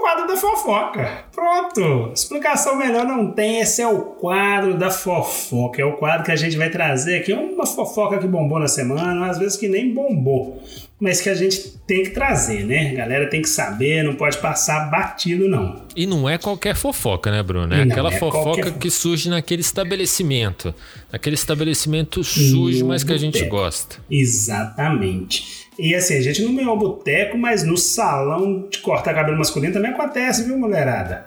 É 0.06 0.08
quadro 0.08 0.28
da 0.28 0.36
fofoca. 0.36 1.24
Pronto. 1.34 2.12
Explicação 2.14 2.76
melhor 2.76 3.04
não 3.04 3.32
tem. 3.32 3.60
Esse 3.60 3.82
é 3.82 3.88
o 3.88 4.02
quadro 4.02 4.78
da 4.78 4.88
fofoca. 4.88 5.82
É 5.82 5.84
o 5.84 5.94
quadro 5.94 6.24
que 6.24 6.30
a 6.30 6.36
gente 6.36 6.56
vai 6.56 6.70
trazer 6.70 7.18
aqui. 7.18 7.32
Uma 7.32 7.66
fofoca 7.66 8.18
que 8.18 8.26
bombou 8.26 8.60
na 8.60 8.68
semana, 8.68 9.28
às 9.28 9.36
vezes 9.36 9.56
que 9.56 9.66
nem 9.66 9.92
bombou. 9.92 10.62
Mas 11.00 11.20
que 11.20 11.28
a 11.28 11.34
gente 11.34 11.76
tem 11.86 12.04
que 12.04 12.10
trazer, 12.10 12.64
né? 12.64 12.90
A 12.92 12.94
galera 12.94 13.28
tem 13.28 13.42
que 13.42 13.48
saber, 13.48 14.02
não 14.04 14.14
pode 14.14 14.38
passar 14.38 14.88
batido, 14.90 15.48
não. 15.48 15.82
E 15.94 16.06
não 16.06 16.28
é 16.28 16.38
qualquer 16.38 16.74
fofoca, 16.74 17.30
né, 17.30 17.42
Bruno? 17.42 17.74
É 17.74 17.84
Não 17.84 17.92
aquela 17.92 18.14
é 18.14 18.18
fofoca 18.18 18.62
qualquer 18.62 18.78
que 18.78 18.90
surge 18.90 19.28
naquele 19.28 19.60
estabelecimento. 19.60 20.72
Naquele 21.12 21.34
estabelecimento 21.34 22.22
sujo, 22.22 22.86
mas 22.86 23.02
que 23.02 23.12
a 23.12 23.18
gente 23.18 23.44
gosta. 23.44 23.96
Exatamente. 24.08 25.65
E 25.78 25.94
assim, 25.94 26.16
a 26.16 26.22
gente 26.22 26.42
não 26.42 26.68
ao 26.68 26.78
boteco, 26.78 27.36
mas 27.36 27.62
no 27.62 27.76
salão 27.76 28.66
de 28.70 28.78
cortar 28.78 29.14
cabelo 29.14 29.38
masculino 29.38 29.72
também 29.72 29.90
acontece, 29.90 30.44
viu, 30.44 30.58
mulherada? 30.58 31.26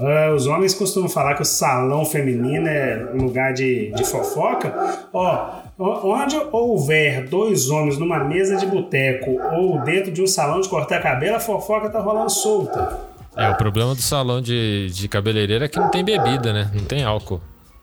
Ah, 0.00 0.32
os 0.32 0.46
homens 0.46 0.74
costumam 0.74 1.08
falar 1.08 1.34
que 1.34 1.42
o 1.42 1.44
salão 1.44 2.04
feminino 2.04 2.68
é 2.68 3.08
lugar 3.14 3.52
de, 3.52 3.90
de 3.90 4.04
fofoca. 4.04 4.72
Ó, 5.12 5.50
onde 5.78 6.36
houver 6.52 7.26
dois 7.28 7.68
homens 7.68 7.98
numa 7.98 8.22
mesa 8.22 8.56
de 8.56 8.66
boteco 8.66 9.32
ou 9.52 9.80
dentro 9.82 10.12
de 10.12 10.22
um 10.22 10.26
salão 10.26 10.60
de 10.60 10.68
cortar 10.68 11.02
cabelo, 11.02 11.34
a 11.36 11.40
fofoca 11.40 11.90
tá 11.90 11.98
rolando 11.98 12.30
solta. 12.30 13.00
É, 13.36 13.48
o 13.50 13.56
problema 13.56 13.94
do 13.94 14.00
salão 14.00 14.40
de, 14.40 14.88
de 14.90 15.08
cabeleireiro 15.08 15.64
é 15.64 15.68
que 15.68 15.78
não 15.78 15.90
tem 15.90 16.04
bebida, 16.04 16.52
né? 16.52 16.70
Não 16.72 16.84
tem 16.84 17.02
álcool. 17.02 17.40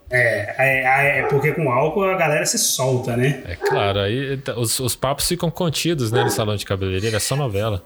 É, 0.10 0.56
é, 0.58 1.20
é 1.20 1.24
porque 1.24 1.52
com 1.52 1.72
álcool 1.72 2.04
a 2.06 2.16
galera 2.16 2.46
se 2.46 2.58
solta, 2.60 3.18
né? 3.18 3.42
É 3.48 3.56
claro, 3.56 4.00
aí 4.00 4.38
tá- 4.38 4.58
os, 4.58 4.80
os 4.80 4.96
papos 4.96 5.28
ficam 5.28 5.50
contidos, 5.50 6.12
né, 6.12 6.24
no 6.24 6.30
salão 6.30 6.56
de 6.56 6.66
cabeleireiro, 6.66 7.16
é 7.16 7.20
só 7.20 7.36
novela. 7.36 7.84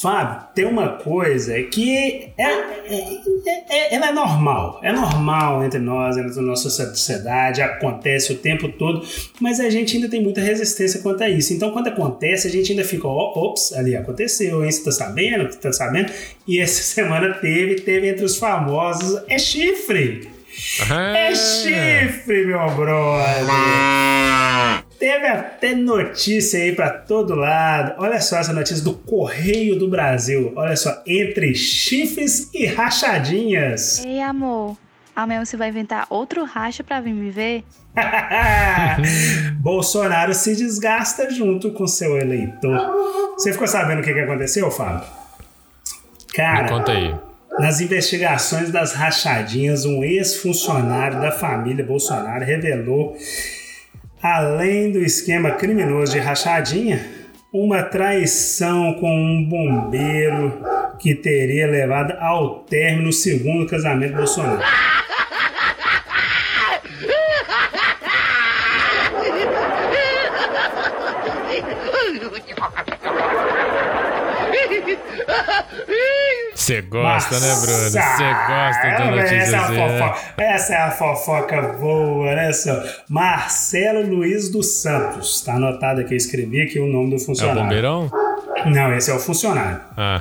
Fábio, 0.00 0.46
tem 0.54 0.64
uma 0.64 0.90
coisa 0.90 1.60
que 1.64 2.30
é, 2.38 2.44
é, 2.44 3.20
é- 3.68 3.94
ela 3.96 4.10
é 4.10 4.12
normal. 4.12 4.78
É 4.80 4.92
normal 4.92 5.64
entre 5.64 5.80
nós, 5.80 6.16
entre 6.16 6.38
a 6.38 6.42
nossa 6.42 6.70
sociedade, 6.70 7.60
acontece 7.60 8.32
o 8.32 8.36
tempo 8.36 8.68
todo, 8.68 9.04
mas 9.40 9.58
a 9.58 9.68
gente 9.68 9.96
ainda 9.96 10.08
tem 10.08 10.22
muita 10.22 10.40
resistência 10.40 11.02
quanto 11.02 11.24
a 11.24 11.28
isso. 11.28 11.52
Então, 11.52 11.72
quando 11.72 11.88
acontece, 11.88 12.46
a 12.46 12.50
gente 12.50 12.70
ainda 12.70 12.84
fica, 12.84 13.08
ops, 13.08 13.72
ali 13.72 13.96
aconteceu, 13.96 14.64
hein? 14.64 14.70
Você 14.70 14.84
tá 14.84 14.92
sabendo? 14.92 15.50
Você 15.52 15.58
tá 15.58 15.72
sabendo? 15.72 16.12
E 16.46 16.60
essa 16.60 16.80
semana 16.94 17.34
teve, 17.34 17.80
teve 17.80 18.08
entre 18.08 18.24
os 18.24 18.38
famosos, 18.38 19.20
é 19.28 19.36
chifre! 19.36 20.37
É 21.14 21.34
chifre, 21.34 22.46
meu 22.46 22.66
brother! 22.70 23.46
Teve 24.98 25.26
até 25.28 25.74
notícia 25.74 26.58
aí 26.58 26.74
pra 26.74 26.90
todo 26.90 27.34
lado. 27.36 27.94
Olha 27.98 28.20
só 28.20 28.38
essa 28.38 28.52
notícia 28.52 28.82
do 28.82 28.94
Correio 28.94 29.78
do 29.78 29.88
Brasil. 29.88 30.52
Olha 30.56 30.74
só, 30.76 31.02
entre 31.06 31.54
chifres 31.54 32.50
e 32.52 32.66
rachadinhas. 32.66 34.04
Ei, 34.04 34.20
amor. 34.20 34.76
Amanhã 35.14 35.44
você 35.44 35.56
vai 35.56 35.68
inventar 35.68 36.06
outro 36.10 36.44
racha 36.44 36.82
pra 36.82 37.00
vir 37.00 37.14
me 37.14 37.30
ver? 37.30 37.64
Bolsonaro 39.60 40.34
se 40.34 40.54
desgasta 40.56 41.30
junto 41.30 41.72
com 41.72 41.86
seu 41.86 42.16
eleitor. 42.16 42.78
Você 43.36 43.52
ficou 43.52 43.66
sabendo 43.66 44.00
o 44.00 44.02
que, 44.02 44.12
que 44.12 44.20
aconteceu, 44.20 44.70
Fábio? 44.70 45.06
Cara, 46.34 46.64
Me 46.64 46.68
conta 46.68 46.92
aí. 46.92 47.14
Nas 47.58 47.80
investigações 47.80 48.70
das 48.70 48.92
rachadinhas, 48.92 49.84
um 49.84 50.04
ex-funcionário 50.04 51.20
da 51.20 51.32
família 51.32 51.84
Bolsonaro 51.84 52.44
revelou, 52.44 53.16
além 54.22 54.92
do 54.92 55.00
esquema 55.00 55.50
criminoso 55.50 56.12
de 56.12 56.20
rachadinha, 56.20 57.04
uma 57.52 57.82
traição 57.82 58.94
com 58.94 59.10
um 59.10 59.44
bombeiro 59.44 60.62
que 61.00 61.16
teria 61.16 61.66
levado 61.66 62.12
ao 62.20 62.60
término 62.60 63.08
o 63.08 63.12
segundo 63.12 63.66
casamento 63.66 64.14
Bolsonaro. 64.14 64.62
Você 76.68 76.82
gosta, 76.82 77.40
né, 77.40 77.54
Bruno? 77.62 77.78
Você 77.90 77.98
Nossa! 77.98 78.46
gosta 78.46 78.80
de 78.82 79.02
É, 79.02 79.10
notícias 79.10 79.52
essa, 79.52 79.56
é 79.56 79.58
a 79.58 79.68
né? 79.70 79.98
fofoca, 79.98 80.42
essa 80.42 80.74
é 80.74 80.76
a 80.76 80.90
fofoca 80.90 81.62
boa, 81.80 82.34
né, 82.34 82.52
só? 82.52 82.82
Marcelo 83.08 84.02
Luiz 84.06 84.50
dos 84.50 84.74
Santos. 84.82 85.40
Tá 85.40 85.54
anotado 85.54 86.00
aqui, 86.02 86.12
eu 86.12 86.16
escrevi 86.16 86.62
aqui 86.62 86.78
o 86.78 86.86
nome 86.86 87.08
do 87.10 87.14
É 87.14 87.16
o 87.16 87.20
funcionário. 87.20 87.62
bombeirão? 87.62 88.10
Não, 88.66 88.94
esse 88.94 89.10
é 89.10 89.14
o 89.14 89.18
funcionário. 89.18 89.80
Ah, 89.96 90.20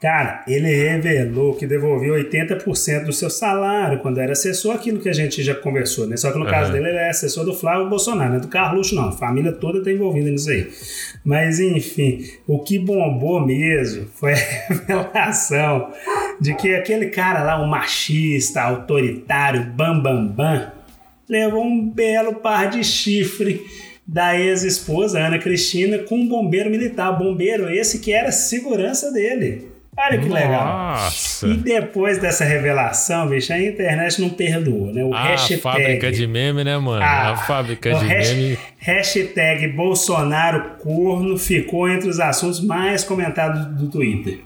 Cara, 0.00 0.44
ele 0.46 0.68
revelou 0.68 1.54
que 1.54 1.66
devolveu 1.66 2.14
80% 2.14 3.04
do 3.04 3.12
seu 3.14 3.30
salário 3.30 4.00
quando 4.00 4.20
era 4.20 4.32
assessor, 4.32 4.74
aquilo 4.74 5.00
que 5.00 5.08
a 5.08 5.12
gente 5.12 5.42
já 5.42 5.54
conversou, 5.54 6.06
né? 6.06 6.18
Só 6.18 6.30
que 6.30 6.38
no 6.38 6.44
caso 6.44 6.70
Aham. 6.70 6.72
dele, 6.72 6.90
ele 6.90 6.98
é 6.98 7.08
assessor 7.08 7.46
do 7.46 7.54
Flávio 7.54 7.88
Bolsonaro, 7.88 8.30
não 8.30 8.36
é 8.36 8.40
do 8.40 8.48
Carluxo, 8.48 8.94
não. 8.94 9.08
A 9.08 9.12
família 9.12 9.52
toda 9.52 9.82
tá 9.82 9.90
envolvida 9.90 10.30
nisso 10.30 10.50
aí. 10.50 10.70
Mas, 11.24 11.60
enfim, 11.60 12.24
o 12.46 12.62
que 12.62 12.78
bombou 12.78 13.44
mesmo 13.44 14.06
foi 14.14 14.34
a 14.34 14.36
revelação 14.68 15.90
de 16.40 16.54
que 16.54 16.74
aquele 16.74 17.06
cara 17.06 17.42
lá, 17.42 17.62
um 17.62 17.66
machista, 17.66 18.60
autoritário, 18.60 19.64
bambambam, 19.64 20.26
bam, 20.26 20.58
bam, 20.58 20.72
levou 21.26 21.64
um 21.64 21.88
belo 21.88 22.34
par 22.34 22.68
de 22.68 22.84
chifre 22.84 23.64
da 24.06 24.38
ex-esposa 24.38 25.18
Ana 25.18 25.38
Cristina 25.38 25.98
com 26.00 26.16
um 26.16 26.28
bombeiro 26.28 26.70
militar. 26.70 27.18
Bombeiro 27.18 27.70
esse 27.70 27.98
que 27.98 28.12
era 28.12 28.30
segurança 28.30 29.10
dele. 29.10 29.75
Olha 29.98 30.18
que 30.18 30.28
legal. 30.28 30.66
Nossa. 30.66 31.46
E 31.48 31.56
depois 31.56 32.18
dessa 32.18 32.44
revelação, 32.44 33.26
bicho, 33.28 33.52
a 33.52 33.58
internet 33.58 34.20
não 34.20 34.28
perdoou, 34.28 34.92
né? 34.92 35.02
O 35.02 35.14
a 35.14 35.22
hashtag. 35.28 35.60
fábrica 35.60 36.12
de 36.12 36.26
meme, 36.26 36.62
né, 36.64 36.76
mano? 36.76 37.02
Ah, 37.02 37.30
a 37.30 37.36
fábrica 37.36 37.94
de 37.94 38.04
hash- 38.06 38.32
meme. 38.34 38.58
Hashtag 38.78 39.68
Bolsonaro 39.68 40.76
corno 40.78 41.38
ficou 41.38 41.88
entre 41.88 42.08
os 42.08 42.20
assuntos 42.20 42.60
mais 42.60 43.04
comentados 43.04 43.64
do 43.78 43.88
Twitter. 43.88 44.40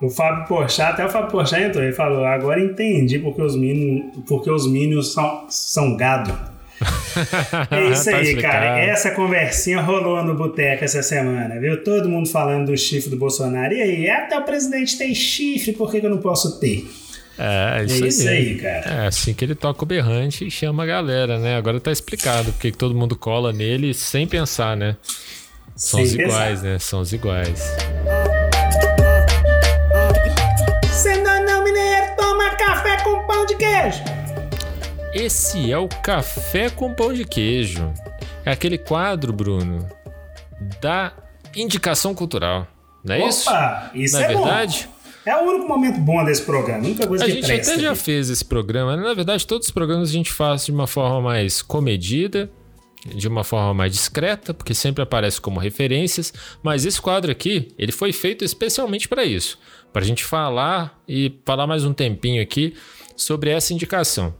O 0.00 0.10
Fábio 0.10 0.46
Porchat, 0.46 0.90
até 0.94 1.06
o 1.06 1.08
Fábio 1.08 1.30
Porchat 1.30 1.62
entrou 1.62 1.84
e 1.84 1.92
falou: 1.92 2.24
agora 2.24 2.60
entendi 2.60 3.20
porque 3.20 3.40
os 3.40 3.54
minions, 3.56 4.16
porque 4.26 4.50
os 4.50 4.68
minions 4.68 5.12
são, 5.12 5.44
são 5.48 5.96
gado. 5.96 6.36
É 7.70 7.88
isso 7.90 8.10
Tá 8.10 8.16
aí, 8.16 8.36
cara. 8.36 8.80
Essa 8.80 9.10
conversinha 9.10 9.80
rolou 9.80 10.22
no 10.24 10.34
boteco 10.34 10.84
essa 10.84 11.02
semana, 11.02 11.58
viu? 11.60 11.82
Todo 11.82 12.08
mundo 12.08 12.28
falando 12.28 12.66
do 12.66 12.76
chifre 12.76 13.10
do 13.10 13.16
Bolsonaro. 13.16 13.72
E 13.72 13.80
aí, 13.82 14.10
até 14.10 14.38
o 14.38 14.42
presidente 14.44 14.96
tem 14.98 15.14
chifre, 15.14 15.72
por 15.72 15.90
que, 15.90 15.98
eu 15.98 16.10
não 16.10 16.18
posso 16.18 16.58
ter? 16.58 16.86
É, 17.38 17.80
é 17.80 17.84
isso, 17.84 18.04
É 18.04 18.08
isso 18.08 18.28
aí. 18.28 18.36
aí, 18.36 18.54
cara. 18.56 19.02
É 19.04 19.06
assim 19.06 19.32
que 19.34 19.44
ele 19.44 19.54
toca 19.54 19.82
o 19.82 19.86
berrante 19.86 20.46
e 20.46 20.50
chama 20.50 20.82
a 20.82 20.86
galera, 20.86 21.38
né? 21.38 21.56
Agora 21.56 21.80
tá 21.80 21.90
explicado 21.90 22.52
porque 22.52 22.70
que 22.70 22.76
todo 22.76 22.94
mundo 22.94 23.16
cola 23.16 23.52
nele 23.52 23.94
sem 23.94 24.26
pensar, 24.26 24.76
né? 24.76 24.96
São 25.74 25.98
Sem 26.00 26.06
os 26.08 26.16
pensar. 26.16 26.28
iguais, 26.28 26.62
né? 26.62 26.78
São 26.78 27.00
os 27.00 27.12
iguais. 27.12 27.74
Sendo 30.92 31.24
não 31.46 31.64
mineiro, 31.64 32.06
toma 32.16 32.50
café 32.56 32.98
com 33.02 33.26
pão 33.26 33.46
de 33.46 33.56
queijo. 33.56 34.02
Esse 35.14 35.70
é 35.70 35.76
o 35.78 35.88
Café 35.88 36.70
com 36.70 36.94
Pão 36.94 37.12
de 37.12 37.24
Queijo. 37.24 37.92
É 38.44 38.50
aquele 38.52 38.78
quadro, 38.78 39.32
Bruno, 39.32 39.86
da 40.80 41.12
indicação 41.54 42.14
cultural. 42.14 42.66
Não 43.04 43.14
é 43.14 43.28
isso? 43.28 43.48
Opa, 43.50 43.90
isso 43.94 44.14
Não 44.14 44.22
é 44.22 44.24
é 44.32 44.34
bom. 44.34 44.44
verdade? 44.44 44.88
É 45.24 45.36
o 45.36 45.40
único 45.42 45.68
momento 45.68 46.00
bom 46.00 46.24
desse 46.24 46.42
programa. 46.42 46.82
A 46.82 46.86
única 46.86 47.06
coisa 47.06 47.24
A 47.24 47.26
que 47.26 47.34
gente 47.34 47.46
presta. 47.46 47.72
até 47.74 47.82
já 47.82 47.94
fez 47.94 48.30
esse 48.30 48.44
programa. 48.44 48.96
né? 48.96 49.02
Na 49.02 49.14
verdade, 49.14 49.46
todos 49.46 49.68
os 49.68 49.72
programas 49.72 50.08
a 50.08 50.12
gente 50.12 50.32
faz 50.32 50.64
de 50.66 50.72
uma 50.72 50.86
forma 50.86 51.20
mais 51.20 51.62
comedida, 51.62 52.50
de 53.06 53.28
uma 53.28 53.44
forma 53.44 53.72
mais 53.74 53.92
discreta, 53.92 54.52
porque 54.54 54.74
sempre 54.74 55.02
aparece 55.02 55.40
como 55.40 55.60
referências. 55.60 56.32
Mas 56.62 56.84
esse 56.86 57.00
quadro 57.00 57.30
aqui, 57.30 57.68
ele 57.78 57.92
foi 57.92 58.12
feito 58.12 58.44
especialmente 58.44 59.08
para 59.08 59.24
isso, 59.24 59.58
para 59.92 60.02
a 60.02 60.04
gente 60.04 60.24
falar 60.24 60.98
e 61.06 61.38
falar 61.44 61.66
mais 61.66 61.84
um 61.84 61.92
tempinho 61.92 62.42
aqui 62.42 62.74
sobre 63.16 63.50
essa 63.50 63.72
indicação. 63.72 64.34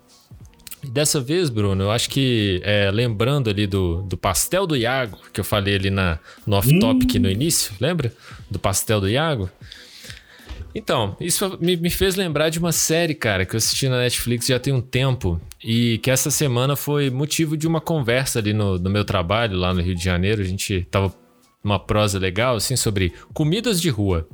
E 0.83 0.89
dessa 0.89 1.21
vez, 1.21 1.49
Bruno, 1.49 1.85
eu 1.85 1.91
acho 1.91 2.11
que 2.11 2.61
é, 2.65 2.91
lembrando 2.91 3.49
ali 3.49 3.67
do, 3.67 4.03
do 4.03 4.17
pastel 4.17 4.67
do 4.67 4.77
Iago, 4.77 5.19
que 5.33 5.41
eu 5.41 5.45
falei 5.45 5.77
ali 5.77 5.91
na, 5.91 6.19
no 6.47 6.57
off-topic 6.57 7.15
no 7.15 7.31
início, 7.31 7.73
lembra? 7.81 8.13
Do 8.51 8.59
pastel 8.59 9.01
do 9.01 9.09
Iago? 9.09 9.49
Então, 10.75 11.17
isso 11.21 11.59
me, 11.61 11.77
me 11.77 11.91
fez 11.91 12.17
lembrar 12.17 12.49
de 12.49 12.59
uma 12.59 12.73
série, 12.73 13.15
cara, 13.15 13.45
que 13.45 13.55
eu 13.55 13.59
assisti 13.59 13.89
na 13.89 13.99
Netflix 13.99 14.47
já 14.47 14.59
tem 14.59 14.73
um 14.73 14.81
tempo 14.81 15.41
e 15.63 15.99
que 15.99 16.11
essa 16.11 16.31
semana 16.31 16.75
foi 16.75 17.11
motivo 17.11 17.57
de 17.57 17.67
uma 17.67 17.81
conversa 17.81 18.39
ali 18.39 18.53
no, 18.53 18.79
no 18.79 18.91
meu 18.91 19.05
trabalho, 19.05 19.57
lá 19.59 19.75
no 19.75 19.83
Rio 19.83 19.95
de 19.95 20.03
Janeiro. 20.03 20.41
A 20.41 20.47
gente 20.47 20.87
tava 20.91 21.15
numa 21.63 21.79
prosa 21.79 22.19
legal, 22.19 22.57
assim, 22.57 22.75
sobre 22.75 23.13
comidas 23.33 23.81
de 23.81 23.91
rua. 23.91 24.27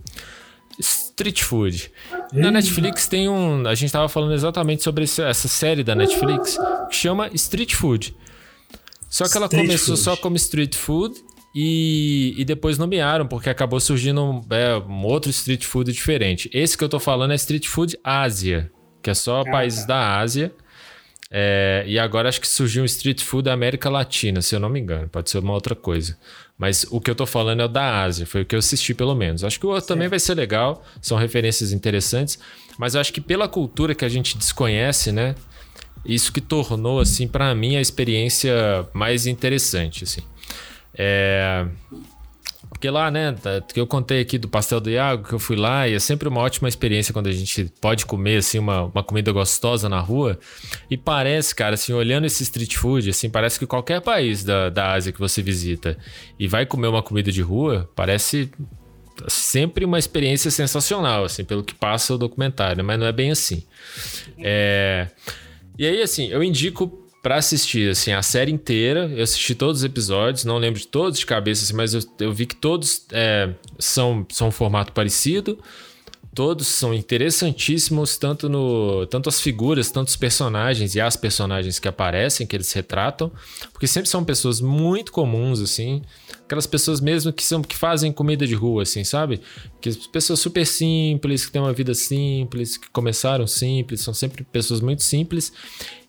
Street 0.79 1.43
food. 1.43 1.91
Na 2.33 2.51
Netflix 2.51 3.07
tem 3.09 3.29
um. 3.29 3.67
A 3.67 3.75
gente 3.75 3.93
tava 3.93 4.09
falando 4.09 4.33
exatamente 4.35 4.83
sobre 4.83 5.05
esse- 5.05 5.23
essa 5.23 5.49
série 5.49 5.83
da 5.83 5.95
Netflix 5.95 6.57
que 6.89 6.95
chama 6.97 7.29
Street 7.35 7.75
Food. 7.75 8.15
Só 9.11 9.29
que 9.29 9.37
ela 9.37 9.47
Street 9.47 9.67
começou 9.67 9.97
food. 9.97 10.05
só 10.05 10.17
como 10.17 10.37
street 10.37 10.75
food 10.77 11.15
e, 11.55 12.35
e 12.37 12.45
depois 12.45 12.77
nomearam, 12.79 13.27
porque 13.27 13.49
acabou 13.49 13.81
surgindo 13.81 14.23
um, 14.23 14.41
é, 14.51 14.77
um 14.77 15.05
outro 15.05 15.31
street 15.31 15.65
food 15.65 15.91
diferente. 15.93 16.51
Esse 16.53 16.77
que 16.77 16.85
eu 16.85 16.89
tô 16.89 17.01
falando 17.01 17.33
é 17.33 17.35
Street 17.37 17.67
Food 17.67 17.99
Ásia, 18.05 18.71
que 19.03 19.09
é 19.11 19.15
só 19.15 19.43
países 19.45 19.87
da 19.87 20.19
Ásia. 20.19 20.53
É, 21.31 21.85
e 21.87 21.99
agora 21.99 22.29
acho 22.29 22.41
que 22.41 22.49
surgiu 22.49 22.83
um 22.83 22.87
street 22.87 23.23
food 23.23 23.45
da 23.45 23.53
América 23.53 23.91
Latina, 23.91 24.41
se 24.41 24.55
eu 24.55 24.61
não 24.61 24.69
me 24.69 24.81
engano. 24.81 25.09
Pode 25.09 25.31
ser 25.31 25.39
uma 25.39 25.53
outra 25.53 25.75
coisa. 25.75 26.17
Mas 26.57 26.87
o 26.91 27.01
que 27.01 27.11
eu 27.11 27.15
tô 27.15 27.27
falando 27.27 27.61
é 27.61 27.65
o 27.65 27.69
da 27.69 28.03
Ásia, 28.03 28.27
foi 28.27 28.43
o 28.43 28.45
que 28.45 28.55
eu 28.55 28.59
assisti 28.59 28.95
pelo 28.95 29.15
menos. 29.15 29.45
Acho 29.45 29.61
que 29.61 29.67
o 29.67 29.69
outro 29.69 29.87
também 29.87 30.09
vai 30.09 30.19
ser 30.19 30.35
legal, 30.35 30.85
são 31.01 31.17
referências 31.17 31.73
interessantes. 31.73 32.39
Mas 32.79 32.95
eu 32.95 33.01
acho 33.01 33.13
que 33.13 33.21
pela 33.21 33.47
cultura 33.49 33.95
que 33.95 34.05
a 34.05 34.09
gente 34.09 34.37
desconhece, 34.37 35.13
né? 35.13 35.35
Isso 36.05 36.33
que 36.33 36.41
tornou, 36.41 37.01
assim, 37.01 37.29
pra 37.29 37.55
mim 37.55 37.77
a 37.77 37.81
experiência 37.81 38.53
mais 38.93 39.27
interessante, 39.27 40.05
assim. 40.05 40.23
É... 40.95 41.67
Porque 42.79 42.89
lá, 42.91 43.11
né, 43.11 43.33
tá- 43.33 43.61
que 43.61 43.81
eu 43.81 43.89
contei 43.89 44.21
aqui 44.21 44.39
do 44.39 44.47
pastel 44.47 44.79
do 44.79 44.89
Iago, 44.89 45.27
que 45.27 45.35
eu 45.35 45.39
fui 45.41 45.57
lá, 45.57 45.89
e 45.89 45.95
é 45.95 45.99
sempre 45.99 46.29
uma 46.29 46.41
ótima 46.41 46.69
experiência 46.69 47.13
quando 47.13 47.27
a 47.27 47.33
gente 47.33 47.65
pode 47.81 48.07
comer, 48.07 48.37
assim, 48.37 48.61
uma, 48.61 48.85
uma 48.85 49.03
comida 49.03 49.33
gostosa 49.33 49.89
na 49.89 49.99
rua. 49.99 50.39
E 50.89 50.97
parece, 50.97 51.53
cara, 51.53 51.75
assim, 51.75 51.93
olhando 51.93 52.25
esse 52.27 52.45
street 52.45 52.77
food, 52.77 53.11
assim, 53.11 53.29
parece 53.29 53.59
que 53.59 53.67
qualquer 53.67 54.01
país 54.01 54.45
da, 54.45 54.71
da 54.71 54.93
Ásia 54.93 55.13
que 55.13 55.19
você 55.19 55.43
visita 55.43 55.99
e 56.39 56.47
vai 56.47 56.65
comer 56.65 56.87
uma 56.87 57.03
comida 57.03 57.33
de 57.33 57.43
rua, 57.43 57.91
parece 57.97 58.49
sempre 59.27 59.85
uma 59.85 59.99
experiência 59.99 60.49
sensacional, 60.49 61.25
assim, 61.25 61.45
pelo 61.45 61.65
que 61.65 61.75
passa 61.75 62.15
o 62.15 62.19
documentário, 62.19 62.85
mas 62.85 62.97
não 62.97 63.09
é 63.09 63.13
bem 63.13 63.33
assim. 63.33 63.65
É... 64.39 65.09
E 65.77 65.85
aí, 65.85 66.01
assim, 66.01 66.29
eu 66.29 66.45
indico 66.45 67.08
pra 67.23 67.37
assistir, 67.37 67.91
assim, 67.91 68.13
a 68.13 68.23
série 68.23 68.53
inteira. 68.53 69.11
Eu 69.15 69.23
assisti 69.23 69.55
todos 69.55 69.79
os 69.79 69.85
episódios, 69.85 70.45
não 70.45 70.59
lembro 70.59 70.81
de 70.81 70.87
todos 70.87 71.19
de 71.19 71.27
cabeça, 71.27 71.65
assim, 71.65 71.75
mas 71.75 71.95
eu, 71.95 72.01
eu 72.21 72.33
vi 72.33 72.47
que 72.47 72.57
todos 72.57 73.07
é, 73.13 73.51
são, 73.79 74.27
são 74.31 74.49
um 74.49 74.53
formato 74.53 74.93
parecido. 74.93 75.59
Todos 76.35 76.69
são 76.69 76.95
interessantíssimos, 76.95 78.17
tanto 78.17 78.49
no 78.49 79.07
tanto 79.07 79.29
as 79.29 79.41
figuras, 79.41 79.91
tanto 79.91 80.07
os 80.07 80.15
personagens 80.15 80.95
e 80.95 81.01
as 81.01 81.17
personagens 81.17 81.81
que 81.81 81.89
aparecem, 81.89 82.47
que 82.47 82.55
eles 82.55 82.73
retratam, 82.73 83.33
porque 83.73 83.89
sempre 83.89 84.09
são 84.09 84.23
pessoas 84.23 84.61
muito 84.61 85.11
comuns, 85.11 85.61
assim, 85.61 86.01
aquelas 86.45 86.67
pessoas 86.67 87.01
mesmo 87.01 87.33
que 87.33 87.43
são 87.43 87.61
que 87.61 87.75
fazem 87.75 88.13
comida 88.13 88.47
de 88.47 88.55
rua, 88.55 88.83
assim, 88.85 89.03
sabe? 89.03 89.41
Que 89.81 89.91
pessoas 90.09 90.39
super 90.39 90.65
simples, 90.65 91.45
que 91.45 91.51
têm 91.51 91.61
uma 91.61 91.73
vida 91.73 91.93
simples, 91.93 92.77
que 92.77 92.89
começaram 92.91 93.47
simples, 93.47 94.03
são 94.03 94.15
sempre 94.15 94.45
pessoas 94.45 94.81
muito 94.81 95.03
simples. 95.03 95.53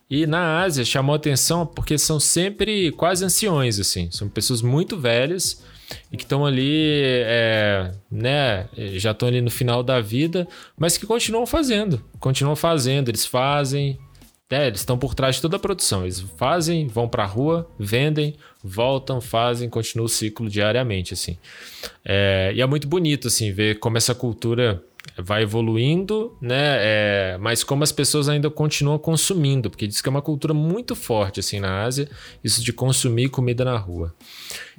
E 0.10 0.26
na 0.26 0.62
Ásia 0.62 0.84
chamou 0.84 1.16
atenção 1.16 1.66
porque 1.66 1.98
são 1.98 2.20
sempre 2.20 2.92
quase 2.94 3.24
anciões, 3.24 3.80
assim, 3.80 4.10
são 4.10 4.28
pessoas 4.28 4.62
muito 4.62 4.98
velhas 4.98 5.64
e 6.12 6.18
que 6.18 6.24
estão 6.24 6.46
ali, 6.46 7.02
é, 7.26 7.92
né, 8.12 8.68
já 8.94 9.12
estão 9.12 9.28
ali 9.28 9.40
no 9.40 9.52
final 9.52 9.84
da 9.84 10.02
vida, 10.02 10.48
mas 10.78 10.98
que 10.98 11.06
continuam 11.06 11.46
fazendo, 11.46 12.04
continuam 12.20 12.56
fazendo, 12.56 13.10
eles 13.10 13.26
fazem, 13.26 14.00
é, 14.50 14.66
eles 14.66 14.80
estão 14.80 14.98
por 14.98 15.14
trás 15.14 15.36
de 15.36 15.42
toda 15.44 15.58
a 15.58 15.60
produção, 15.60 16.04
eles 16.04 16.22
fazem, 16.38 16.88
vão 16.88 17.08
pra 17.08 17.26
rua, 17.26 17.70
vendem, 17.78 18.36
voltam, 18.64 19.22
fazem, 19.22 19.70
continua 19.70 20.08
o 20.08 20.10
ciclo 20.10 20.50
diariamente, 20.50 21.14
assim. 21.14 21.38
É, 22.04 22.52
e 22.56 22.62
é 22.62 22.66
muito 22.66 22.88
bonito, 22.88 23.28
assim, 23.28 23.52
ver 23.52 23.78
como 23.78 23.98
essa 23.98 24.16
cultura 24.16 24.84
vai 25.18 25.44
evoluindo, 25.44 26.36
né? 26.42 26.78
É, 26.80 27.38
mas 27.40 27.64
como 27.64 27.84
as 27.84 27.92
pessoas 27.92 28.30
ainda 28.30 28.50
continuam 28.50 28.98
consumindo, 28.98 29.70
porque 29.70 29.88
diz 29.88 30.02
que 30.02 30.10
é 30.10 30.12
uma 30.12 30.22
cultura 30.22 30.54
muito 30.54 30.96
forte 30.96 31.40
assim 31.40 31.60
na 31.60 31.84
Ásia, 31.84 32.10
isso 32.44 32.64
de 32.64 32.72
consumir 32.72 33.30
comida 33.30 33.66
na 33.66 33.78
rua. 33.78 34.14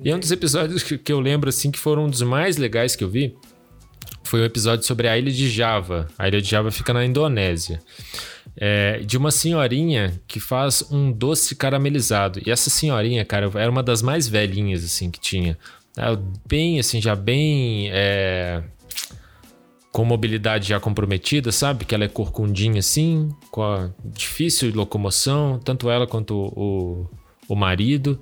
E 0.02 0.10
é 0.10 0.16
um 0.16 0.18
dos 0.18 0.30
episódios 0.30 0.82
que, 0.82 0.98
que 0.98 1.12
eu 1.12 1.20
lembro 1.20 1.48
assim 1.48 1.70
que 1.70 1.78
foram 1.78 2.06
um 2.06 2.10
dos 2.10 2.22
mais 2.22 2.56
legais 2.56 2.96
que 2.96 3.04
eu 3.04 3.08
vi. 3.08 3.36
Foi 4.22 4.40
um 4.40 4.44
episódio 4.44 4.86
sobre 4.86 5.08
a 5.08 5.18
ilha 5.18 5.30
de 5.32 5.48
Java. 5.50 6.06
A 6.16 6.28
ilha 6.28 6.40
de 6.40 6.48
Java 6.48 6.70
fica 6.70 6.92
na 6.92 7.04
Indonésia. 7.04 7.80
É, 8.56 8.98
de 9.00 9.16
uma 9.16 9.30
senhorinha 9.30 10.20
que 10.26 10.38
faz 10.38 10.84
um 10.90 11.10
doce 11.10 11.56
caramelizado. 11.56 12.40
E 12.46 12.50
essa 12.50 12.70
senhorinha, 12.70 13.24
cara, 13.24 13.50
era 13.54 13.70
uma 13.70 13.82
das 13.82 14.02
mais 14.02 14.28
velhinhas 14.28 14.84
assim 14.84 15.10
que 15.10 15.18
tinha. 15.18 15.58
Ela 15.96 16.22
Bem 16.46 16.78
assim, 16.78 17.00
já 17.00 17.16
bem. 17.16 17.90
é, 17.90 18.62
com 19.93 20.05
mobilidade 20.05 20.68
já 20.68 20.78
comprometida, 20.78 21.51
sabe? 21.51 21.84
Que 21.84 21.95
ela 21.95 22.05
é 22.05 22.09
corcundinha 22.09 22.78
assim, 22.78 23.30
com 23.51 23.62
a 23.62 23.91
difícil 24.05 24.72
locomoção, 24.74 25.59
tanto 25.59 25.91
ela 25.91 26.07
quanto 26.07 26.34
o, 26.34 27.07
o 27.49 27.57
marido, 27.57 28.18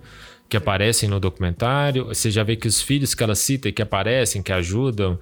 que 0.48 0.56
aparecem 0.56 1.08
no 1.08 1.20
documentário. 1.20 2.06
Você 2.06 2.30
já 2.30 2.42
vê 2.42 2.56
que 2.56 2.66
os 2.66 2.80
filhos 2.80 3.14
que 3.14 3.22
ela 3.22 3.34
cita 3.34 3.68
e 3.68 3.72
que 3.72 3.82
aparecem, 3.82 4.42
que 4.42 4.50
ajudam, 4.50 5.18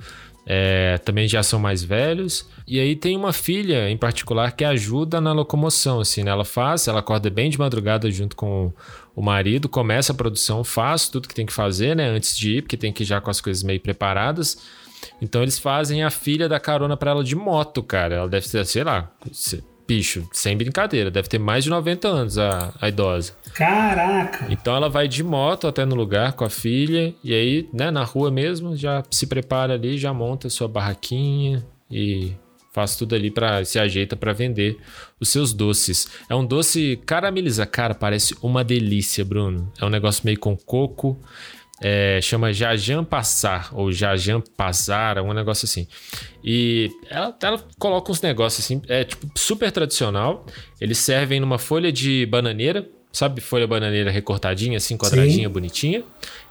é, 0.49 0.97
também 0.99 1.27
já 1.27 1.43
são 1.43 1.59
mais 1.59 1.83
velhos. 1.83 2.49
E 2.65 2.79
aí 2.79 2.95
tem 2.95 3.17
uma 3.17 3.33
filha 3.33 3.91
em 3.91 3.97
particular 3.97 4.53
que 4.53 4.65
ajuda 4.65 5.21
na 5.21 5.33
locomoção, 5.33 5.99
assim, 5.99 6.23
né? 6.23 6.31
Ela 6.31 6.45
faz, 6.45 6.87
ela 6.87 7.01
acorda 7.01 7.29
bem 7.29 7.51
de 7.51 7.59
madrugada 7.59 8.09
junto 8.09 8.37
com 8.37 8.73
o 9.17 9.21
marido, 9.21 9.69
começa 9.69 10.13
a 10.13 10.15
produção, 10.15 10.63
faz 10.63 11.09
tudo 11.09 11.27
que 11.27 11.35
tem 11.35 11.45
que 11.45 11.53
fazer, 11.53 11.97
né? 11.97 12.09
Antes 12.09 12.37
de 12.37 12.59
ir, 12.59 12.63
porque 12.63 12.77
tem 12.77 12.93
que 12.93 13.03
ir 13.03 13.07
já 13.07 13.21
com 13.21 13.31
as 13.31 13.41
coisas 13.41 13.65
meio 13.65 13.81
preparadas. 13.81 14.59
Então 15.21 15.43
eles 15.43 15.59
fazem 15.59 16.03
a 16.03 16.11
filha 16.11 16.49
da 16.49 16.61
carona 16.61 16.97
pra 16.97 17.11
ela 17.11 17.25
de 17.25 17.37
moto, 17.37 17.83
cara. 17.83 18.17
Ela 18.17 18.29
deve 18.29 18.49
ter, 18.49 18.65
sei 18.67 18.85
lá, 18.85 19.11
bicho, 19.87 20.29
sem 20.33 20.57
brincadeira, 20.57 21.11
deve 21.11 21.29
ter 21.29 21.39
mais 21.39 21.65
de 21.65 21.71
90 21.71 22.09
anos 22.09 22.39
a, 22.39 22.75
a 22.81 22.89
idosa. 22.89 23.35
Caraca! 23.55 24.47
Então 24.51 24.75
ela 24.75 24.89
vai 24.89 25.07
de 25.07 25.23
moto 25.23 25.67
até 25.67 25.85
no 25.85 25.95
lugar 25.95 26.33
com 26.33 26.45
a 26.45 26.51
filha 26.51 27.15
e 27.23 27.33
aí, 27.33 27.69
né, 27.73 27.91
na 27.91 28.03
rua 28.03 28.31
mesmo, 28.31 28.77
já 28.77 29.03
se 29.11 29.27
prepara 29.27 29.75
ali, 29.75 29.97
já 29.97 30.13
monta 30.13 30.51
sua 30.51 30.69
barraquinha 30.69 31.65
e 31.91 32.33
faz 32.73 32.95
tudo 32.95 33.15
ali 33.15 33.31
para 33.31 33.65
se 33.65 33.79
ajeita 33.79 34.17
para 34.17 34.35
vender 34.35 34.77
os 35.19 35.31
seus 35.31 35.55
doces. 35.55 36.09
É 36.29 36.35
um 36.35 36.45
doce 36.45 37.01
caramelizado, 37.07 37.71
cara, 37.71 37.95
parece 37.95 38.37
uma 38.43 38.63
delícia, 38.63 39.25
Bruno. 39.25 39.73
É 39.81 39.85
um 39.87 39.89
negócio 39.89 40.23
meio 40.27 40.39
com 40.39 40.55
coco. 40.55 41.19
É, 41.81 42.21
chama 42.23 42.53
Jajan 42.53 43.05
Passar 43.05 43.71
ou 43.73 43.93
Jajan 43.93 44.41
Passar, 44.41 45.21
um 45.21 45.33
negócio 45.33 45.67
assim. 45.67 45.87
E 46.43 46.91
ela, 47.11 47.37
ela 47.43 47.65
coloca 47.79 48.11
uns 48.11 48.21
negócios 48.21 48.65
assim, 48.65 48.81
é 48.89 49.05
tipo 49.05 49.27
super 49.35 49.71
tradicional. 49.71 50.47
Eles 50.81 50.99
servem 50.99 51.41
numa 51.41 51.59
folha 51.59 51.93
de 51.93 52.25
bananeira, 52.27 52.89
sabe, 53.13 53.41
folha 53.41 53.67
bananeira 53.67 54.11
recortadinha, 54.11 54.77
assim, 54.79 54.97
quadradinha, 54.97 55.49
Sim. 55.49 55.53
bonitinha. 55.53 56.05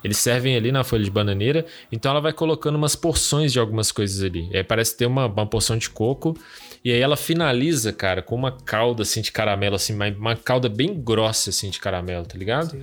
Eles 0.03 0.17
servem 0.17 0.55
ali 0.55 0.71
na 0.71 0.83
folha 0.83 1.03
de 1.03 1.11
bananeira. 1.11 1.65
Então 1.91 2.11
ela 2.11 2.21
vai 2.21 2.33
colocando 2.33 2.75
umas 2.75 2.95
porções 2.95 3.51
de 3.51 3.59
algumas 3.59 3.91
coisas 3.91 4.23
ali. 4.23 4.47
E 4.51 4.57
aí 4.57 4.63
parece 4.63 4.95
ter 4.95 5.05
uma, 5.07 5.25
uma 5.25 5.47
porção 5.47 5.77
de 5.77 5.89
coco. 5.89 6.37
E 6.83 6.91
aí 6.91 6.99
ela 6.99 7.17
finaliza, 7.17 7.91
cara, 7.91 8.21
com 8.21 8.35
uma 8.35 8.51
calda 8.51 9.01
assim 9.01 9.21
de 9.21 9.31
caramelo, 9.31 9.75
assim, 9.75 9.95
uma, 9.95 10.07
uma 10.09 10.35
calda 10.35 10.69
bem 10.69 10.93
grossa 10.93 11.49
assim 11.49 11.71
de 11.71 11.79
caramelo, 11.79 12.25
tá 12.27 12.37
ligado? 12.37 12.79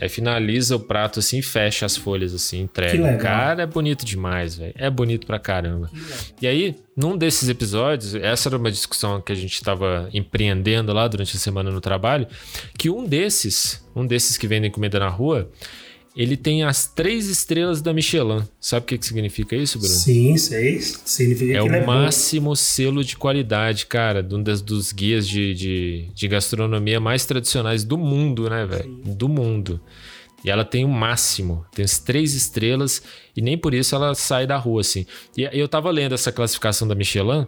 Aí 0.00 0.08
finaliza 0.08 0.76
o 0.76 0.80
prato 0.80 1.20
assim 1.20 1.40
fecha 1.40 1.86
as 1.86 1.96
folhas 1.96 2.34
assim, 2.34 2.62
entrega. 2.62 3.16
Cara, 3.18 3.62
é 3.62 3.66
bonito 3.66 4.04
demais, 4.04 4.56
velho. 4.56 4.74
É 4.76 4.90
bonito 4.90 5.26
pra 5.26 5.38
caramba. 5.38 5.90
E 6.42 6.46
aí, 6.46 6.76
num 6.96 7.16
desses 7.16 7.48
episódios, 7.48 8.14
essa 8.14 8.48
era 8.48 8.56
uma 8.56 8.70
discussão 8.70 9.20
que 9.20 9.32
a 9.32 9.36
gente 9.36 9.62
tava 9.62 10.08
empreendendo 10.12 10.92
lá 10.92 11.06
durante 11.06 11.36
a 11.36 11.40
semana 11.40 11.70
no 11.70 11.80
trabalho, 11.80 12.26
que 12.76 12.90
um 12.90 13.06
desses, 13.06 13.84
um 13.94 14.06
desses 14.06 14.36
que 14.36 14.48
vendem 14.48 14.70
comida 14.70 14.98
na 14.98 15.08
rua, 15.08 15.48
ele 16.16 16.36
tem 16.36 16.62
as 16.62 16.86
três 16.86 17.28
estrelas 17.28 17.82
da 17.82 17.92
Michelin. 17.92 18.42
Sabe 18.60 18.84
o 18.84 18.86
que, 18.86 18.98
que 18.98 19.06
significa 19.06 19.56
isso, 19.56 19.78
Bruno? 19.78 19.94
Sim, 19.94 20.36
sei. 20.36 20.80
Significa 20.80 21.52
É 21.58 21.62
que 21.62 21.68
o 21.68 21.74
é 21.74 21.80
bom. 21.80 21.86
máximo 21.86 22.54
selo 22.54 23.02
de 23.02 23.16
qualidade, 23.16 23.86
cara, 23.86 24.22
de 24.22 24.34
um 24.34 24.42
das, 24.42 24.60
dos 24.62 24.92
guias 24.92 25.26
de, 25.28 25.54
de, 25.54 26.08
de 26.14 26.28
gastronomia 26.28 27.00
mais 27.00 27.26
tradicionais 27.26 27.82
do 27.84 27.98
mundo, 27.98 28.48
né, 28.48 28.64
velho? 28.64 28.88
Do 29.04 29.28
mundo. 29.28 29.80
E 30.44 30.50
ela 30.50 30.64
tem 30.64 30.84
o 30.84 30.88
máximo, 30.88 31.64
tem 31.74 31.84
as 31.84 31.98
três 31.98 32.34
estrelas, 32.34 33.02
e 33.34 33.40
nem 33.40 33.56
por 33.56 33.72
isso 33.72 33.94
ela 33.94 34.14
sai 34.14 34.46
da 34.46 34.56
rua, 34.58 34.82
assim. 34.82 35.06
E 35.36 35.48
eu 35.52 35.66
tava 35.66 35.90
lendo 35.90 36.14
essa 36.14 36.30
classificação 36.30 36.86
da 36.86 36.94
Michelin. 36.94 37.46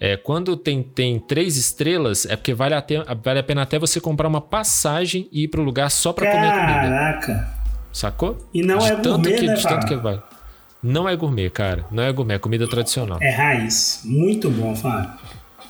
É, 0.00 0.16
quando 0.16 0.56
tem, 0.56 0.82
tem 0.82 1.18
três 1.20 1.58
estrelas, 1.58 2.24
é 2.24 2.34
porque 2.34 2.54
vale 2.54 2.74
a, 2.74 2.80
te- 2.80 2.94
vale 3.22 3.38
a 3.38 3.42
pena 3.42 3.60
até 3.60 3.78
você 3.78 4.00
comprar 4.00 4.26
uma 4.26 4.40
passagem 4.40 5.28
e 5.30 5.42
ir 5.42 5.48
pro 5.48 5.62
lugar 5.62 5.90
só 5.90 6.14
pra 6.14 6.30
comer 6.30 6.46
a 6.48 6.52
comida. 6.52 6.80
Caraca! 6.80 7.59
Sacou? 7.92 8.38
E 8.52 8.62
não 8.62 8.78
de 8.78 8.86
é 8.86 8.96
tanto 8.96 9.08
gourmet, 9.10 9.34
que, 9.34 9.46
né, 9.46 9.54
De 9.54 9.62
tanto 9.62 9.86
que 9.86 9.96
vale. 9.96 10.22
Não 10.82 11.08
é 11.08 11.14
gourmet, 11.14 11.50
cara. 11.50 11.84
Não 11.90 12.02
é 12.02 12.12
gourmet, 12.12 12.34
é 12.34 12.38
comida 12.38 12.66
tradicional. 12.66 13.18
É 13.20 13.30
raiz. 13.30 14.00
Muito 14.04 14.50
bom, 14.50 14.74
Fábio. 14.74 15.10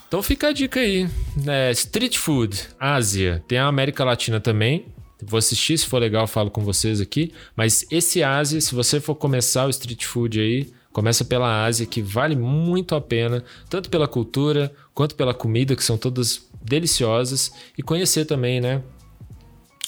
Então 0.06 0.22
fica 0.22 0.48
a 0.48 0.52
dica 0.52 0.80
aí. 0.80 1.08
É, 1.46 1.70
street 1.72 2.18
Food, 2.18 2.68
Ásia. 2.78 3.42
Tem 3.46 3.58
a 3.58 3.66
América 3.66 4.04
Latina 4.04 4.40
também. 4.40 4.86
Vou 5.22 5.38
assistir, 5.38 5.76
se 5.78 5.86
for 5.86 5.98
legal, 5.98 6.26
falo 6.26 6.50
com 6.50 6.62
vocês 6.62 7.00
aqui. 7.00 7.32
Mas 7.54 7.84
esse 7.90 8.22
Ásia, 8.22 8.60
se 8.60 8.74
você 8.74 9.00
for 9.00 9.14
começar 9.14 9.66
o 9.66 9.70
Street 9.70 10.04
Food 10.04 10.40
aí, 10.40 10.72
começa 10.92 11.24
pela 11.24 11.64
Ásia, 11.64 11.86
que 11.86 12.00
vale 12.02 12.34
muito 12.34 12.94
a 12.94 13.00
pena, 13.00 13.44
tanto 13.68 13.90
pela 13.90 14.08
cultura 14.08 14.72
quanto 14.94 15.14
pela 15.14 15.34
comida, 15.34 15.76
que 15.76 15.84
são 15.84 15.96
todas 15.96 16.48
deliciosas, 16.62 17.52
e 17.76 17.82
conhecer 17.82 18.24
também, 18.24 18.60
né? 18.60 18.82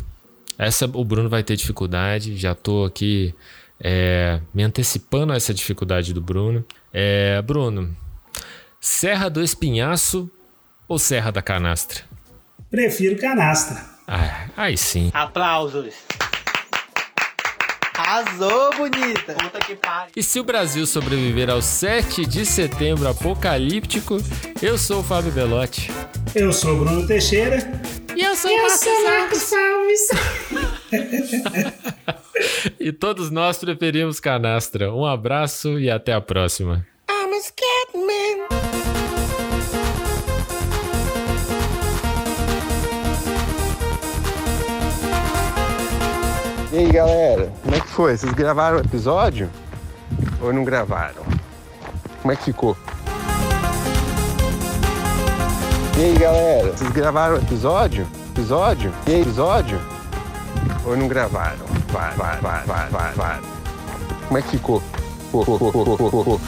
Essa 0.59 0.87
o 0.87 1.05
Bruno 1.05 1.29
vai 1.29 1.43
ter 1.43 1.57
dificuldade, 1.57 2.37
já 2.37 2.55
tô 2.55 2.85
aqui 2.85 3.35
é, 3.81 4.41
me 4.53 4.63
antecipando 4.63 5.33
a 5.33 5.37
essa 5.37 5.53
dificuldade 5.53 6.13
do 6.13 6.21
Bruno. 6.21 6.65
É, 6.93 7.41
Bruno, 7.43 7.95
Serra 8.81 9.29
do 9.29 9.43
Espinhaço 9.43 10.31
ou 10.87 10.99
Serra 10.99 11.31
da 11.31 11.43
Canastra? 11.43 12.03
Prefiro 12.71 13.17
Canastra. 13.17 13.83
Ah, 14.07 14.49
aí 14.57 14.77
sim. 14.77 15.11
Aplausos. 15.13 15.95
Arrasou, 18.15 18.71
bonita. 18.77 19.35
Puta 19.35 19.59
que 19.59 19.75
pariu. 19.75 20.13
E 20.15 20.23
se 20.23 20.39
o 20.39 20.45
Brasil 20.45 20.87
sobreviver 20.87 21.51
ao 21.51 21.61
7 21.61 22.25
de 22.25 22.47
setembro 22.47 23.09
apocalíptico, 23.09 24.19
eu 24.63 24.79
sou 24.79 25.01
o 25.01 25.03
Fábio 25.03 25.33
Belotti. 25.33 25.91
Eu 26.33 26.53
sou 26.53 26.75
o 26.77 26.85
Bruno 26.85 27.05
Teixeira. 27.09 27.59
E 28.15 28.23
eu 28.23 28.37
sou 28.37 28.53
o 28.53 28.55
Eu 28.55 28.63
Marcos 28.63 28.81
sou 28.81 28.93
o 28.93 29.07
Alves. 29.09 30.11
Marcos 30.53 30.73
Alves. 30.93 30.95
E 32.81 32.93
todos 32.93 33.31
nós 33.31 33.59
preferimos 33.59 34.21
canastra. 34.21 34.93
Um 34.93 35.07
abraço 35.07 35.79
e 35.79 35.89
até 35.91 36.13
a 36.13 36.21
próxima. 36.21 36.85
I'm 37.09 37.33
a 37.33 37.41
Scatman. 37.41 38.74
E 46.75 46.79
aí, 46.79 46.91
galera, 46.91 47.53
como 47.63 47.77
é 47.77 47.79
que 47.79 47.87
foi? 47.87 48.17
Vocês 48.17 48.33
gravaram 48.33 48.79
o 48.79 48.81
episódio? 48.81 49.49
Ou 50.43 50.53
não 50.53 50.65
gravaram? 50.65 51.23
Como 52.21 52.33
é 52.33 52.37
que 52.37 52.47
ficou? 52.47 52.77
E 55.97 56.05
aí, 56.05 56.19
galera, 56.19 56.73
vocês 56.73 56.91
gravaram 56.91 57.37
o 57.37 57.39
episódio? 57.39 58.05
Episódio? 58.33 58.93
E 59.07 59.13
aí, 59.13 59.21
episódio? 59.21 59.81
Ou 60.85 60.97
não 60.97 61.07
gravaram? 61.07 61.65
Vai, 61.93 62.13
vai, 62.17 62.41
vai, 62.41 62.65
vai, 62.65 62.89
vai, 62.89 63.13
vai. 63.13 63.41
Como 64.27 64.39
é 64.39 64.43
que 64.43 64.49
ficou? 64.49 64.83
Ficou, 65.27 65.45
ficou, 65.45 65.97
ficou. 65.97 66.41